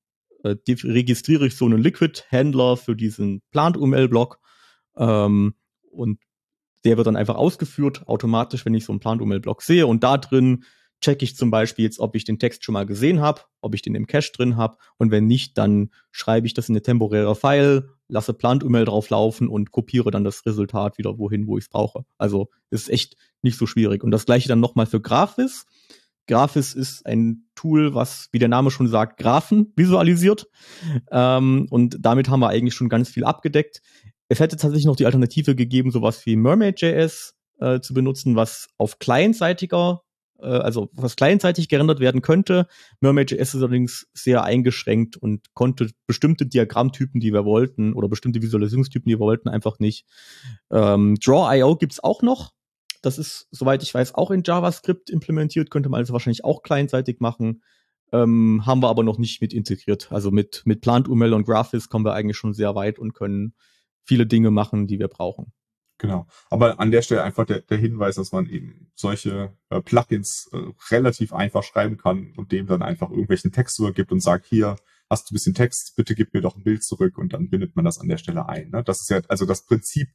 äh, 0.42 0.57
registriere 0.68 1.46
ich 1.46 1.57
so 1.57 1.64
einen 1.64 1.80
Liquid-Händler 1.80 2.76
für 2.76 2.96
diesen 2.96 3.42
Plant-UML-Block 3.50 4.40
ähm, 4.96 5.54
und 5.90 6.18
der 6.85 6.96
wird 6.96 7.07
dann 7.07 7.16
einfach 7.16 7.37
ausgeführt 7.37 8.07
automatisch, 8.07 8.64
wenn 8.66 8.74
ich 8.74 8.85
so 8.85 8.92
einen 8.92 9.00
Plant-UML-Block 9.00 9.62
sehe 9.62 9.87
und 9.87 10.04
da 10.04 10.18
drin 10.18 10.64
checke 11.05 11.25
ich 11.25 11.37
zum 11.37 11.51
Beispiel 11.51 11.85
jetzt, 11.85 12.01
ob 12.01 12.17
ich 12.17 12.25
den 12.25 12.38
Text 12.38 12.64
schon 12.64 12.73
mal 12.73 12.87
gesehen 12.87 13.21
habe, 13.21 13.43
ob 13.61 13.75
ich 13.75 13.83
den 13.83 13.95
im 13.95 14.07
Cache 14.07 14.33
drin 14.33 14.57
habe 14.57 14.79
und 14.97 15.11
wenn 15.11 15.27
nicht, 15.27 15.59
dann 15.59 15.90
schreibe 16.11 16.47
ich 16.47 16.55
das 16.55 16.69
in 16.69 16.75
eine 16.75 16.83
temporäre 16.83 17.37
File, 17.37 17.90
lasse 18.09 18.33
Plant-UML 18.33 18.87
drauf 18.87 19.11
laufen 19.11 19.49
und 19.49 19.71
kopiere 19.71 20.11
dann 20.11 20.25
das 20.25 20.45
Resultat 20.47 20.99
wieder 20.99 21.19
wohin, 21.19 21.47
wo 21.47 21.59
ich 21.59 21.64
es 21.64 21.69
brauche. 21.69 22.05
Also 22.17 22.49
ist 22.71 22.88
echt 22.88 23.17
nicht 23.43 23.59
so 23.59 23.67
schwierig. 23.67 24.03
Und 24.03 24.11
das 24.11 24.25
gleiche 24.25 24.49
dann 24.49 24.61
nochmal 24.61 24.87
für 24.87 25.01
Graphis. 25.01 25.67
Graphis 26.27 26.73
ist 26.73 27.05
ein 27.05 27.45
Tool, 27.55 27.95
was, 27.95 28.29
wie 28.33 28.38
der 28.38 28.49
Name 28.49 28.71
schon 28.71 28.88
sagt, 28.88 29.19
Graphen 29.19 29.73
visualisiert. 29.77 30.49
Ähm, 31.11 31.67
und 31.71 31.99
damit 32.01 32.31
haben 32.31 32.40
wir 32.40 32.49
eigentlich 32.49 32.75
schon 32.75 32.88
ganz 32.88 33.11
viel 33.11 33.25
abgedeckt. 33.25 33.83
Es 34.29 34.40
hätte 34.40 34.57
tatsächlich 34.57 34.87
noch 34.87 34.97
die 34.97 35.05
Alternative 35.05 35.55
gegeben, 35.55 35.90
sowas 35.90 36.25
wie 36.25 36.37
Mermaid.js 36.37 37.35
äh, 37.61 37.81
zu 37.81 37.93
benutzen, 37.93 38.37
was 38.37 38.69
auf 38.79 38.99
clientseitiger 38.99 40.03
äh, 40.40 40.47
also 40.47 40.90
was 40.92 41.16
clientseitig 41.16 41.68
gerendert 41.68 42.01
werden 42.01 42.23
könnte. 42.23 42.66
Mermaid.js 43.01 43.55
ist 43.55 43.57
allerdings 43.57 44.07
sehr 44.12 44.44
eingeschränkt 44.44 45.16
und 45.16 45.55
konnte 45.55 45.90
bestimmte 46.07 46.47
Diagrammtypen, 46.47 47.20
die 47.20 47.33
wir 47.33 47.44
wollten, 47.44 47.94
oder 47.94 48.09
bestimmte 48.09 48.42
Visualisierungstypen, 48.42 49.09
die 49.09 49.14
wir 49.14 49.20
wollten, 49.20 49.49
einfach 49.49 49.79
nicht. 49.79 50.07
Ähm, 50.70 51.16
Draw.io 51.16 51.77
gibt's 51.77 52.03
auch 52.03 52.23
noch. 52.23 52.53
Das 53.03 53.18
ist, 53.18 53.49
soweit 53.51 53.83
ich 53.83 53.92
weiß, 53.92 54.14
auch 54.14 54.31
in 54.31 54.42
JavaScript 54.44 55.11
implementiert, 55.11 55.70
könnte 55.70 55.88
man 55.88 55.99
also 55.99 56.12
wahrscheinlich 56.12 56.44
auch 56.44 56.62
clientseitig 56.62 57.20
machen. 57.20 57.62
Ähm, 58.12 58.62
haben 58.64 58.83
wir 58.83 58.88
aber 58.88 59.03
noch 59.03 59.18
nicht 59.18 59.40
mit 59.42 59.53
integriert. 59.53 60.11
Also 60.11 60.31
mit, 60.31 60.62
mit 60.64 60.81
Plant-UML 60.81 61.33
und 61.33 61.44
Graphis 61.44 61.88
kommen 61.88 62.05
wir 62.05 62.14
eigentlich 62.14 62.37
schon 62.37 62.55
sehr 62.55 62.75
weit 62.75 62.99
und 62.99 63.12
können 63.12 63.55
viele 64.05 64.27
Dinge 64.27 64.51
machen, 64.51 64.87
die 64.87 64.99
wir 64.99 65.09
brauchen. 65.09 65.53
Genau. 65.98 66.26
Aber 66.50 66.80
an 66.80 66.90
der 66.90 67.02
Stelle 67.02 67.22
einfach 67.22 67.46
der, 67.46 67.61
der 67.61 67.78
Hinweis, 67.78 68.16
dass 68.16 68.33
man 68.33 68.48
eben 68.48 68.90
solche 68.94 69.57
äh, 69.70 69.80
Plugins 69.80 70.48
äh, 70.52 70.59
relativ 70.90 71.33
einfach 71.33 71.62
schreiben 71.62 71.96
kann 71.96 72.33
und 72.37 72.50
dem 72.52 72.66
dann 72.66 72.83
einfach 72.83 73.11
irgendwelchen 73.11 73.52
Text 73.52 73.78
übergibt 73.78 74.11
und 74.11 74.20
sagt, 74.20 74.46
hier 74.46 74.76
hast 75.09 75.30
du 75.30 75.33
ein 75.33 75.37
bisschen 75.37 75.54
Text, 75.54 75.94
bitte 75.96 76.14
gib 76.14 76.35
mir 76.35 76.40
doch 76.40 76.57
ein 76.57 76.64
Bild 76.64 76.83
zurück 76.83 77.16
und 77.18 77.33
dann 77.33 77.48
bindet 77.48 77.76
man 77.76 77.85
das 77.85 77.98
an 77.98 78.09
der 78.09 78.16
Stelle 78.16 78.48
ein. 78.48 78.70
Ne? 78.70 78.83
Das 78.83 79.00
ist 79.00 79.11
ja, 79.11 79.20
also 79.28 79.46
das 79.46 79.66
Prinzip 79.66 80.09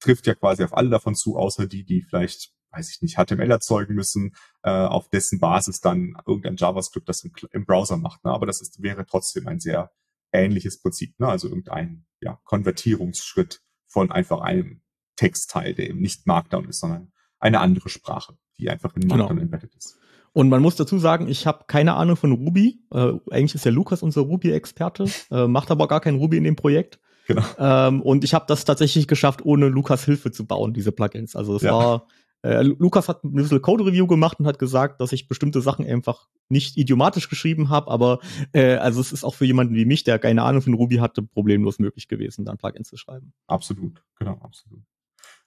trifft 0.00 0.26
ja 0.26 0.34
quasi 0.34 0.64
auf 0.64 0.74
alle 0.74 0.90
davon 0.90 1.14
zu, 1.14 1.36
außer 1.36 1.66
die, 1.66 1.84
die 1.84 2.02
vielleicht, 2.02 2.52
weiß 2.70 2.90
ich 2.90 3.02
nicht, 3.02 3.16
HTML 3.16 3.50
erzeugen 3.50 3.94
müssen, 3.94 4.34
äh, 4.62 4.70
auf 4.70 5.10
dessen 5.10 5.40
Basis 5.40 5.80
dann 5.80 6.14
irgendein 6.26 6.56
JavaScript 6.56 7.08
das 7.08 7.22
im, 7.24 7.32
im 7.52 7.66
Browser 7.66 7.98
macht. 7.98 8.24
Ne? 8.24 8.30
Aber 8.30 8.46
das 8.46 8.62
ist, 8.62 8.82
wäre 8.82 9.04
trotzdem 9.04 9.46
ein 9.46 9.60
sehr 9.60 9.90
ähnliches 10.32 10.80
Prinzip, 10.80 11.18
ne? 11.18 11.28
also 11.28 11.48
irgendein 11.48 12.06
ja, 12.20 12.40
Konvertierungsschritt 12.44 13.60
von 13.86 14.10
einfach 14.10 14.40
einem 14.40 14.82
Textteil, 15.18 15.74
der 15.74 15.90
eben 15.90 16.00
nicht 16.00 16.26
Markdown 16.26 16.68
ist, 16.68 16.80
sondern 16.80 17.12
eine 17.40 17.60
andere 17.60 17.88
Sprache, 17.88 18.38
die 18.58 18.70
einfach 18.70 18.94
in 18.94 19.06
Markdown 19.06 19.28
genau. 19.28 19.42
embedded 19.42 19.74
ist. 19.74 19.98
Und 20.32 20.48
man 20.48 20.62
muss 20.62 20.76
dazu 20.76 20.98
sagen, 20.98 21.28
ich 21.28 21.46
habe 21.46 21.64
keine 21.66 21.94
Ahnung 21.94 22.16
von 22.16 22.32
Ruby. 22.32 22.80
Äh, 22.92 23.14
eigentlich 23.30 23.56
ist 23.56 23.64
ja 23.64 23.72
Lukas 23.72 24.02
unser 24.02 24.22
Ruby-Experte, 24.22 25.06
äh, 25.30 25.48
macht 25.48 25.70
aber 25.70 25.88
gar 25.88 26.00
kein 26.00 26.14
Ruby 26.14 26.36
in 26.36 26.44
dem 26.44 26.56
Projekt. 26.56 27.00
Genau. 27.26 27.42
Ähm, 27.58 28.00
und 28.02 28.24
ich 28.24 28.32
habe 28.32 28.44
das 28.48 28.64
tatsächlich 28.64 29.08
geschafft, 29.08 29.44
ohne 29.44 29.68
Lukas 29.68 30.04
Hilfe 30.04 30.30
zu 30.30 30.46
bauen, 30.46 30.72
diese 30.72 30.92
Plugins. 30.92 31.34
Also 31.34 31.56
es 31.56 31.62
ja. 31.62 31.72
war, 31.72 32.06
äh, 32.42 32.62
Lukas 32.62 33.08
hat 33.08 33.24
ein 33.24 33.32
bisschen 33.32 33.60
Code-Review 33.60 34.06
gemacht 34.06 34.38
und 34.38 34.46
hat 34.46 34.58
gesagt, 34.60 35.00
dass 35.00 35.12
ich 35.12 35.28
bestimmte 35.28 35.60
Sachen 35.60 35.84
einfach 35.84 36.28
nicht 36.48 36.76
idiomatisch 36.76 37.28
geschrieben 37.28 37.68
habe, 37.68 37.90
aber 37.90 38.20
äh, 38.52 38.76
also 38.76 39.00
es 39.00 39.12
ist 39.12 39.24
auch 39.24 39.34
für 39.34 39.44
jemanden 39.44 39.74
wie 39.74 39.84
mich, 39.84 40.04
der 40.04 40.18
keine 40.18 40.44
Ahnung 40.44 40.62
von 40.62 40.74
Ruby 40.74 40.96
hatte, 40.96 41.22
problemlos 41.22 41.80
möglich 41.80 42.06
gewesen, 42.08 42.44
dann 42.44 42.56
Plugins 42.56 42.88
zu 42.88 42.96
schreiben. 42.96 43.32
Absolut, 43.48 44.02
genau, 44.18 44.38
absolut. 44.40 44.80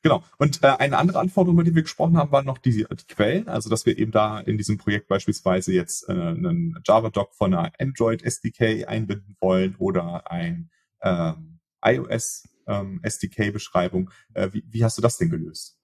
Genau. 0.03 0.23
Und 0.37 0.63
äh, 0.63 0.67
eine 0.67 0.97
andere 0.97 1.19
Anforderung, 1.19 1.57
über 1.57 1.63
die 1.63 1.75
wir 1.75 1.83
gesprochen 1.83 2.17
haben, 2.17 2.31
waren 2.31 2.45
noch 2.45 2.57
die, 2.57 2.85
die 2.89 3.07
Quellen. 3.07 3.47
Also, 3.47 3.69
dass 3.69 3.85
wir 3.85 3.97
eben 3.97 4.11
da 4.11 4.39
in 4.39 4.57
diesem 4.57 4.77
Projekt 4.77 5.07
beispielsweise 5.07 5.73
jetzt 5.73 6.09
äh, 6.09 6.13
einen 6.13 6.79
Java-Doc 6.85 7.35
von 7.35 7.53
einer 7.53 7.71
Android 7.79 8.23
SDK 8.23 8.87
einbinden 8.87 9.35
wollen 9.39 9.75
oder 9.77 10.31
ein 10.31 10.71
ähm, 11.01 11.59
iOS 11.83 12.47
ähm. 12.67 13.01
Äh, 13.03 14.49
wie, 14.53 14.63
wie 14.67 14.83
hast 14.83 14.97
du 14.97 15.01
das 15.01 15.17
denn 15.17 15.29
gelöst? 15.29 15.77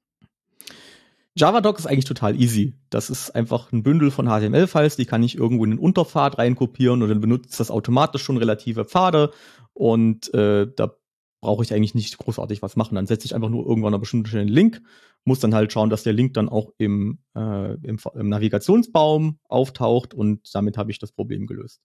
JavaDoc 1.35 1.77
ist 1.77 1.85
eigentlich 1.85 2.05
total 2.05 2.35
easy. 2.35 2.73
Das 2.89 3.11
ist 3.11 3.31
einfach 3.31 3.71
ein 3.71 3.83
Bündel 3.83 4.09
von 4.09 4.25
HTML-Files, 4.25 4.95
die 4.95 5.05
kann 5.05 5.21
ich 5.21 5.37
irgendwo 5.37 5.65
in 5.65 5.71
den 5.71 5.79
Unterpfad 5.79 6.39
reinkopieren 6.39 7.03
und 7.03 7.09
dann 7.09 7.21
benutzt 7.21 7.59
das 7.59 7.69
automatisch 7.69 8.23
schon 8.23 8.37
relative 8.37 8.85
Pfade 8.85 9.31
und 9.73 10.33
äh, 10.33 10.67
da 10.75 10.96
brauche 11.41 11.63
ich 11.63 11.73
eigentlich 11.73 11.95
nicht 11.95 12.17
großartig 12.17 12.61
was 12.61 12.75
machen. 12.75 12.95
Dann 12.95 13.07
setze 13.07 13.25
ich 13.25 13.35
einfach 13.35 13.49
nur 13.49 13.65
irgendwann 13.65 13.93
an 13.93 13.99
bestimmten 13.99 14.27
Stelle 14.27 14.41
einen 14.41 14.51
Link, 14.51 14.81
muss 15.23 15.39
dann 15.39 15.53
halt 15.53 15.71
schauen, 15.71 15.89
dass 15.89 16.03
der 16.03 16.13
Link 16.13 16.33
dann 16.33 16.49
auch 16.49 16.71
im, 16.77 17.19
äh, 17.35 17.73
im, 17.85 17.99
im 18.15 18.29
Navigationsbaum 18.29 19.39
auftaucht 19.47 20.13
und 20.13 20.49
damit 20.53 20.77
habe 20.77 20.91
ich 20.91 20.99
das 20.99 21.11
Problem 21.11 21.45
gelöst. 21.45 21.81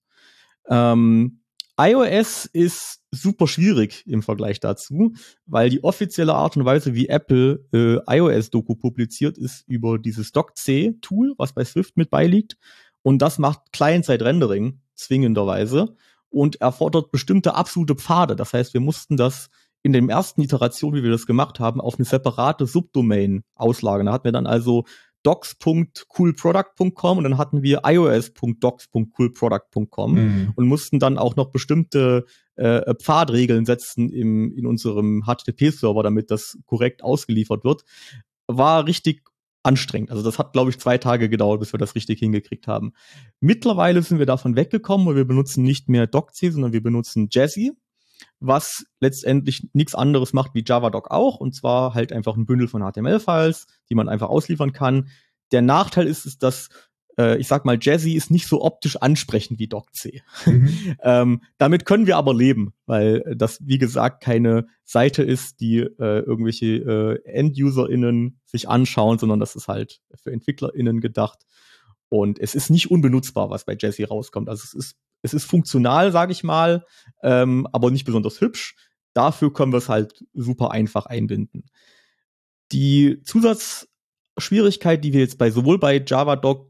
Ähm, 0.67 1.43
iOS 1.79 2.45
ist 2.45 3.01
super 3.09 3.47
schwierig 3.47 4.03
im 4.05 4.21
Vergleich 4.21 4.59
dazu, 4.59 5.13
weil 5.45 5.69
die 5.69 5.83
offizielle 5.83 6.35
Art 6.35 6.55
und 6.55 6.65
Weise, 6.65 6.93
wie 6.93 7.07
Apple 7.07 7.65
äh, 7.73 7.97
iOS-Doku 8.07 8.75
publiziert, 8.75 9.37
ist 9.37 9.67
über 9.67 9.97
dieses 9.97 10.31
DocC-Tool, 10.31 11.33
was 11.37 11.53
bei 11.53 11.65
Swift 11.65 11.97
mit 11.97 12.11
beiliegt. 12.11 12.57
Und 13.01 13.21
das 13.21 13.39
macht 13.39 13.73
Client-Side-Rendering 13.73 14.81
zwingenderweise 14.93 15.95
und 16.33 16.59
erfordert 16.61 17.11
bestimmte 17.11 17.55
absolute 17.55 17.95
Pfade. 17.95 18.35
Das 18.35 18.53
heißt, 18.53 18.73
wir 18.73 18.81
mussten 18.81 19.17
das 19.17 19.49
in 19.83 19.93
den 19.93 20.09
ersten 20.09 20.41
Iterationen, 20.41 20.97
wie 20.97 21.03
wir 21.03 21.11
das 21.11 21.27
gemacht 21.27 21.59
haben, 21.59 21.79
auf 21.79 21.95
eine 21.95 22.05
separate 22.05 22.65
Subdomain 22.65 23.43
auslagern. 23.55 24.07
Da 24.07 24.13
hatten 24.13 24.25
wir 24.25 24.31
dann 24.31 24.47
also 24.47 24.85
docs.coolproduct.com 25.23 27.17
und 27.17 27.23
dann 27.23 27.37
hatten 27.37 27.63
wir 27.63 27.81
ios.docs.coolproduct.com 27.85 30.13
mhm. 30.13 30.51
und 30.55 30.67
mussten 30.67 30.99
dann 30.99 31.17
auch 31.17 31.35
noch 31.35 31.49
bestimmte 31.51 32.25
äh, 32.55 32.93
Pfadregeln 32.95 33.65
setzen 33.65 34.09
im, 34.09 34.53
in 34.53 34.65
unserem 34.65 35.25
HTTP-Server, 35.25 36.03
damit 36.03 36.31
das 36.31 36.57
korrekt 36.65 37.03
ausgeliefert 37.03 37.63
wird. 37.63 37.85
War 38.47 38.85
richtig 38.85 39.23
anstrengend. 39.63 40.11
Also 40.11 40.21
das 40.23 40.37
hat, 40.37 40.53
glaube 40.53 40.69
ich, 40.69 40.79
zwei 40.79 40.97
Tage 40.97 41.29
gedauert, 41.29 41.61
bis 41.61 41.73
wir 41.73 41.77
das 41.77 41.95
richtig 41.95 42.19
hingekriegt 42.19 42.67
haben. 42.67 42.93
Mittlerweile 43.39 44.01
sind 44.01 44.19
wir 44.19 44.25
davon 44.25 44.55
weggekommen, 44.55 45.07
weil 45.07 45.15
wir 45.15 45.25
benutzen 45.25 45.63
nicht 45.63 45.89
mehr 45.89 46.05
DocC, 46.05 46.51
sondern 46.51 46.73
wir 46.73 46.83
benutzen 46.83 47.29
Jazzy, 47.31 47.71
was 48.39 48.85
letztendlich 48.99 49.69
nichts 49.73 49.95
anderes 49.95 50.33
macht 50.33 50.53
wie 50.53 50.63
JavaDoc 50.65 51.11
auch, 51.11 51.37
und 51.37 51.55
zwar 51.55 51.93
halt 51.93 52.11
einfach 52.11 52.35
ein 52.35 52.45
Bündel 52.45 52.67
von 52.67 52.81
HTML-Files, 52.81 53.67
die 53.89 53.95
man 53.95 54.09
einfach 54.09 54.29
ausliefern 54.29 54.73
kann. 54.73 55.09
Der 55.51 55.61
Nachteil 55.61 56.07
ist, 56.07 56.25
ist 56.25 56.43
dass 56.43 56.69
äh, 57.17 57.37
ich 57.37 57.47
sag 57.47 57.65
mal, 57.65 57.77
Jazzy 57.79 58.13
ist 58.13 58.31
nicht 58.31 58.47
so 58.47 58.61
optisch 58.61 58.97
ansprechend 58.97 59.59
wie 59.59 59.67
DocC. 59.67 60.21
Mhm. 60.45 60.95
ähm, 61.03 61.41
damit 61.57 61.85
können 61.85 62.07
wir 62.07 62.17
aber 62.17 62.33
leben, 62.33 62.73
weil 62.85 63.35
das, 63.35 63.59
wie 63.61 63.77
gesagt, 63.77 64.23
keine 64.23 64.67
Seite 64.83 65.23
ist, 65.23 65.59
die 65.59 65.79
äh, 65.79 66.19
irgendwelche 66.19 66.65
äh, 66.65 67.25
End-UserInnen 67.25 68.39
sich 68.45 68.69
anschauen, 68.69 69.19
sondern 69.19 69.39
das 69.39 69.55
ist 69.55 69.67
halt 69.67 70.01
für 70.15 70.31
EntwicklerInnen 70.31 71.01
gedacht. 71.01 71.45
Und 72.09 72.39
es 72.39 72.55
ist 72.55 72.69
nicht 72.69 72.91
unbenutzbar, 72.91 73.49
was 73.49 73.65
bei 73.65 73.75
Jazzy 73.79 74.03
rauskommt. 74.03 74.49
Also 74.49 74.63
es 74.63 74.73
ist, 74.73 74.95
es 75.23 75.33
ist 75.33 75.45
funktional, 75.45 76.11
sage 76.11 76.31
ich 76.31 76.43
mal, 76.43 76.85
ähm, 77.23 77.67
aber 77.71 77.89
nicht 77.89 78.05
besonders 78.05 78.41
hübsch. 78.41 78.75
Dafür 79.13 79.53
können 79.53 79.71
wir 79.71 79.77
es 79.77 79.89
halt 79.89 80.23
super 80.33 80.71
einfach 80.71 81.05
einbinden. 81.05 81.65
Die 82.71 83.21
Zusatz 83.23 83.87
Schwierigkeit, 84.37 85.03
die 85.03 85.13
wir 85.13 85.19
jetzt 85.21 85.37
bei 85.37 85.51
sowohl 85.51 85.79
bei 85.79 86.03
JavaDoc, 86.05 86.69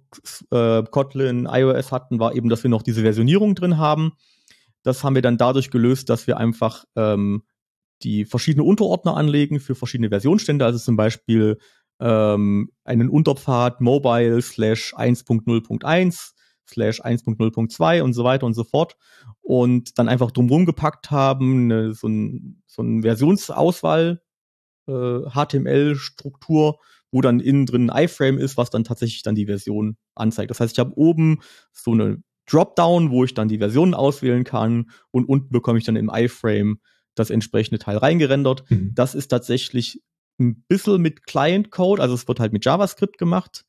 äh, 0.52 0.84
Kotlin, 0.84 1.47
iOS 1.49 1.91
hatten, 1.91 2.19
war 2.19 2.36
eben, 2.36 2.49
dass 2.49 2.63
wir 2.63 2.69
noch 2.69 2.82
diese 2.82 3.02
Versionierung 3.02 3.56
drin 3.56 3.78
haben. 3.78 4.13
Das 4.84 5.04
haben 5.04 5.15
wir 5.15 5.21
dann 5.21 5.38
dadurch 5.38 5.71
gelöst, 5.71 6.10
dass 6.10 6.28
wir 6.28 6.38
einfach 6.38 6.86
ähm, 6.95 7.43
die 8.04 8.26
verschiedene 8.26 8.65
Unterordner 8.65 9.15
anlegen 9.15 9.60
für 9.60 9.76
verschiedene 9.76 10.10
Versionsstände, 10.10 10.65
also 10.65 10.78
zum 10.78 10.97
Beispiel 10.97 11.58
ähm, 11.99 12.69
einen 12.84 13.10
Unterpfad 13.10 13.80
mobile 13.82 14.41
slash 14.41 14.93
1.0.1 14.93 16.34
slash 16.67 17.02
1.0.2 17.02 18.02
und 18.02 18.13
so 18.13 18.23
weiter 18.23 18.45
und 18.45 18.54
so 18.54 18.63
fort 18.63 18.95
und 19.41 19.97
dann 19.99 20.10
einfach 20.10 20.32
drumherum 20.32 20.65
gepackt 20.65 21.12
haben, 21.12 21.71
eine, 21.71 21.93
so, 21.93 22.08
ein, 22.08 22.62
so 22.67 22.82
eine 22.82 23.02
Versionsauswahl 23.02 24.21
äh, 24.88 25.19
HTML-Struktur, 25.30 26.80
wo 27.13 27.21
dann 27.21 27.39
innen 27.39 27.65
drin 27.65 27.89
ein 27.89 28.06
iFrame 28.06 28.39
ist, 28.39 28.58
was 28.58 28.71
dann 28.71 28.84
tatsächlich 28.84 29.21
dann 29.21 29.36
die 29.36 29.45
Version 29.45 29.97
anzeigt. 30.15 30.49
Das 30.49 30.60
heißt, 30.60 30.73
ich 30.73 30.80
habe 30.80 30.97
oben 30.97 31.39
so 31.71 31.91
eine 31.91 32.21
Dropdown, 32.47 33.12
wo 33.12 33.23
ich 33.23 33.36
dann 33.36 33.47
die 33.47 33.60
Versionen 33.60 33.93
auswählen 33.93 34.43
kann 34.43 34.89
und 35.12 35.30
unten 35.30 35.49
bekomme 35.49 35.78
ich 35.78 35.86
dann 35.86 35.95
im 35.95 36.10
iFrame 36.13 36.80
das 37.15 37.30
entsprechende 37.30 37.80
Teil 37.80 37.97
reingerendert. 37.97 38.69
Mhm. 38.69 38.91
Das 38.95 39.15
ist 39.15 39.28
tatsächlich 39.28 40.02
ein 40.39 40.63
bisschen 40.67 41.02
mit 41.02 41.26
Client-Code, 41.26 42.02
also 42.02 42.15
es 42.15 42.28
wird 42.28 42.39
halt 42.39 42.52
mit 42.52 42.65
JavaScript 42.65 43.19
gemacht. 43.19 43.63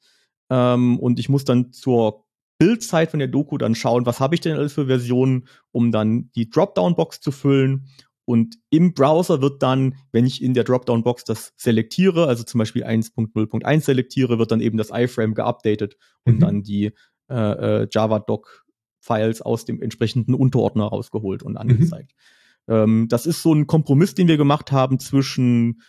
Ähm, 0.51 0.99
und 0.99 1.19
ich 1.19 1.29
muss 1.29 1.45
dann 1.45 1.71
zur 1.71 2.25
Bildzeit 2.59 3.11
von 3.11 3.19
der 3.19 3.29
Doku 3.29 3.59
dann 3.59 3.75
schauen, 3.75 4.07
was 4.07 4.21
habe 4.21 4.35
ich 4.35 4.41
denn 4.41 4.57
alles 4.57 4.73
für 4.73 4.87
Versionen, 4.87 5.49
um 5.71 5.93
dann 5.93 6.31
die 6.35 6.49
Dropdown-Box 6.49 7.21
zu 7.21 7.31
füllen 7.31 7.89
und 8.25 8.57
im 8.71 8.95
Browser 8.95 9.43
wird 9.43 9.63
dann, 9.63 9.97
wenn 10.13 10.27
ich 10.27 10.43
in 10.43 10.55
der 10.55 10.65
Dropdown-Box 10.65 11.25
das 11.25 11.53
selektiere, 11.57 12.27
also 12.27 12.43
zum 12.43 12.59
Beispiel 12.59 12.85
1.0.1 12.85 13.81
selektiere, 13.81 14.39
wird 14.39 14.51
dann 14.51 14.61
eben 14.61 14.79
das 14.79 14.91
iFrame 14.91 15.35
geupdatet 15.35 15.97
und 16.25 16.37
mhm. 16.37 16.41
dann 16.41 16.63
die 16.63 16.93
äh, 17.29 17.83
äh, 17.83 17.89
Java-Doc-Files 17.91 19.43
aus 19.43 19.65
dem 19.67 19.83
entsprechenden 19.83 20.35
Unterordner 20.35 20.85
rausgeholt 20.85 21.43
und 21.43 21.57
angezeigt. 21.57 22.13
Mhm. 22.67 22.75
Ähm, 22.75 23.09
das 23.09 23.27
ist 23.27 23.43
so 23.43 23.53
ein 23.53 23.67
Kompromiss, 23.67 24.15
den 24.15 24.29
wir 24.29 24.39
gemacht 24.39 24.73
haben 24.73 24.99
zwischen 24.99 25.83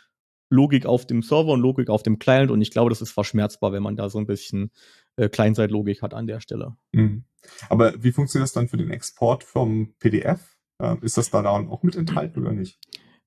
Logik 0.49 0.85
auf 0.85 1.07
dem 1.07 1.21
Server 1.21 1.53
und 1.53 1.61
Logik 1.61 1.89
auf 1.89 2.03
dem 2.03 2.19
Client 2.19 2.51
und 2.51 2.61
ich 2.61 2.71
glaube, 2.71 2.89
das 2.89 3.01
ist 3.01 3.11
verschmerzbar, 3.11 3.71
wenn 3.71 3.81
man 3.81 3.95
da 3.95 4.09
so 4.09 4.19
ein 4.19 4.27
bisschen 4.27 4.71
äh, 5.15 5.29
Client-Side-Logik 5.29 6.01
hat 6.01 6.13
an 6.13 6.27
der 6.27 6.41
Stelle. 6.41 6.75
Mhm. 6.91 7.23
Aber 7.69 7.93
wie 8.03 8.11
funktioniert 8.11 8.47
das 8.47 8.53
dann 8.53 8.67
für 8.67 8.77
den 8.77 8.91
Export 8.91 9.43
vom 9.43 9.95
PDF? 9.99 10.54
Ähm, 10.81 10.99
ist 11.01 11.17
das 11.17 11.29
da 11.29 11.41
dann 11.41 11.69
auch 11.69 11.83
mit 11.83 11.95
enthalten 11.95 12.41
oder 12.41 12.51
nicht? 12.51 12.79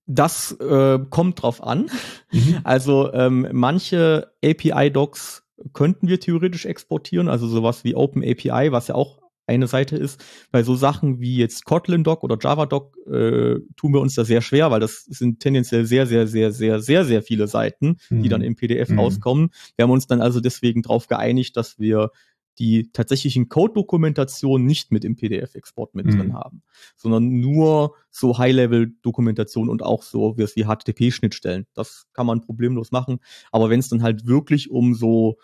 Das 0.06 0.52
äh, 0.52 0.98
kommt 1.10 1.42
drauf 1.42 1.62
an. 1.62 1.90
Mhm. 2.32 2.58
Also 2.64 3.12
ähm, 3.12 3.46
manche 3.52 4.32
API-Docs 4.44 5.44
könnten 5.72 6.08
wir 6.08 6.20
theoretisch 6.20 6.66
exportieren, 6.66 7.28
also 7.28 7.46
sowas 7.46 7.84
wie 7.84 7.94
Open 7.94 8.22
API, 8.22 8.72
was 8.72 8.88
ja 8.88 8.94
auch 8.94 9.18
eine 9.48 9.66
Seite 9.66 9.96
ist. 9.96 10.22
Bei 10.50 10.62
so 10.62 10.74
Sachen 10.74 11.20
wie 11.20 11.36
jetzt 11.36 11.64
Kotlin 11.64 12.04
Doc 12.04 12.22
oder 12.22 12.36
Java 12.40 12.66
Doc 12.66 12.96
äh, 13.06 13.56
tun 13.76 13.92
wir 13.92 14.00
uns 14.00 14.14
da 14.14 14.24
sehr 14.24 14.42
schwer, 14.42 14.70
weil 14.70 14.80
das 14.80 15.04
sind 15.04 15.40
tendenziell 15.40 15.86
sehr, 15.86 16.06
sehr, 16.06 16.26
sehr, 16.26 16.52
sehr, 16.52 16.80
sehr, 16.80 17.04
sehr 17.04 17.22
viele 17.22 17.48
Seiten, 17.48 17.96
mhm. 18.10 18.22
die 18.22 18.28
dann 18.28 18.42
im 18.42 18.56
PDF 18.56 18.90
mhm. 18.90 18.98
rauskommen. 18.98 19.50
Wir 19.76 19.84
haben 19.84 19.90
uns 19.90 20.06
dann 20.06 20.20
also 20.20 20.40
deswegen 20.40 20.82
darauf 20.82 21.08
geeinigt, 21.08 21.56
dass 21.56 21.78
wir 21.78 22.10
die 22.58 22.90
tatsächlichen 22.92 23.48
Code-Dokumentationen 23.48 24.66
nicht 24.66 24.90
mit 24.90 25.04
im 25.04 25.16
PDF-Export 25.16 25.94
mit 25.94 26.06
mhm. 26.06 26.10
drin 26.10 26.34
haben, 26.34 26.62
sondern 26.96 27.40
nur 27.40 27.94
so 28.10 28.38
High-Level-Dokumentation 28.38 29.68
und 29.68 29.82
auch 29.82 30.02
so 30.02 30.36
wie 30.36 30.64
HTTP-Schnittstellen. 30.64 31.66
Das 31.74 32.06
kann 32.12 32.26
man 32.26 32.40
problemlos 32.40 32.90
machen. 32.90 33.20
Aber 33.52 33.70
wenn 33.70 33.80
es 33.80 33.88
dann 33.88 34.02
halt 34.02 34.26
wirklich 34.26 34.70
um 34.70 34.94
so 34.94 35.38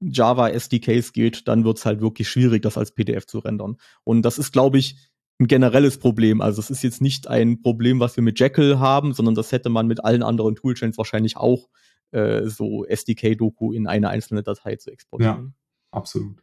Java 0.00 0.50
SDKs 0.50 1.12
geht, 1.12 1.48
dann 1.48 1.64
wird 1.64 1.78
es 1.78 1.86
halt 1.86 2.00
wirklich 2.00 2.28
schwierig, 2.28 2.62
das 2.62 2.76
als 2.76 2.92
PDF 2.92 3.26
zu 3.26 3.38
rendern. 3.38 3.76
Und 4.04 4.22
das 4.22 4.38
ist, 4.38 4.52
glaube 4.52 4.78
ich, 4.78 4.96
ein 5.38 5.46
generelles 5.46 5.98
Problem. 5.98 6.40
Also 6.40 6.60
es 6.60 6.70
ist 6.70 6.82
jetzt 6.82 7.00
nicht 7.00 7.28
ein 7.28 7.60
Problem, 7.62 8.00
was 8.00 8.16
wir 8.16 8.22
mit 8.22 8.38
Jekyll 8.38 8.78
haben, 8.78 9.12
sondern 9.12 9.34
das 9.34 9.52
hätte 9.52 9.68
man 9.68 9.86
mit 9.86 10.04
allen 10.04 10.22
anderen 10.22 10.54
Toolchains 10.54 10.98
wahrscheinlich 10.98 11.36
auch 11.36 11.68
äh, 12.10 12.46
so 12.46 12.84
SDK-Doku 12.84 13.72
in 13.72 13.86
eine 13.86 14.08
einzelne 14.08 14.42
Datei 14.42 14.76
zu 14.76 14.90
exportieren. 14.90 15.54
Ja, 15.56 15.65
absolut. 15.96 16.42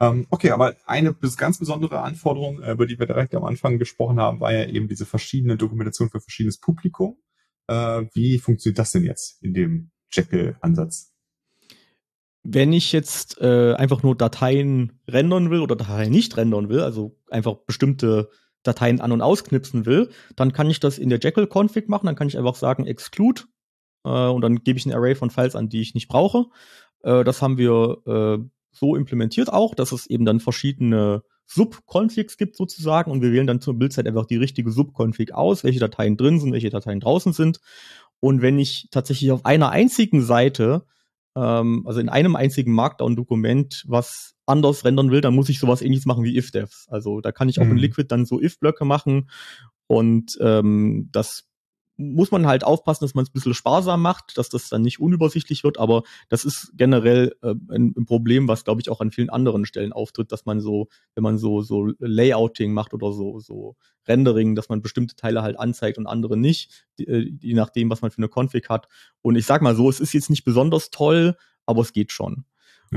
Ähm, 0.00 0.26
okay, 0.30 0.50
aber 0.50 0.74
eine 0.86 1.14
ganz 1.36 1.58
besondere 1.58 2.00
Anforderung, 2.00 2.60
äh, 2.60 2.72
über 2.72 2.86
die 2.86 2.98
wir 2.98 3.06
direkt 3.06 3.34
am 3.34 3.44
Anfang 3.44 3.78
gesprochen 3.78 4.20
haben, 4.20 4.40
war 4.40 4.52
ja 4.52 4.66
eben 4.66 4.88
diese 4.88 5.06
verschiedene 5.06 5.56
Dokumentation 5.56 6.10
für 6.10 6.20
verschiedenes 6.20 6.58
Publikum. 6.58 7.16
Äh, 7.68 8.04
wie 8.12 8.38
funktioniert 8.38 8.78
das 8.78 8.90
denn 8.90 9.04
jetzt 9.04 9.42
in 9.42 9.54
dem 9.54 9.90
Jekyll-Ansatz? 10.10 11.14
Wenn 12.44 12.72
ich 12.72 12.90
jetzt 12.90 13.40
äh, 13.40 13.74
einfach 13.74 14.02
nur 14.02 14.16
Dateien 14.16 15.00
rendern 15.08 15.50
will 15.50 15.60
oder 15.60 15.76
Dateien 15.76 16.10
nicht 16.10 16.36
rendern 16.36 16.68
will, 16.68 16.80
also 16.80 17.16
einfach 17.30 17.54
bestimmte 17.66 18.30
Dateien 18.64 19.00
an- 19.00 19.12
und 19.12 19.20
ausknipsen 19.20 19.86
will, 19.86 20.10
dann 20.34 20.52
kann 20.52 20.68
ich 20.68 20.80
das 20.80 20.98
in 20.98 21.08
der 21.08 21.20
Jekyll-Config 21.20 21.88
machen. 21.88 22.06
Dann 22.06 22.16
kann 22.16 22.28
ich 22.28 22.36
einfach 22.36 22.56
sagen 22.56 22.86
exclude 22.86 23.42
äh, 24.04 24.08
und 24.08 24.40
dann 24.40 24.64
gebe 24.64 24.78
ich 24.78 24.86
ein 24.86 24.92
Array 24.92 25.14
von 25.14 25.30
Files 25.30 25.54
an, 25.54 25.68
die 25.68 25.80
ich 25.80 25.94
nicht 25.94 26.08
brauche. 26.08 26.46
Äh, 27.02 27.22
das 27.22 27.42
haben 27.42 27.58
wir 27.58 28.02
äh, 28.06 28.44
so 28.72 28.96
implementiert 28.96 29.52
auch, 29.52 29.74
dass 29.74 29.92
es 29.92 30.06
eben 30.06 30.24
dann 30.24 30.40
verschiedene 30.40 31.22
Sub-Configs 31.46 32.36
gibt 32.36 32.56
sozusagen 32.56 33.10
und 33.10 33.20
wir 33.20 33.32
wählen 33.32 33.46
dann 33.46 33.60
zur 33.60 33.78
Bildzeit 33.78 34.06
einfach 34.06 34.26
die 34.26 34.36
richtige 34.36 34.70
Sub-Config 34.70 35.34
aus, 35.34 35.64
welche 35.64 35.80
Dateien 35.80 36.16
drin 36.16 36.40
sind, 36.40 36.52
welche 36.52 36.70
Dateien 36.70 37.00
draußen 37.00 37.32
sind. 37.32 37.60
Und 38.20 38.40
wenn 38.40 38.58
ich 38.58 38.88
tatsächlich 38.90 39.32
auf 39.32 39.44
einer 39.44 39.70
einzigen 39.70 40.22
Seite 40.22 40.86
ähm, 41.36 41.84
also 41.86 42.00
in 42.00 42.08
einem 42.08 42.36
einzigen 42.36 42.72
Markdown-Dokument 42.72 43.84
was 43.86 44.34
anders 44.46 44.84
rendern 44.84 45.10
will, 45.10 45.20
dann 45.20 45.34
muss 45.34 45.48
ich 45.48 45.58
sowas 45.58 45.82
ähnliches 45.82 46.06
machen 46.06 46.24
wie 46.24 46.36
if-devs. 46.36 46.88
Also 46.90 47.20
da 47.20 47.32
kann 47.32 47.48
ich 47.48 47.60
auch 47.60 47.64
mhm. 47.64 47.72
in 47.72 47.78
Liquid 47.78 48.08
dann 48.08 48.26
so 48.26 48.40
if-Blöcke 48.40 48.84
machen 48.84 49.30
und 49.86 50.38
ähm, 50.40 51.08
das 51.12 51.48
muss 51.96 52.30
man 52.30 52.46
halt 52.46 52.64
aufpassen, 52.64 53.04
dass 53.04 53.14
man 53.14 53.24
es 53.24 53.30
ein 53.30 53.34
bisschen 53.34 53.54
sparsam 53.54 54.02
macht, 54.02 54.38
dass 54.38 54.48
das 54.48 54.68
dann 54.68 54.82
nicht 54.82 55.00
unübersichtlich 55.00 55.62
wird, 55.64 55.78
aber 55.78 56.02
das 56.28 56.44
ist 56.44 56.72
generell 56.74 57.34
äh, 57.42 57.54
ein, 57.70 57.94
ein, 57.96 58.06
Problem, 58.06 58.48
was 58.48 58.64
glaube 58.64 58.80
ich 58.80 58.90
auch 58.90 59.00
an 59.00 59.10
vielen 59.10 59.30
anderen 59.30 59.66
Stellen 59.66 59.92
auftritt, 59.92 60.32
dass 60.32 60.44
man 60.46 60.60
so, 60.60 60.88
wenn 61.14 61.22
man 61.22 61.38
so 61.38 61.60
so 61.62 61.92
Layouting 61.98 62.72
macht 62.72 62.94
oder 62.94 63.12
so 63.12 63.38
so 63.40 63.76
Rendering, 64.06 64.54
dass 64.54 64.68
man 64.68 64.82
bestimmte 64.82 65.16
Teile 65.16 65.42
halt 65.42 65.58
anzeigt 65.58 65.98
und 65.98 66.06
andere 66.06 66.36
nicht, 66.36 66.86
die, 66.98 67.06
äh, 67.06 67.32
je 67.40 67.54
nachdem, 67.54 67.90
was 67.90 68.02
man 68.02 68.10
für 68.10 68.18
eine 68.18 68.28
Config 68.28 68.68
hat. 68.68 68.88
Und 69.20 69.36
ich 69.36 69.46
sag 69.46 69.62
mal 69.62 69.76
so, 69.76 69.88
es 69.88 70.00
ist 70.00 70.12
jetzt 70.12 70.30
nicht 70.30 70.44
besonders 70.44 70.90
toll, 70.90 71.36
aber 71.66 71.82
es 71.82 71.92
geht 71.92 72.12
schon. 72.12 72.44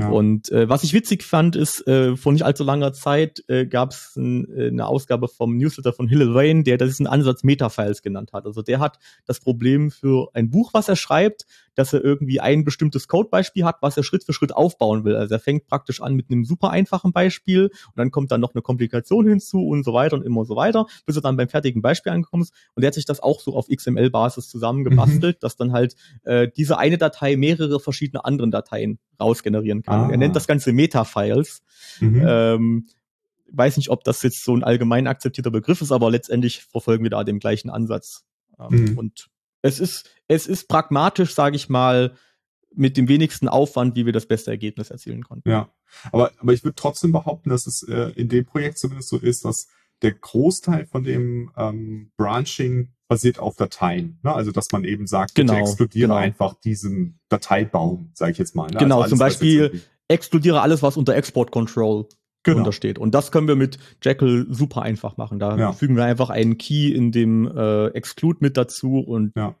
Und 0.04 0.50
äh, 0.52 0.68
was 0.68 0.82
ich 0.82 0.92
witzig 0.92 1.22
fand, 1.22 1.56
ist, 1.56 1.86
äh, 1.86 2.16
vor 2.16 2.32
nicht 2.32 2.44
allzu 2.44 2.64
langer 2.64 2.92
Zeit 2.92 3.42
äh, 3.48 3.66
gab 3.66 3.92
es 3.92 4.14
ein, 4.16 4.46
äh, 4.54 4.68
eine 4.68 4.86
Ausgabe 4.86 5.26
vom 5.28 5.56
Newsletter 5.56 5.92
von 5.92 6.08
Hillel 6.08 6.34
Wayne, 6.34 6.64
der 6.64 6.76
diesen 6.76 7.06
Ansatz 7.06 7.42
Metafiles 7.44 8.02
genannt 8.02 8.32
hat. 8.32 8.44
Also 8.44 8.62
der 8.62 8.78
hat 8.78 8.98
das 9.24 9.40
Problem 9.40 9.90
für 9.90 10.28
ein 10.34 10.50
Buch, 10.50 10.74
was 10.74 10.88
er 10.88 10.96
schreibt, 10.96 11.46
dass 11.76 11.92
er 11.92 12.02
irgendwie 12.02 12.40
ein 12.40 12.64
bestimmtes 12.64 13.06
Codebeispiel 13.06 13.64
hat, 13.64 13.76
was 13.80 13.96
er 13.96 14.02
Schritt 14.02 14.24
für 14.24 14.32
Schritt 14.32 14.52
aufbauen 14.54 15.04
will. 15.04 15.14
Also 15.14 15.34
er 15.34 15.38
fängt 15.38 15.66
praktisch 15.66 16.00
an 16.00 16.14
mit 16.14 16.30
einem 16.30 16.44
super 16.44 16.70
einfachen 16.70 17.12
Beispiel 17.12 17.66
und 17.66 17.96
dann 17.96 18.10
kommt 18.10 18.32
dann 18.32 18.40
noch 18.40 18.54
eine 18.54 18.62
Komplikation 18.62 19.28
hinzu 19.28 19.66
und 19.66 19.84
so 19.84 19.92
weiter 19.92 20.16
und 20.16 20.24
immer 20.24 20.44
so 20.44 20.56
weiter, 20.56 20.86
bis 21.04 21.16
er 21.16 21.22
dann 21.22 21.36
beim 21.36 21.48
fertigen 21.48 21.82
Beispiel 21.82 22.12
ankommt. 22.12 22.50
Und 22.74 22.82
er 22.82 22.88
hat 22.88 22.94
sich 22.94 23.04
das 23.04 23.20
auch 23.20 23.40
so 23.40 23.54
auf 23.54 23.68
XML-Basis 23.68 24.48
zusammengebastelt, 24.48 25.36
mhm. 25.36 25.40
dass 25.40 25.56
dann 25.56 25.72
halt 25.72 25.94
äh, 26.24 26.48
diese 26.56 26.78
eine 26.78 26.98
Datei 26.98 27.36
mehrere 27.36 27.78
verschiedene 27.78 28.24
anderen 28.24 28.50
Dateien 28.50 28.98
rausgenerieren 29.20 29.82
kann. 29.82 30.08
Ah. 30.08 30.10
Er 30.10 30.16
nennt 30.16 30.34
das 30.34 30.46
Ganze 30.46 30.72
Metafiles. 30.72 31.62
Mhm. 32.00 32.24
Ähm, 32.26 32.86
weiß 33.52 33.76
nicht, 33.76 33.90
ob 33.90 34.04
das 34.04 34.22
jetzt 34.22 34.44
so 34.44 34.54
ein 34.54 34.64
allgemein 34.64 35.06
akzeptierter 35.06 35.50
Begriff 35.50 35.80
ist, 35.80 35.92
aber 35.92 36.10
letztendlich 36.10 36.64
verfolgen 36.64 37.04
wir 37.04 37.10
da 37.10 37.24
den 37.24 37.38
gleichen 37.38 37.70
Ansatz. 37.70 38.24
Ähm, 38.58 38.92
mhm. 38.92 38.98
Und 38.98 39.28
es 39.66 39.80
ist, 39.80 40.10
es 40.28 40.46
ist 40.46 40.68
pragmatisch, 40.68 41.34
sage 41.34 41.56
ich 41.56 41.68
mal, 41.68 42.14
mit 42.74 42.96
dem 42.96 43.08
wenigsten 43.08 43.48
Aufwand, 43.48 43.96
wie 43.96 44.06
wir 44.06 44.12
das 44.12 44.26
beste 44.26 44.50
Ergebnis 44.50 44.90
erzielen 44.90 45.22
konnten. 45.22 45.48
Ja, 45.48 45.70
aber, 46.12 46.32
aber 46.38 46.52
ich 46.52 46.62
würde 46.62 46.74
trotzdem 46.74 47.12
behaupten, 47.12 47.50
dass 47.50 47.66
es 47.66 47.82
äh, 47.82 48.12
in 48.16 48.28
dem 48.28 48.44
Projekt 48.44 48.78
zumindest 48.78 49.08
so 49.08 49.18
ist, 49.18 49.44
dass 49.44 49.68
der 50.02 50.12
Großteil 50.12 50.86
von 50.86 51.04
dem 51.04 51.50
ähm, 51.56 52.10
Branching 52.16 52.92
basiert 53.08 53.38
auf 53.38 53.56
Dateien. 53.56 54.18
Ne? 54.22 54.34
Also 54.34 54.50
dass 54.50 54.70
man 54.72 54.84
eben 54.84 55.06
sagt, 55.06 55.34
genau, 55.34 55.54
bitte 55.54 55.62
explodiere 55.62 56.08
genau. 56.08 56.16
einfach 56.16 56.54
diesen 56.60 57.18
Dateibaum, 57.28 58.10
sage 58.14 58.32
ich 58.32 58.38
jetzt 58.38 58.54
mal. 58.54 58.68
Ne? 58.68 58.78
Genau, 58.78 59.00
also 59.00 59.02
alles, 59.02 59.10
zum 59.10 59.18
Beispiel 59.18 59.82
explodiere 60.08 60.60
alles, 60.60 60.82
was 60.82 60.96
unter 60.96 61.14
Export 61.14 61.50
Control 61.50 62.06
genau. 62.46 62.58
untersteht. 62.58 62.98
Und 62.98 63.14
das 63.14 63.30
können 63.30 63.48
wir 63.48 63.56
mit 63.56 63.78
Jekyll 64.02 64.46
super 64.48 64.82
einfach 64.82 65.16
machen. 65.16 65.38
Da 65.38 65.56
ja. 65.56 65.72
fügen 65.72 65.96
wir 65.96 66.04
einfach 66.04 66.30
einen 66.30 66.58
Key 66.58 66.92
in 66.92 67.12
dem 67.12 67.46
äh, 67.46 67.88
Exclude 67.88 68.38
mit 68.40 68.56
dazu 68.56 68.98
und 68.98 69.32
ja. 69.36 69.54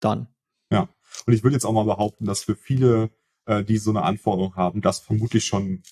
dann. 0.00 0.28
Ja. 0.70 0.88
Und 1.26 1.32
ich 1.32 1.42
würde 1.42 1.54
jetzt 1.54 1.64
auch 1.64 1.72
mal 1.72 1.84
behaupten, 1.84 2.24
dass 2.24 2.44
für 2.44 2.54
viele, 2.54 3.10
äh, 3.46 3.64
die 3.64 3.78
so 3.78 3.90
eine 3.90 4.02
Anforderung 4.02 4.56
haben, 4.56 4.80
das 4.80 5.00
vermutlich 5.00 5.44
schon 5.44 5.82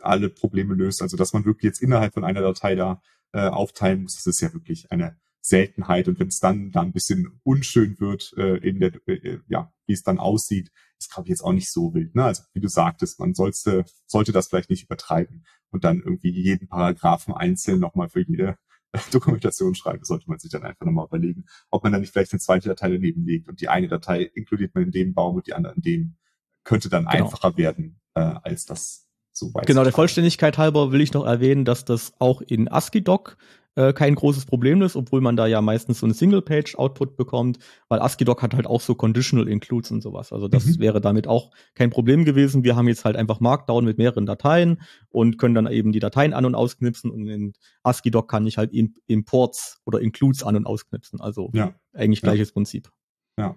alle 0.00 0.28
Probleme 0.28 0.74
löst. 0.74 1.02
Also 1.02 1.16
dass 1.16 1.32
man 1.32 1.44
wirklich 1.44 1.64
jetzt 1.64 1.82
innerhalb 1.82 2.14
von 2.14 2.24
einer 2.24 2.40
Datei 2.40 2.74
da 2.74 3.02
äh, 3.32 3.48
aufteilen 3.48 4.02
muss, 4.02 4.16
das 4.16 4.26
ist 4.26 4.40
ja 4.40 4.52
wirklich 4.52 4.90
eine 4.90 5.16
Seltenheit. 5.40 6.08
Und 6.08 6.18
wenn 6.18 6.28
es 6.28 6.40
dann 6.40 6.70
da 6.70 6.82
ein 6.82 6.92
bisschen 6.92 7.40
unschön 7.42 7.98
wird, 7.98 8.32
äh, 8.36 8.56
in 8.58 8.80
der, 8.80 8.92
äh, 9.06 9.38
ja, 9.48 9.72
wie 9.86 9.92
es 9.92 10.02
dann 10.02 10.18
aussieht, 10.18 10.70
ist, 10.98 11.12
glaube 11.12 11.28
ich, 11.28 11.30
jetzt 11.30 11.42
auch 11.42 11.52
nicht 11.52 11.70
so 11.70 11.94
wild. 11.94 12.14
Ne? 12.14 12.24
Also 12.24 12.42
wie 12.52 12.60
du 12.60 12.68
sagtest, 12.68 13.18
man 13.18 13.34
sollte, 13.34 13.84
sollte 14.06 14.32
das 14.32 14.48
vielleicht 14.48 14.70
nicht 14.70 14.84
übertreiben 14.84 15.44
und 15.70 15.84
dann 15.84 16.00
irgendwie 16.00 16.30
jeden 16.30 16.68
Paragraphen 16.68 17.34
einzeln 17.34 17.80
nochmal 17.80 18.08
für 18.08 18.20
jede 18.20 18.56
Dokumentation 19.12 19.74
schreiben, 19.74 20.04
sollte 20.04 20.28
man 20.28 20.38
sich 20.38 20.50
dann 20.50 20.64
einfach 20.64 20.84
nochmal 20.84 21.06
überlegen, 21.06 21.44
ob 21.70 21.84
man 21.84 21.92
dann 21.92 22.00
nicht 22.00 22.12
vielleicht 22.12 22.32
eine 22.32 22.40
zweite 22.40 22.68
Datei 22.68 22.90
daneben 22.90 23.24
legt 23.24 23.48
und 23.48 23.60
die 23.60 23.68
eine 23.68 23.88
Datei 23.88 24.22
inkludiert 24.22 24.74
man 24.74 24.84
in 24.84 24.90
dem 24.90 25.14
Baum 25.14 25.36
und 25.36 25.46
die 25.46 25.54
andere 25.54 25.74
in 25.74 25.82
dem. 25.82 26.16
Könnte 26.64 26.90
dann 26.90 27.06
genau. 27.06 27.24
einfacher 27.24 27.56
werden, 27.56 28.00
äh, 28.14 28.20
als 28.20 28.66
das 28.66 29.08
so 29.32 29.54
weit. 29.54 29.66
Genau, 29.66 29.82
der 29.82 29.92
Vollständigkeit 29.92 30.58
halber 30.58 30.92
will 30.92 31.00
ich 31.00 31.12
noch 31.12 31.24
erwähnen, 31.24 31.64
dass 31.64 31.84
das 31.84 32.12
auch 32.18 32.42
in 32.42 32.68
ASCII-Doc 32.68 33.38
äh, 33.76 33.92
kein 33.92 34.14
großes 34.14 34.46
Problem 34.46 34.82
ist, 34.82 34.96
obwohl 34.96 35.20
man 35.20 35.36
da 35.36 35.46
ja 35.46 35.60
meistens 35.60 36.00
so 36.00 36.06
eine 36.06 36.14
Single-Page-Output 36.14 37.16
bekommt, 37.16 37.58
weil 37.88 38.00
ASCII-Doc 38.00 38.42
hat 38.42 38.54
halt 38.54 38.66
auch 38.66 38.80
so 38.80 38.94
Conditional 38.94 39.48
Includes 39.48 39.90
und 39.90 40.02
sowas. 40.02 40.32
Also 40.32 40.48
das 40.48 40.66
mhm. 40.66 40.78
wäre 40.80 41.00
damit 41.00 41.26
auch 41.26 41.52
kein 41.74 41.90
Problem 41.90 42.24
gewesen. 42.24 42.64
Wir 42.64 42.74
haben 42.74 42.88
jetzt 42.88 43.04
halt 43.04 43.16
einfach 43.16 43.40
Markdown 43.40 43.84
mit 43.84 43.98
mehreren 43.98 44.26
Dateien 44.26 44.80
und 45.08 45.38
können 45.38 45.54
dann 45.54 45.66
eben 45.68 45.92
die 45.92 46.00
Dateien 46.00 46.32
an- 46.32 46.44
und 46.44 46.54
ausknipsen 46.54 47.10
und 47.10 47.28
in 47.28 47.52
ASCII-Doc 47.82 48.28
kann 48.28 48.46
ich 48.46 48.58
halt 48.58 48.72
Imports 49.06 49.80
oder 49.84 50.00
Includes 50.00 50.42
an- 50.42 50.56
und 50.56 50.66
ausknipsen. 50.66 51.20
Also 51.20 51.50
ja. 51.54 51.74
eigentlich 51.92 52.22
gleiches 52.22 52.48
ja. 52.48 52.54
Prinzip. 52.54 52.90
Ja, 53.38 53.56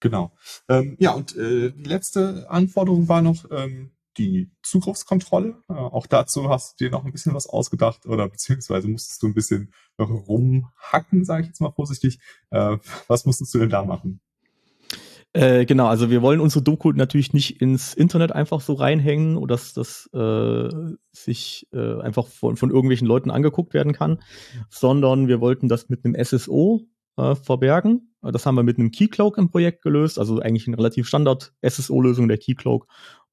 genau. 0.00 0.32
Ähm, 0.68 0.96
ja, 1.00 1.12
und 1.12 1.36
äh, 1.36 1.72
die 1.72 1.88
letzte 1.88 2.48
Anforderung 2.48 3.08
war 3.08 3.22
noch, 3.22 3.44
ähm, 3.50 3.90
die 4.18 4.50
Zugriffskontrolle. 4.62 5.62
Äh, 5.68 5.72
auch 5.72 6.06
dazu 6.06 6.48
hast 6.48 6.80
du 6.80 6.84
dir 6.84 6.90
noch 6.90 7.04
ein 7.04 7.12
bisschen 7.12 7.34
was 7.34 7.46
ausgedacht 7.46 8.06
oder 8.06 8.28
beziehungsweise 8.28 8.88
musstest 8.88 9.22
du 9.22 9.28
ein 9.28 9.34
bisschen 9.34 9.72
rumhacken, 9.98 11.24
sage 11.24 11.42
ich 11.42 11.48
jetzt 11.48 11.60
mal 11.60 11.72
vorsichtig. 11.72 12.18
Äh, 12.50 12.78
was 13.08 13.26
musstest 13.26 13.54
du 13.54 13.58
denn 13.58 13.70
da 13.70 13.84
machen? 13.84 14.20
Äh, 15.36 15.66
genau, 15.66 15.86
also 15.86 16.08
wir 16.08 16.22
wollen 16.22 16.40
unsere 16.40 16.62
Doku 16.62 16.92
natürlich 16.92 17.34
nicht 17.34 17.60
ins 17.60 17.92
Internet 17.92 18.32
einfach 18.32 18.62
so 18.62 18.72
reinhängen 18.72 19.36
oder 19.36 19.54
dass 19.54 19.74
das 19.74 20.08
äh, 20.14 20.70
sich 21.12 21.68
äh, 21.74 22.00
einfach 22.00 22.26
von, 22.26 22.56
von 22.56 22.70
irgendwelchen 22.70 23.06
Leuten 23.06 23.30
angeguckt 23.30 23.74
werden 23.74 23.92
kann, 23.92 24.22
sondern 24.70 25.28
wir 25.28 25.42
wollten 25.42 25.68
das 25.68 25.90
mit 25.90 26.06
einem 26.06 26.16
SSO 26.24 26.86
äh, 27.18 27.34
verbergen. 27.34 28.14
Das 28.22 28.46
haben 28.46 28.54
wir 28.54 28.62
mit 28.62 28.78
einem 28.78 28.90
Keycloak 28.90 29.36
im 29.36 29.50
Projekt 29.50 29.82
gelöst, 29.82 30.18
also 30.18 30.40
eigentlich 30.40 30.66
eine 30.68 30.78
relativ 30.78 31.06
Standard 31.06 31.52
SSO-Lösung 31.62 32.28
der 32.28 32.38
Keycloak. 32.38 32.86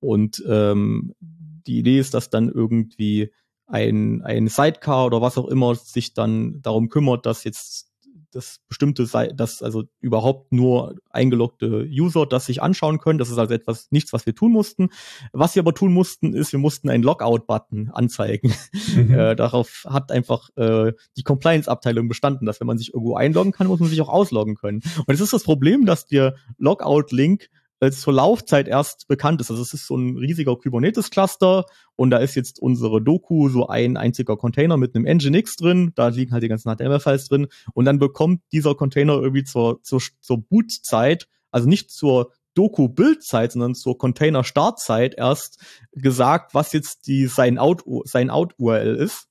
Und 0.04 0.44
ähm, 0.48 1.14
die 1.20 1.80
Idee 1.80 2.00
ist, 2.00 2.14
dass 2.14 2.30
dann 2.30 2.50
irgendwie 2.50 3.32
ein, 3.66 4.22
ein 4.24 4.48
Sidecar 4.48 5.06
oder 5.06 5.22
was 5.22 5.38
auch 5.38 5.48
immer 5.48 5.76
sich 5.76 6.14
dann 6.14 6.62
darum 6.62 6.90
kümmert, 6.90 7.26
dass 7.26 7.44
jetzt 7.44 7.94
dass 8.34 8.60
bestimmte, 8.68 9.06
dass 9.36 9.62
also 9.62 9.84
überhaupt 10.02 10.52
nur 10.52 10.96
eingeloggte 11.10 11.88
User 11.90 12.26
das 12.26 12.48
sich 12.48 12.62
anschauen 12.62 13.00
können. 13.00 13.20
Das 13.20 13.30
ist 13.30 13.38
also 13.38 13.54
etwas, 13.54 13.88
nichts, 13.92 14.14
was 14.14 14.26
wir 14.26 14.36
tun 14.36 14.52
mussten. 14.52 14.90
Was 15.32 15.56
wir 15.56 15.62
aber 15.62 15.74
tun 15.74 15.94
mussten, 15.94 16.34
ist, 16.34 16.52
wir 16.52 16.60
mussten 16.60 16.90
einen 16.90 17.04
Logout-Button 17.04 17.92
anzeigen. 17.94 18.54
Mhm. 18.96 19.04
Äh, 19.14 19.36
darauf 19.36 19.86
hat 19.88 20.12
einfach 20.12 20.50
äh, 20.56 20.94
die 21.18 21.24
Compliance-Abteilung 21.24 22.08
bestanden, 22.08 22.46
dass 22.46 22.60
wenn 22.60 22.68
man 22.68 22.80
sich 22.80 22.94
irgendwo 22.94 23.16
einloggen 23.16 23.52
kann, 23.52 23.68
muss 23.68 23.80
man 23.80 23.90
sich 23.90 24.02
auch 24.02 24.10
ausloggen 24.10 24.56
können. 24.56 24.82
Und 25.06 25.14
es 25.14 25.22
ist 25.22 25.34
das 25.34 25.44
Problem, 25.44 25.86
dass 25.86 26.08
der 26.08 26.36
Logout-Link 26.58 27.50
äh, 27.84 27.92
zur 27.92 28.14
Laufzeit 28.14 28.68
erst 28.68 29.08
bekannt 29.08 29.42
ist. 29.42 29.52
Also 29.52 29.62
es 29.62 29.74
ist 29.74 29.88
so 29.88 29.96
ein 29.96 30.18
riesiger 30.18 30.56
Kubernetes-Cluster 30.56 31.66
und 31.96 32.12
da 32.12 32.18
ist 32.18 32.36
jetzt 32.36 32.60
unsere 32.60 33.02
Doku 33.02 33.50
so 33.50 33.68
ein 33.68 33.98
einziger 33.98 34.38
Container 34.38 34.78
mit 34.78 34.96
einem 34.96 35.06
Nginx 35.06 35.56
drin, 35.58 35.92
da 35.96 36.08
liegen 36.08 36.32
halt 36.32 36.44
die 36.44 36.48
ganzen 36.48 36.74
HTML-Files 36.74 37.28
drin 37.28 37.48
und 37.74 37.86
dann 37.86 38.00
bekommt 38.00 38.42
dieser 38.52 38.76
Container 38.76 39.14
irgendwie 39.14 39.44
zur, 39.44 39.82
zur, 39.84 40.02
zur 40.22 40.42
Boot-Zeit, 40.42 41.28
also 41.52 41.68
nicht 41.68 41.92
zur 41.92 42.32
Doku-Bildzeit, 42.56 43.52
sondern 43.52 43.76
zur 43.76 43.98
Container-Startzeit 43.98 45.16
erst 45.18 45.60
gesagt, 45.92 46.54
was 46.54 46.72
jetzt 46.74 47.08
die 47.08 47.28
sein 47.28 47.58
Out 47.58 47.84
sein 48.06 48.30
Out 48.30 48.54
URL 48.58 48.96
ist. 48.96 49.28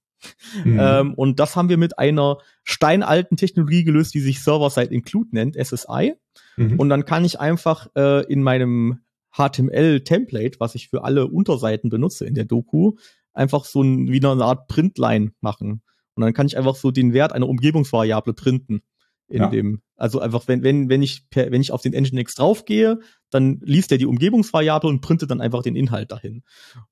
Mhm. 0.65 0.79
Ähm, 0.81 1.15
und 1.15 1.41
das 1.41 1.57
haben 1.57 1.69
wir 1.69 1.79
mit 1.79 1.99
einer 1.99 2.39
steinalten 2.65 3.37
Technologie 3.37 3.85
gelöst, 3.85 4.15
die 4.15 4.21
sich 4.21 4.43
Server-Side-Include 4.43 5.31
nennt, 5.33 5.57
SSI. 5.57 6.15
Mhm. 6.57 6.79
Und 6.79 6.89
dann 6.89 7.05
kann 7.05 7.25
ich 7.25 7.41
einfach 7.41 7.89
äh, 7.97 8.25
in 8.31 8.43
meinem 8.43 9.01
HTML-Template, 9.37 10.61
was 10.61 10.75
ich 10.75 10.89
für 10.89 11.05
alle 11.05 11.27
Unterseiten 11.27 11.91
benutze 11.91 12.27
in 12.27 12.35
der 12.35 12.45
Doku, 12.45 12.93
einfach 13.33 13.65
so 13.65 13.83
ein, 13.83 14.09
wie 14.09 14.25
eine 14.25 14.45
Art 14.45 14.69
Printline 14.69 15.33
machen. 15.41 15.83
Und 16.15 16.23
dann 16.23 16.35
kann 16.35 16.47
ich 16.47 16.57
einfach 16.57 16.77
so 16.77 16.91
den 16.91 17.13
Wert 17.15 17.33
einer 17.33 17.49
Umgebungsvariable 17.49 18.35
printen 18.35 18.83
in 19.29 19.43
ja. 19.43 19.49
dem, 19.49 19.81
also 19.97 20.21
einfach, 20.21 20.47
wenn, 20.47 20.63
wenn, 20.63 20.91
wenn 20.91 21.01
ich 21.03 21.31
per, 21.31 21.51
wenn 21.51 21.63
ich 21.63 21.73
auf 21.73 21.81
den 21.81 21.95
Nginx 21.95 22.35
draufgehe, 22.35 23.01
dann 23.33 23.61
liest 23.63 23.93
er 23.93 23.99
die 23.99 24.07
Umgebungsvariable 24.07 24.89
und 24.89 25.01
printet 25.01 25.31
dann 25.31 25.41
einfach 25.41 25.63
den 25.63 25.77
Inhalt 25.77 26.13
dahin. 26.13 26.43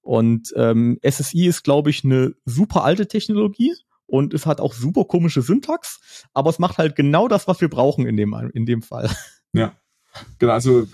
Und 0.01 0.53
ähm, 0.57 0.99
SSI 1.09 1.47
ist, 1.47 1.63
glaube 1.63 1.91
ich, 1.91 2.05
eine 2.05 2.35
super 2.45 2.85
alte 2.85 3.07
Technologie 3.07 3.75
und 4.07 4.35
es 4.35 4.47
hat 4.47 4.61
auch 4.61 4.75
super 4.75 5.05
komische 5.05 5.43
Syntax, 5.43 6.27
aber 6.35 6.51
es 6.51 6.59
macht 6.59 6.79
halt 6.79 6.97
genau 6.97 7.29
das, 7.29 7.47
was 7.47 7.61
wir 7.61 7.69
brauchen 7.69 8.07
in 8.07 8.17
dem, 8.17 8.35
in 8.53 8.67
dem 8.67 8.83
Fall. 8.83 9.11
Ja. 9.53 9.75
Genau, 10.39 10.53
also 10.53 10.87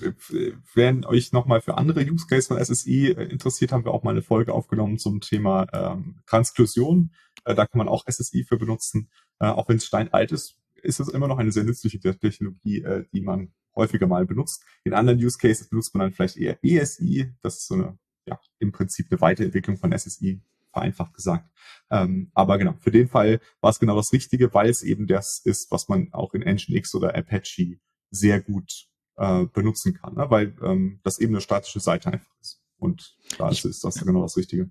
wenn 0.75 1.05
euch 1.05 1.33
nochmal 1.33 1.63
für 1.63 1.79
andere 1.79 2.03
Use 2.03 2.27
Case 2.27 2.49
von 2.49 2.63
SSI 2.63 3.09
äh, 3.09 3.25
interessiert, 3.25 3.73
haben 3.73 3.85
wir 3.85 3.93
auch 3.93 4.03
mal 4.03 4.11
eine 4.11 4.21
Folge 4.21 4.53
aufgenommen 4.53 4.99
zum 4.99 5.21
Thema 5.21 5.67
ähm, 5.73 6.21
Transklusion. 6.27 7.13
Äh, 7.45 7.55
da 7.55 7.67
kann 7.67 7.79
man 7.79 7.89
auch 7.89 8.05
SSI 8.07 8.45
für 8.45 8.59
benutzen, 8.59 9.11
äh, 9.39 9.47
auch 9.47 9.69
wenn 9.69 9.77
es 9.77 9.87
steinalt 9.87 10.33
ist 10.33 10.57
ist 10.87 11.01
das 11.01 11.09
immer 11.09 11.29
noch 11.29 11.39
eine 11.39 11.53
sehr 11.53 11.65
nützliche 11.65 12.01
Technologie, 12.01 12.83
äh, 12.83 13.05
die 13.13 13.21
man 13.21 13.53
häufiger 13.77 14.07
mal 14.07 14.27
benutzt. 14.27 14.65
In 14.85 14.95
anderen 14.95 15.23
Use 15.23 15.39
Cases 15.39 15.69
benutzt 15.69 15.95
man 15.95 16.07
dann 16.07 16.13
vielleicht 16.13 16.37
eher 16.37 16.59
ESI. 16.63 17.33
Das 17.43 17.59
ist 17.59 17.69
so 17.69 17.75
eine, 17.75 17.99
ja, 18.27 18.41
im 18.59 18.73
Prinzip 18.73 19.07
eine 19.11 19.21
Weiterentwicklung 19.21 19.77
von 19.77 19.97
SSI, 19.97 20.41
vereinfacht 20.73 21.15
gesagt. 21.15 21.49
Ähm, 21.91 22.31
aber 22.35 22.59
genau, 22.59 22.75
für 22.81 22.91
den 22.91 23.09
Fall 23.09 23.41
war 23.61 23.71
es 23.71 23.79
genau 23.79 23.97
das 23.97 24.13
Richtige, 24.13 24.53
weil 24.53 24.69
es 24.71 24.83
eben 24.83 25.07
das 25.07 25.39
ist, 25.39 25.71
was 25.71 25.89
man 25.89 26.13
auch 26.13 26.35
in 26.35 26.43
Nginx 26.43 26.95
oder 26.95 27.15
Apache 27.15 27.79
sehr 28.11 28.41
gut 28.41 28.89
äh, 29.17 29.47
benutzen 29.47 29.95
kann, 29.95 30.15
ne? 30.15 30.27
weil 30.31 30.57
ähm, 30.63 31.01
das 31.03 31.19
eben 31.19 31.35
eine 31.35 31.41
statische 31.41 31.81
Seite 31.81 32.13
einfach 32.13 32.35
ist. 32.41 32.63
Und 32.79 33.17
da 33.39 33.49
ist, 33.49 33.65
ist 33.65 33.85
das 33.85 33.95
genau 33.95 34.23
das 34.23 34.37
Richtige. 34.37 34.71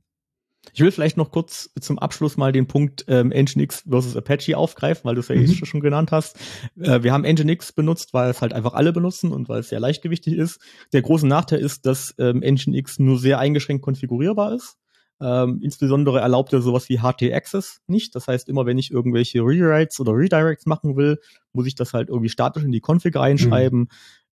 Ich 0.74 0.82
will 0.82 0.92
vielleicht 0.92 1.18
noch 1.18 1.32
kurz 1.32 1.70
zum 1.80 2.00
Abschluss 2.00 2.38
mal 2.38 2.52
den 2.52 2.68
Punkt 2.68 3.06
ähm, 3.08 3.30
Nginx 3.30 3.84
versus 3.88 4.16
Apache 4.16 4.58
aufgreifen, 4.58 5.06
weil 5.06 5.16
du 5.16 5.22
es 5.22 5.28
ja 5.28 5.36
eh 5.36 5.40
mhm. 5.40 5.52
eh 5.52 5.66
schon 5.66 5.80
genannt 5.80 6.12
hast. 6.12 6.38
Äh, 6.80 7.04
wir 7.04 7.14
haben 7.14 7.24
Nginx 7.24 7.74
benutzt, 7.74 8.14
weil 8.14 8.30
es 8.30 8.42
halt 8.42 8.54
einfach 8.54 8.74
alle 8.74 8.94
benutzen 8.94 9.32
und 9.32 9.50
weil 9.50 9.62
es 9.62 9.70
sehr 9.70 9.80
leichtgewichtig 9.80 10.36
ist. 10.36 10.60
Der 10.94 11.02
große 11.02 11.28
Nachteil 11.28 11.60
ist, 11.60 11.86
dass 11.86 12.14
ähm, 12.20 12.40
Nginx 12.40 13.00
nur 13.00 13.20
sehr 13.20 13.40
eingeschränkt 13.40 13.84
konfigurierbar 13.84 14.54
ist. 14.54 14.78
Ähm, 15.22 15.62
insbesondere 15.64 16.20
erlaubt 16.20 16.52
er 16.52 16.62
sowas 16.62 16.90
wie 16.90 17.00
HT-Access 17.00 17.82
nicht. 17.88 18.16
Das 18.16 18.28
heißt, 18.28 18.50
immer 18.50 18.66
wenn 18.66 18.78
ich 18.78 18.92
irgendwelche 18.92 19.40
Rewrites 19.40 20.00
oder 20.00 20.14
Redirects 20.14 20.66
machen 20.66 20.98
will, 20.98 21.20
muss 21.54 21.68
ich 21.68 21.76
das 21.76 21.94
halt 21.94 22.10
irgendwie 22.10 22.30
statisch 22.30 22.64
in 22.64 22.72
die 22.72 22.82
Config 22.86 23.16
reinschreiben. 23.16 23.80
Mhm 23.80 23.90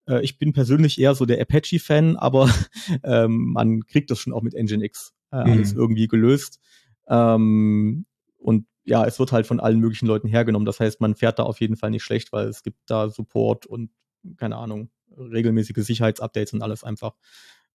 äh, 0.07 0.21
ich 0.21 0.37
bin 0.37 0.53
persönlich 0.53 0.99
eher 0.99 1.15
so 1.15 1.25
der 1.25 1.41
Apache-Fan, 1.41 2.17
aber 2.17 2.49
ähm, 3.03 3.53
man 3.53 3.85
kriegt 3.85 4.11
das 4.11 4.19
schon 4.19 4.33
auch 4.33 4.41
mit 4.41 4.53
Nginx 4.53 5.13
äh, 5.33 5.43
mhm. 5.43 5.51
alles 5.51 5.73
irgendwie 5.73 6.07
gelöst. 6.07 6.59
Ähm, 7.07 8.05
und 8.37 8.67
ja, 8.85 9.05
es 9.05 9.19
wird 9.19 9.31
halt 9.31 9.47
von 9.47 9.59
allen 9.59 9.79
möglichen 9.79 10.07
Leuten 10.07 10.27
hergenommen. 10.27 10.65
Das 10.65 10.79
heißt, 10.79 11.01
man 11.01 11.15
fährt 11.15 11.39
da 11.39 11.43
auf 11.43 11.59
jeden 11.59 11.75
Fall 11.75 11.89
nicht 11.89 12.03
schlecht, 12.03 12.31
weil 12.31 12.47
es 12.47 12.63
gibt 12.63 12.77
da 12.85 13.09
Support 13.09 13.65
und 13.65 13.91
keine 14.37 14.57
Ahnung, 14.57 14.89
regelmäßige 15.17 15.83
Sicherheitsupdates 15.85 16.53
und 16.53 16.61
alles 16.61 16.83
einfach. 16.83 17.15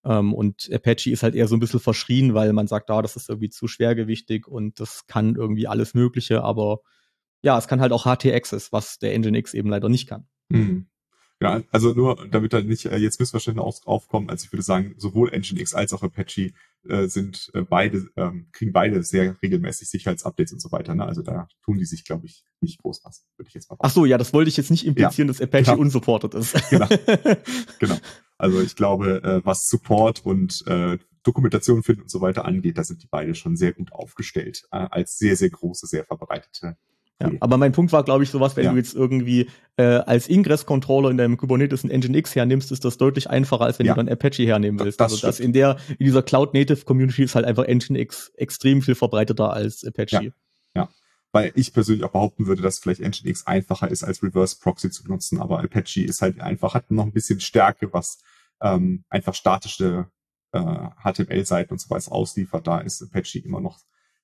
Ähm, 0.04 0.32
und 0.32 0.70
Apache 0.72 1.11
ist 1.11 1.22
halt 1.22 1.34
eher 1.34 1.48
so 1.48 1.56
ein 1.56 1.61
bisschen 1.61 1.80
verschrien, 1.80 2.34
weil 2.34 2.52
man 2.52 2.68
sagt, 2.68 2.90
ah, 2.90 3.02
das 3.02 3.16
ist 3.16 3.28
irgendwie 3.28 3.50
zu 3.50 3.66
schwergewichtig 3.66 4.46
und 4.46 4.80
das 4.80 5.06
kann 5.06 5.34
irgendwie 5.34 5.66
alles 5.66 5.94
Mögliche, 5.94 6.42
aber 6.42 6.80
ja, 7.42 7.59
es 7.59 7.68
kann 7.68 7.80
halt 7.80 7.92
auch 7.92 8.04
HT-Access, 8.04 8.72
was 8.72 8.98
der 8.98 9.16
Nginx 9.18 9.54
eben 9.54 9.68
leider 9.68 9.88
nicht 9.88 10.09
kann. 10.09 10.26
Mhm. 10.48 10.88
Ja, 11.41 11.62
also 11.70 11.93
nur, 11.93 12.26
damit 12.30 12.53
da 12.53 12.61
nicht 12.61 12.86
äh, 12.86 12.97
jetzt 12.97 13.20
Missverständnisse 13.20 13.86
aufkommen, 13.86 14.28
also 14.28 14.45
ich 14.45 14.53
würde 14.53 14.64
sagen, 14.64 14.95
sowohl 14.99 15.30
Nginx 15.30 15.72
als 15.72 15.93
auch 15.93 16.03
Apache 16.03 16.53
äh, 16.89 17.07
sind 17.07 17.51
äh, 17.55 17.62
beide, 17.62 18.09
ähm, 18.16 18.49
kriegen 18.53 18.72
beide 18.72 19.05
sehr 19.05 19.41
regelmäßig 19.41 19.89
Sicherheitsupdates 19.89 20.53
und 20.53 20.61
so 20.61 20.72
weiter. 20.72 20.97
Ne? 20.97 21.05
Also 21.05 21.22
da 21.22 21.49
tun 21.64 21.78
die 21.78 21.84
sich, 21.84 22.05
glaube 22.05 22.26
ich, 22.26 22.45
nicht 22.61 22.82
groß 22.82 23.03
was, 23.05 23.24
würde 23.36 23.49
ich 23.49 23.55
jetzt 23.55 23.70
mal 23.70 23.76
sagen. 23.76 23.86
Ach 23.86 23.95
so, 23.95 24.05
ja, 24.05 24.18
das 24.18 24.32
wollte 24.32 24.49
ich 24.49 24.57
jetzt 24.57 24.72
nicht 24.72 24.84
implizieren, 24.84 25.28
ja, 25.28 25.32
dass 25.32 25.41
Apache 25.41 25.64
genau. 25.64 25.78
unsupported 25.78 26.34
ist. 26.34 26.57
Genau. 26.70 26.89
genau. 27.78 27.97
Also 28.36 28.61
ich 28.61 28.74
glaube, 28.74 29.22
äh, 29.22 29.41
was 29.45 29.68
Support 29.68 30.24
und 30.24 30.66
äh, 30.66 30.99
Dokumentation 31.22 31.82
finden 31.82 32.03
und 32.03 32.11
so 32.11 32.20
weiter 32.20 32.45
angeht, 32.47 32.78
da 32.78 32.84
sind 32.84 33.03
die 33.03 33.09
beide 33.09 33.34
schon 33.34 33.57
sehr 33.57 33.72
gut 33.72 33.93
aufgestellt, 33.93 34.64
äh, 34.72 34.86
als 34.91 35.18
sehr, 35.18 35.36
sehr 35.36 35.51
große, 35.51 35.86
sehr 35.86 36.05
verbreitete 36.05 36.76
ja, 37.20 37.32
aber 37.40 37.56
mein 37.56 37.72
Punkt 37.72 37.90
war, 37.92 38.04
glaube 38.04 38.22
ich, 38.22 38.30
sowas, 38.30 38.54
wenn 38.56 38.64
ja. 38.64 38.70
du 38.70 38.76
jetzt 38.76 38.94
irgendwie 38.94 39.48
äh, 39.76 39.82
als 39.82 40.28
Ingress-Controller 40.28 41.10
in 41.10 41.16
deinem 41.16 41.36
Kubernetes 41.36 41.82
ein 41.82 41.90
Nginx 41.90 42.36
hernimmst, 42.36 42.70
ist 42.70 42.84
das 42.84 42.96
deutlich 42.96 43.28
einfacher, 43.28 43.64
als 43.64 43.80
wenn 43.80 43.86
ja. 43.86 43.94
du 43.94 44.04
dann 44.04 44.08
Apache 44.08 44.44
hernehmen 44.44 44.78
willst. 44.78 45.00
Das, 45.00 45.12
das 45.12 45.24
also 45.24 45.26
das 45.26 45.40
in 45.40 45.52
der, 45.52 45.78
in 45.98 46.06
dieser 46.06 46.22
Cloud-Native-Community 46.22 47.24
ist 47.24 47.34
halt 47.34 47.44
einfach 47.44 47.66
Nginx 47.66 48.30
extrem 48.36 48.82
viel 48.82 48.94
verbreiteter 48.94 49.52
als 49.52 49.84
Apache. 49.84 50.32
Ja. 50.76 50.88
Weil 51.32 51.50
ich 51.56 51.72
persönlich 51.72 52.04
auch 52.04 52.12
behaupten 52.12 52.46
würde, 52.46 52.62
dass 52.62 52.78
vielleicht 52.78 53.00
Nginx 53.00 53.48
einfacher 53.48 53.90
ist, 53.90 54.04
als 54.04 54.22
Reverse 54.22 54.56
Proxy 54.60 54.90
zu 54.90 55.02
benutzen, 55.02 55.40
aber 55.40 55.58
Apache 55.58 56.04
ist 56.04 56.22
halt 56.22 56.40
einfach, 56.40 56.74
hat 56.74 56.90
noch 56.92 57.04
ein 57.04 57.12
bisschen 57.12 57.40
Stärke, 57.40 57.92
was 57.92 58.22
ähm, 58.60 59.04
einfach 59.08 59.34
statische 59.34 60.06
äh, 60.52 60.88
HTML-Seiten 61.02 61.72
und 61.72 61.80
so 61.80 61.90
weiter 61.90 62.12
ausliefert. 62.12 62.64
Da 62.68 62.78
ist 62.78 63.02
Apache 63.02 63.40
immer 63.40 63.60
noch 63.60 63.80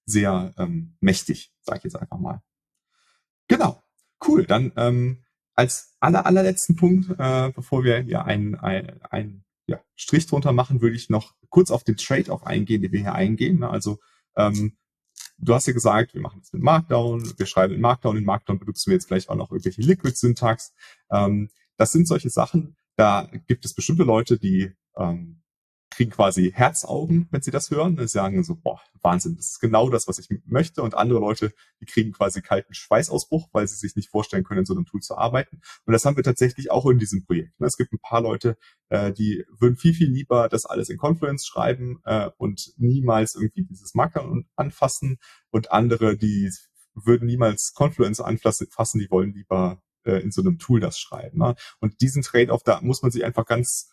sehr 0.07 0.55
ähm, 0.59 0.95
mächtig, 1.01 1.53
sage 1.62 1.78
ich 1.78 1.84
jetzt 1.84 1.97
einfach 1.97 2.18
mal. 2.18 2.40
Genau, 3.49 3.82
cool. 4.26 4.47
Dann 4.47 4.72
ähm, 4.76 5.24
als 5.55 5.95
aller, 6.01 6.26
allerletzten 6.26 6.76
Punkt, 6.76 7.11
äh, 7.18 7.51
bevor 7.55 7.84
wir 7.84 8.01
hier 8.01 8.24
einen 8.24 8.57
ein, 8.57 9.45
ja, 9.66 9.80
Strich 9.97 10.26
drunter 10.26 10.53
machen, 10.53 10.80
würde 10.80 10.97
ich 10.97 11.11
noch 11.11 11.34
kurz 11.49 11.70
auf 11.70 11.84
den 11.84 11.97
Trade-off 11.97 12.45
eingehen, 12.45 12.82
den 12.82 12.92
wir 12.92 13.01
hier 13.01 13.14
eingehen. 13.14 13.61
Ne? 13.61 13.70
Also 13.70 13.99
ähm, 14.36 14.76
du 15.38 15.55
hast 15.55 15.66
ja 15.66 15.72
gesagt, 15.72 16.14
wir 16.14 16.20
machen 16.20 16.40
das 16.40 16.53
mit 16.53 16.62
Markdown, 16.62 17.32
wir 17.38 17.47
schreiben 17.47 17.74
in 17.74 17.80
Markdown, 17.80 18.16
in 18.16 18.24
Markdown 18.24 18.59
benutzen 18.59 18.90
wir 18.90 18.95
jetzt 18.95 19.07
vielleicht 19.07 19.28
auch 19.28 19.36
noch 19.36 19.51
irgendwelche 19.51 19.82
Liquid-Syntax. 19.82 20.74
Ähm, 21.11 21.51
das 21.76 21.92
sind 21.92 22.07
solche 22.07 22.30
Sachen, 22.30 22.76
da 22.97 23.28
gibt 23.47 23.64
es 23.64 23.74
bestimmte 23.74 24.05
Leute, 24.05 24.38
die 24.38 24.72
ähm, 24.97 25.42
kriegen 25.95 26.11
quasi 26.11 26.53
Herzaugen, 26.53 27.28
wenn 27.30 27.42
sie 27.42 27.51
das 27.51 27.70
hören. 27.70 27.97
Sie 27.97 28.09
sagen 28.09 28.42
so, 28.45 28.57
boah, 28.57 28.80
Wahnsinn, 29.03 29.36
das 29.36 29.53
ist 29.53 29.61
genau 29.61 29.90
das, 29.90 30.09
was 30.09 30.18
ich 30.18 30.28
möchte. 30.47 30.82
Und 30.82 30.95
andere 30.95 31.20
Leute, 31.20 31.53
die 31.80 31.86
kriegen 31.86 32.12
quasi 32.12 32.42
kalten 32.42 32.74
Schweißausbruch, 32.74 33.49
weil 33.53 33.68
sie 33.68 33.76
sich 33.76 33.97
nicht 33.97 34.11
vorstellen 34.11 34.45
können, 34.45 34.61
in 34.61 34.66
so 34.66 34.74
einem 34.74 34.86
Tool 34.86 35.01
zu 35.01 35.16
arbeiten. 35.16 35.61
Und 35.84 35.92
das 35.92 36.05
haben 36.05 36.16
wir 36.16 36.24
tatsächlich 36.24 36.70
auch 36.70 36.86
in 36.86 36.99
diesem 36.99 37.24
Projekt. 37.24 37.53
Es 37.61 37.76
gibt 37.76 37.92
ein 37.92 38.01
paar 38.01 38.20
Leute, 38.20 38.57
äh, 38.88 39.12
die 39.12 39.45
würden 39.59 39.76
viel, 39.76 39.95
viel 39.95 40.11
lieber 40.11 40.49
das 40.49 40.66
alles 40.66 40.88
in 40.88 40.99
Confluence 40.99 41.47
schreiben 41.47 42.01
äh, 42.05 42.30
und 42.38 42.72
niemals 42.76 43.34
irgendwie 43.34 43.64
dieses 43.64 43.95
Marker 43.95 44.28
anfassen. 44.57 45.18
Und 45.51 45.70
andere, 45.72 46.16
die 46.16 46.51
würden 46.95 47.26
niemals 47.26 47.72
Confluence 47.74 48.20
anfassen, 48.20 48.99
die 48.99 49.11
wollen 49.11 49.32
lieber 49.32 49.82
äh, 50.05 50.18
in 50.18 50.30
so 50.30 50.42
einem 50.42 50.59
Tool 50.59 50.80
das 50.80 50.99
schreiben. 50.99 51.38
Ne? 51.38 51.55
Und 51.80 52.01
diesen 52.01 52.22
Trade-off, 52.22 52.62
da 52.62 52.80
muss 52.80 53.03
man 53.03 53.11
sich 53.11 53.24
einfach 53.24 53.47
ganz 53.47 53.90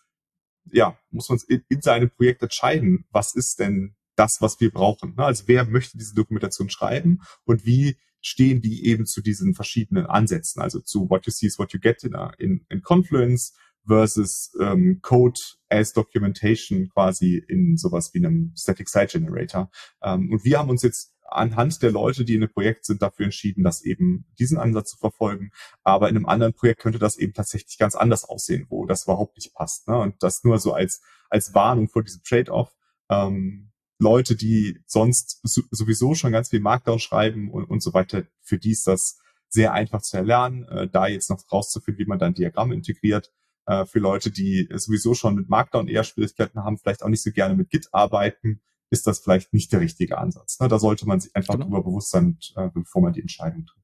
ja, 0.72 0.97
muss 1.09 1.30
man 1.30 1.39
in, 1.47 1.64
in 1.70 1.82
seinem 1.82 2.09
Projekt 2.09 2.41
entscheiden, 2.41 3.05
was 3.12 3.36
ist 3.36 3.59
denn 3.59 3.95
das, 4.16 4.38
was 4.39 4.59
wir 4.59 4.72
brauchen. 4.72 5.16
Ne? 5.16 5.26
Also 5.26 5.43
wer 5.47 5.66
möchte 5.66 5.97
diese 5.97 6.14
Dokumentation 6.14 6.70
schreiben 6.70 7.22
und 7.45 7.66
wie 7.66 7.97
stehen 8.22 8.62
die 8.62 8.86
eben 8.86 9.05
zu 9.05 9.22
diesen 9.22 9.55
verschiedenen 9.55 10.05
Ansätzen, 10.05 10.62
also 10.62 10.80
zu 10.80 11.09
what 11.09 11.26
you 11.26 11.32
see 11.32 11.47
is 11.47 11.57
what 11.57 11.74
you 11.74 11.80
get 11.80 12.03
in, 12.03 12.16
in, 12.38 12.66
in 12.70 12.82
Confluence 12.82 13.53
versus 13.88 14.51
ähm, 14.59 14.99
Code 15.01 15.39
as 15.70 15.91
Documentation 15.93 16.89
quasi 16.89 17.43
in 17.47 17.78
sowas 17.78 18.12
wie 18.14 18.20
einem 18.20 18.53
Static 18.55 18.89
Site 18.89 19.18
Generator. 19.18 19.72
Ähm, 20.03 20.32
und 20.32 20.45
wir 20.45 20.59
haben 20.59 20.70
uns 20.70 20.84
jetzt 20.84 21.16
anhand 21.32 21.82
der 21.82 21.91
Leute, 21.91 22.25
die 22.25 22.36
in 22.36 22.43
einem 22.43 22.51
Projekt 22.51 22.86
sind, 22.86 23.01
dafür 23.01 23.25
entschieden, 23.25 23.63
das 23.63 23.84
eben 23.84 24.25
diesen 24.39 24.57
Ansatz 24.57 24.91
zu 24.91 24.97
verfolgen. 24.97 25.51
Aber 25.84 26.09
in 26.09 26.15
einem 26.15 26.25
anderen 26.25 26.53
Projekt 26.53 26.82
könnte 26.82 26.99
das 26.99 27.17
eben 27.17 27.34
tatsächlich 27.34 27.77
ganz 27.77 27.95
anders 27.95 28.25
aussehen, 28.25 28.67
wo 28.69 28.86
das 28.86 29.03
überhaupt 29.03 29.38
nicht 29.38 29.53
passt. 29.53 29.88
Ne? 29.88 29.97
Und 29.97 30.21
das 30.21 30.43
nur 30.43 30.59
so 30.59 30.73
als, 30.73 31.01
als 31.29 31.53
Warnung 31.53 31.88
vor 31.88 32.03
diesem 32.03 32.21
Trade-off. 32.23 32.75
Ähm, 33.09 33.71
Leute, 33.99 34.36
die 34.36 34.79
sonst 34.88 35.39
sowieso 35.43 36.15
schon 36.15 36.32
ganz 36.32 36.49
viel 36.49 36.59
Markdown 36.59 36.99
schreiben 36.99 37.51
und, 37.51 37.65
und 37.65 37.84
so 37.84 37.93
weiter, 37.93 38.23
für 38.41 38.57
die 38.57 38.71
ist 38.71 38.88
das 38.88 39.19
sehr 39.47 39.73
einfach 39.73 40.01
zu 40.01 40.17
erlernen, 40.17 40.63
äh, 40.69 40.88
da 40.88 41.07
jetzt 41.07 41.29
noch 41.29 41.39
rauszufinden, 41.51 42.03
wie 42.03 42.07
man 42.07 42.19
dann 42.19 42.34
Diagramme 42.34 42.73
integriert. 42.73 43.32
Äh, 43.67 43.86
für 43.86 43.99
Leute, 43.99 44.32
die 44.32 44.67
sowieso 44.73 45.13
schon 45.13 45.36
mit 45.36 45.49
Markdown 45.49 45.88
eher 45.88 46.03
Schwierigkeiten 46.03 46.63
haben, 46.63 46.77
vielleicht 46.77 47.03
auch 47.03 47.09
nicht 47.09 47.21
so 47.21 47.32
gerne 47.32 47.55
mit 47.55 47.69
Git 47.69 47.89
arbeiten, 47.91 48.61
ist 48.91 49.07
das 49.07 49.19
vielleicht 49.19 49.53
nicht 49.53 49.71
der 49.71 49.79
richtige 49.79 50.19
Ansatz. 50.19 50.59
Ne? 50.59 50.67
Da 50.67 50.77
sollte 50.77 51.07
man 51.07 51.19
sich 51.19 51.35
einfach 51.35 51.55
genau. 51.55 51.65
darüber 51.65 51.83
bewusst 51.83 52.11
sein, 52.11 52.37
äh, 52.55 52.69
bevor 52.71 53.01
man 53.01 53.13
die 53.13 53.21
Entscheidung 53.21 53.65
trifft. 53.65 53.81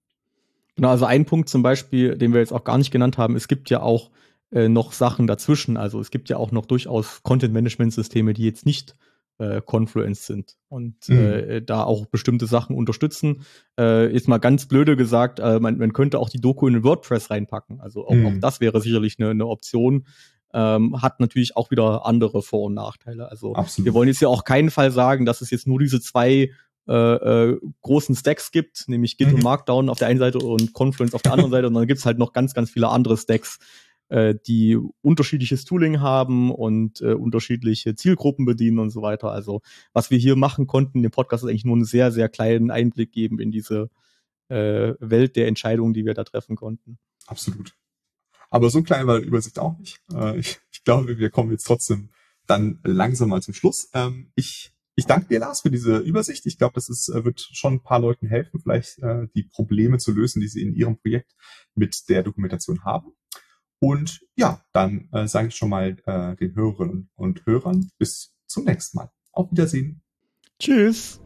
Genau, 0.75 0.89
also 0.89 1.05
ein 1.05 1.25
Punkt 1.25 1.49
zum 1.49 1.63
Beispiel, 1.63 2.17
den 2.17 2.33
wir 2.33 2.39
jetzt 2.39 2.53
auch 2.53 2.63
gar 2.63 2.77
nicht 2.77 2.91
genannt 2.91 3.17
haben, 3.17 3.35
es 3.35 3.47
gibt 3.47 3.71
ja 3.71 3.81
auch 3.81 4.11
äh, 4.51 4.69
noch 4.69 4.91
Sachen 4.91 5.25
dazwischen. 5.25 5.75
Also 5.75 5.99
es 5.99 6.11
gibt 6.11 6.29
ja 6.29 6.37
auch 6.37 6.51
noch 6.51 6.67
durchaus 6.67 7.23
Content-Management-Systeme, 7.23 8.33
die 8.33 8.43
jetzt 8.43 8.65
nicht 8.65 8.95
äh, 9.39 9.61
Confluence 9.61 10.25
sind 10.25 10.57
und 10.67 11.09
mhm. 11.09 11.17
äh, 11.17 11.61
da 11.61 11.83
auch 11.83 12.05
bestimmte 12.07 12.47
Sachen 12.47 12.75
unterstützen. 12.75 13.43
Äh, 13.79 14.11
jetzt 14.11 14.27
mal 14.27 14.39
ganz 14.39 14.67
blöde 14.67 14.95
gesagt, 14.97 15.39
man, 15.39 15.77
man 15.77 15.93
könnte 15.93 16.19
auch 16.19 16.29
die 16.29 16.41
Doku 16.41 16.67
in 16.67 16.83
WordPress 16.83 17.29
reinpacken. 17.29 17.79
Also 17.79 18.07
auch, 18.07 18.13
mhm. 18.13 18.25
auch 18.25 18.39
das 18.39 18.61
wäre 18.61 18.81
sicherlich 18.81 19.17
eine, 19.19 19.29
eine 19.29 19.47
Option. 19.47 20.05
Ähm, 20.53 21.01
hat 21.01 21.19
natürlich 21.19 21.57
auch 21.57 21.71
wieder 21.71 22.05
andere 22.05 22.41
Vor- 22.41 22.67
und 22.67 22.73
Nachteile. 22.73 23.29
Also 23.29 23.53
Absolut. 23.53 23.85
wir 23.85 23.93
wollen 23.93 24.07
jetzt 24.07 24.21
ja 24.21 24.29
auch 24.29 24.43
keinen 24.43 24.71
Fall 24.71 24.91
sagen, 24.91 25.25
dass 25.25 25.41
es 25.41 25.51
jetzt 25.51 25.67
nur 25.67 25.79
diese 25.79 25.99
zwei 25.99 26.51
äh, 26.87 26.93
äh, 26.93 27.59
großen 27.81 28.15
Stacks 28.15 28.51
gibt, 28.51 28.85
nämlich 28.87 29.17
Git 29.17 29.27
mhm. 29.27 29.35
und 29.35 29.43
Markdown 29.43 29.89
auf 29.89 29.99
der 29.99 30.07
einen 30.07 30.19
Seite 30.19 30.39
und 30.39 30.73
Confluence 30.73 31.13
auf 31.13 31.21
der 31.21 31.33
anderen 31.33 31.51
Seite. 31.51 31.67
Und 31.67 31.73
dann 31.73 31.85
gibt's 31.85 32.05
halt 32.05 32.17
noch 32.17 32.31
ganz, 32.31 32.53
ganz 32.53 32.69
viele 32.69 32.87
andere 32.87 33.17
Stacks, 33.17 33.59
äh, 34.07 34.35
die 34.47 34.77
unterschiedliches 35.01 35.65
Tooling 35.65 35.99
haben 35.99 36.49
und 36.49 37.01
äh, 37.01 37.13
unterschiedliche 37.13 37.95
Zielgruppen 37.95 38.45
bedienen 38.45 38.79
und 38.79 38.89
so 38.89 39.01
weiter. 39.01 39.31
Also 39.31 39.61
was 39.91 40.11
wir 40.11 40.17
hier 40.17 40.37
machen 40.37 40.65
konnten, 40.65 41.03
dem 41.03 41.11
Podcast 41.11 41.43
ist 41.43 41.49
eigentlich 41.49 41.65
nur 41.65 41.75
einen 41.75 41.83
sehr, 41.83 42.13
sehr 42.13 42.29
kleinen 42.29 42.71
Einblick 42.71 43.11
geben 43.11 43.39
in 43.39 43.51
diese 43.51 43.89
äh, 44.47 44.93
Welt 44.99 45.35
der 45.35 45.47
Entscheidungen, 45.47 45.93
die 45.93 46.05
wir 46.05 46.13
da 46.13 46.23
treffen 46.23 46.55
konnten. 46.55 46.99
Absolut. 47.25 47.75
Aber 48.49 48.69
so 48.69 48.81
klein 48.81 49.07
war 49.07 49.19
die 49.19 49.27
Übersicht 49.27 49.59
auch 49.59 49.77
nicht. 49.77 49.99
Äh, 50.13 50.39
ich, 50.39 50.59
ich 50.71 50.83
glaube, 50.83 51.17
wir 51.17 51.29
kommen 51.29 51.51
jetzt 51.51 51.65
trotzdem 51.65 52.09
dann 52.45 52.79
langsam 52.83 53.29
mal 53.29 53.41
zum 53.41 53.53
Schluss. 53.53 53.89
Ähm, 53.93 54.31
ich 54.35 54.73
ich 54.99 55.05
danke 55.05 55.27
dir, 55.27 55.39
Lars, 55.39 55.61
für 55.61 55.69
diese 55.69 55.97
Übersicht. 55.99 56.47
Ich 56.47 56.57
glaube, 56.57 56.73
das 56.73 56.89
ist, 56.89 57.07
äh, 57.09 57.23
wird 57.23 57.39
schon 57.39 57.75
ein 57.75 57.83
paar 57.83 57.99
Leuten 57.99 58.27
helfen, 58.27 58.59
vielleicht 58.59 58.97
äh, 58.97 59.27
die 59.35 59.43
Probleme 59.43 59.99
zu 59.99 60.11
lösen, 60.11 60.41
die 60.41 60.47
sie 60.47 60.63
in 60.63 60.73
ihrem 60.73 60.97
Projekt 60.97 61.35
mit 61.75 62.09
der 62.09 62.23
Dokumentation 62.23 62.83
haben. 62.83 63.11
Und 63.79 64.21
ja, 64.35 64.65
dann 64.73 65.07
äh, 65.11 65.27
sage 65.27 65.49
ich 65.49 65.55
schon 65.55 65.69
mal 65.69 65.97
äh, 66.07 66.35
den 66.37 66.55
Hörerinnen 66.55 67.11
und 67.15 67.45
Hörern 67.45 67.91
bis 67.99 68.33
zum 68.47 68.65
nächsten 68.65 68.97
Mal. 68.97 69.11
Auf 69.33 69.51
Wiedersehen. 69.51 70.01
Tschüss. 70.59 71.21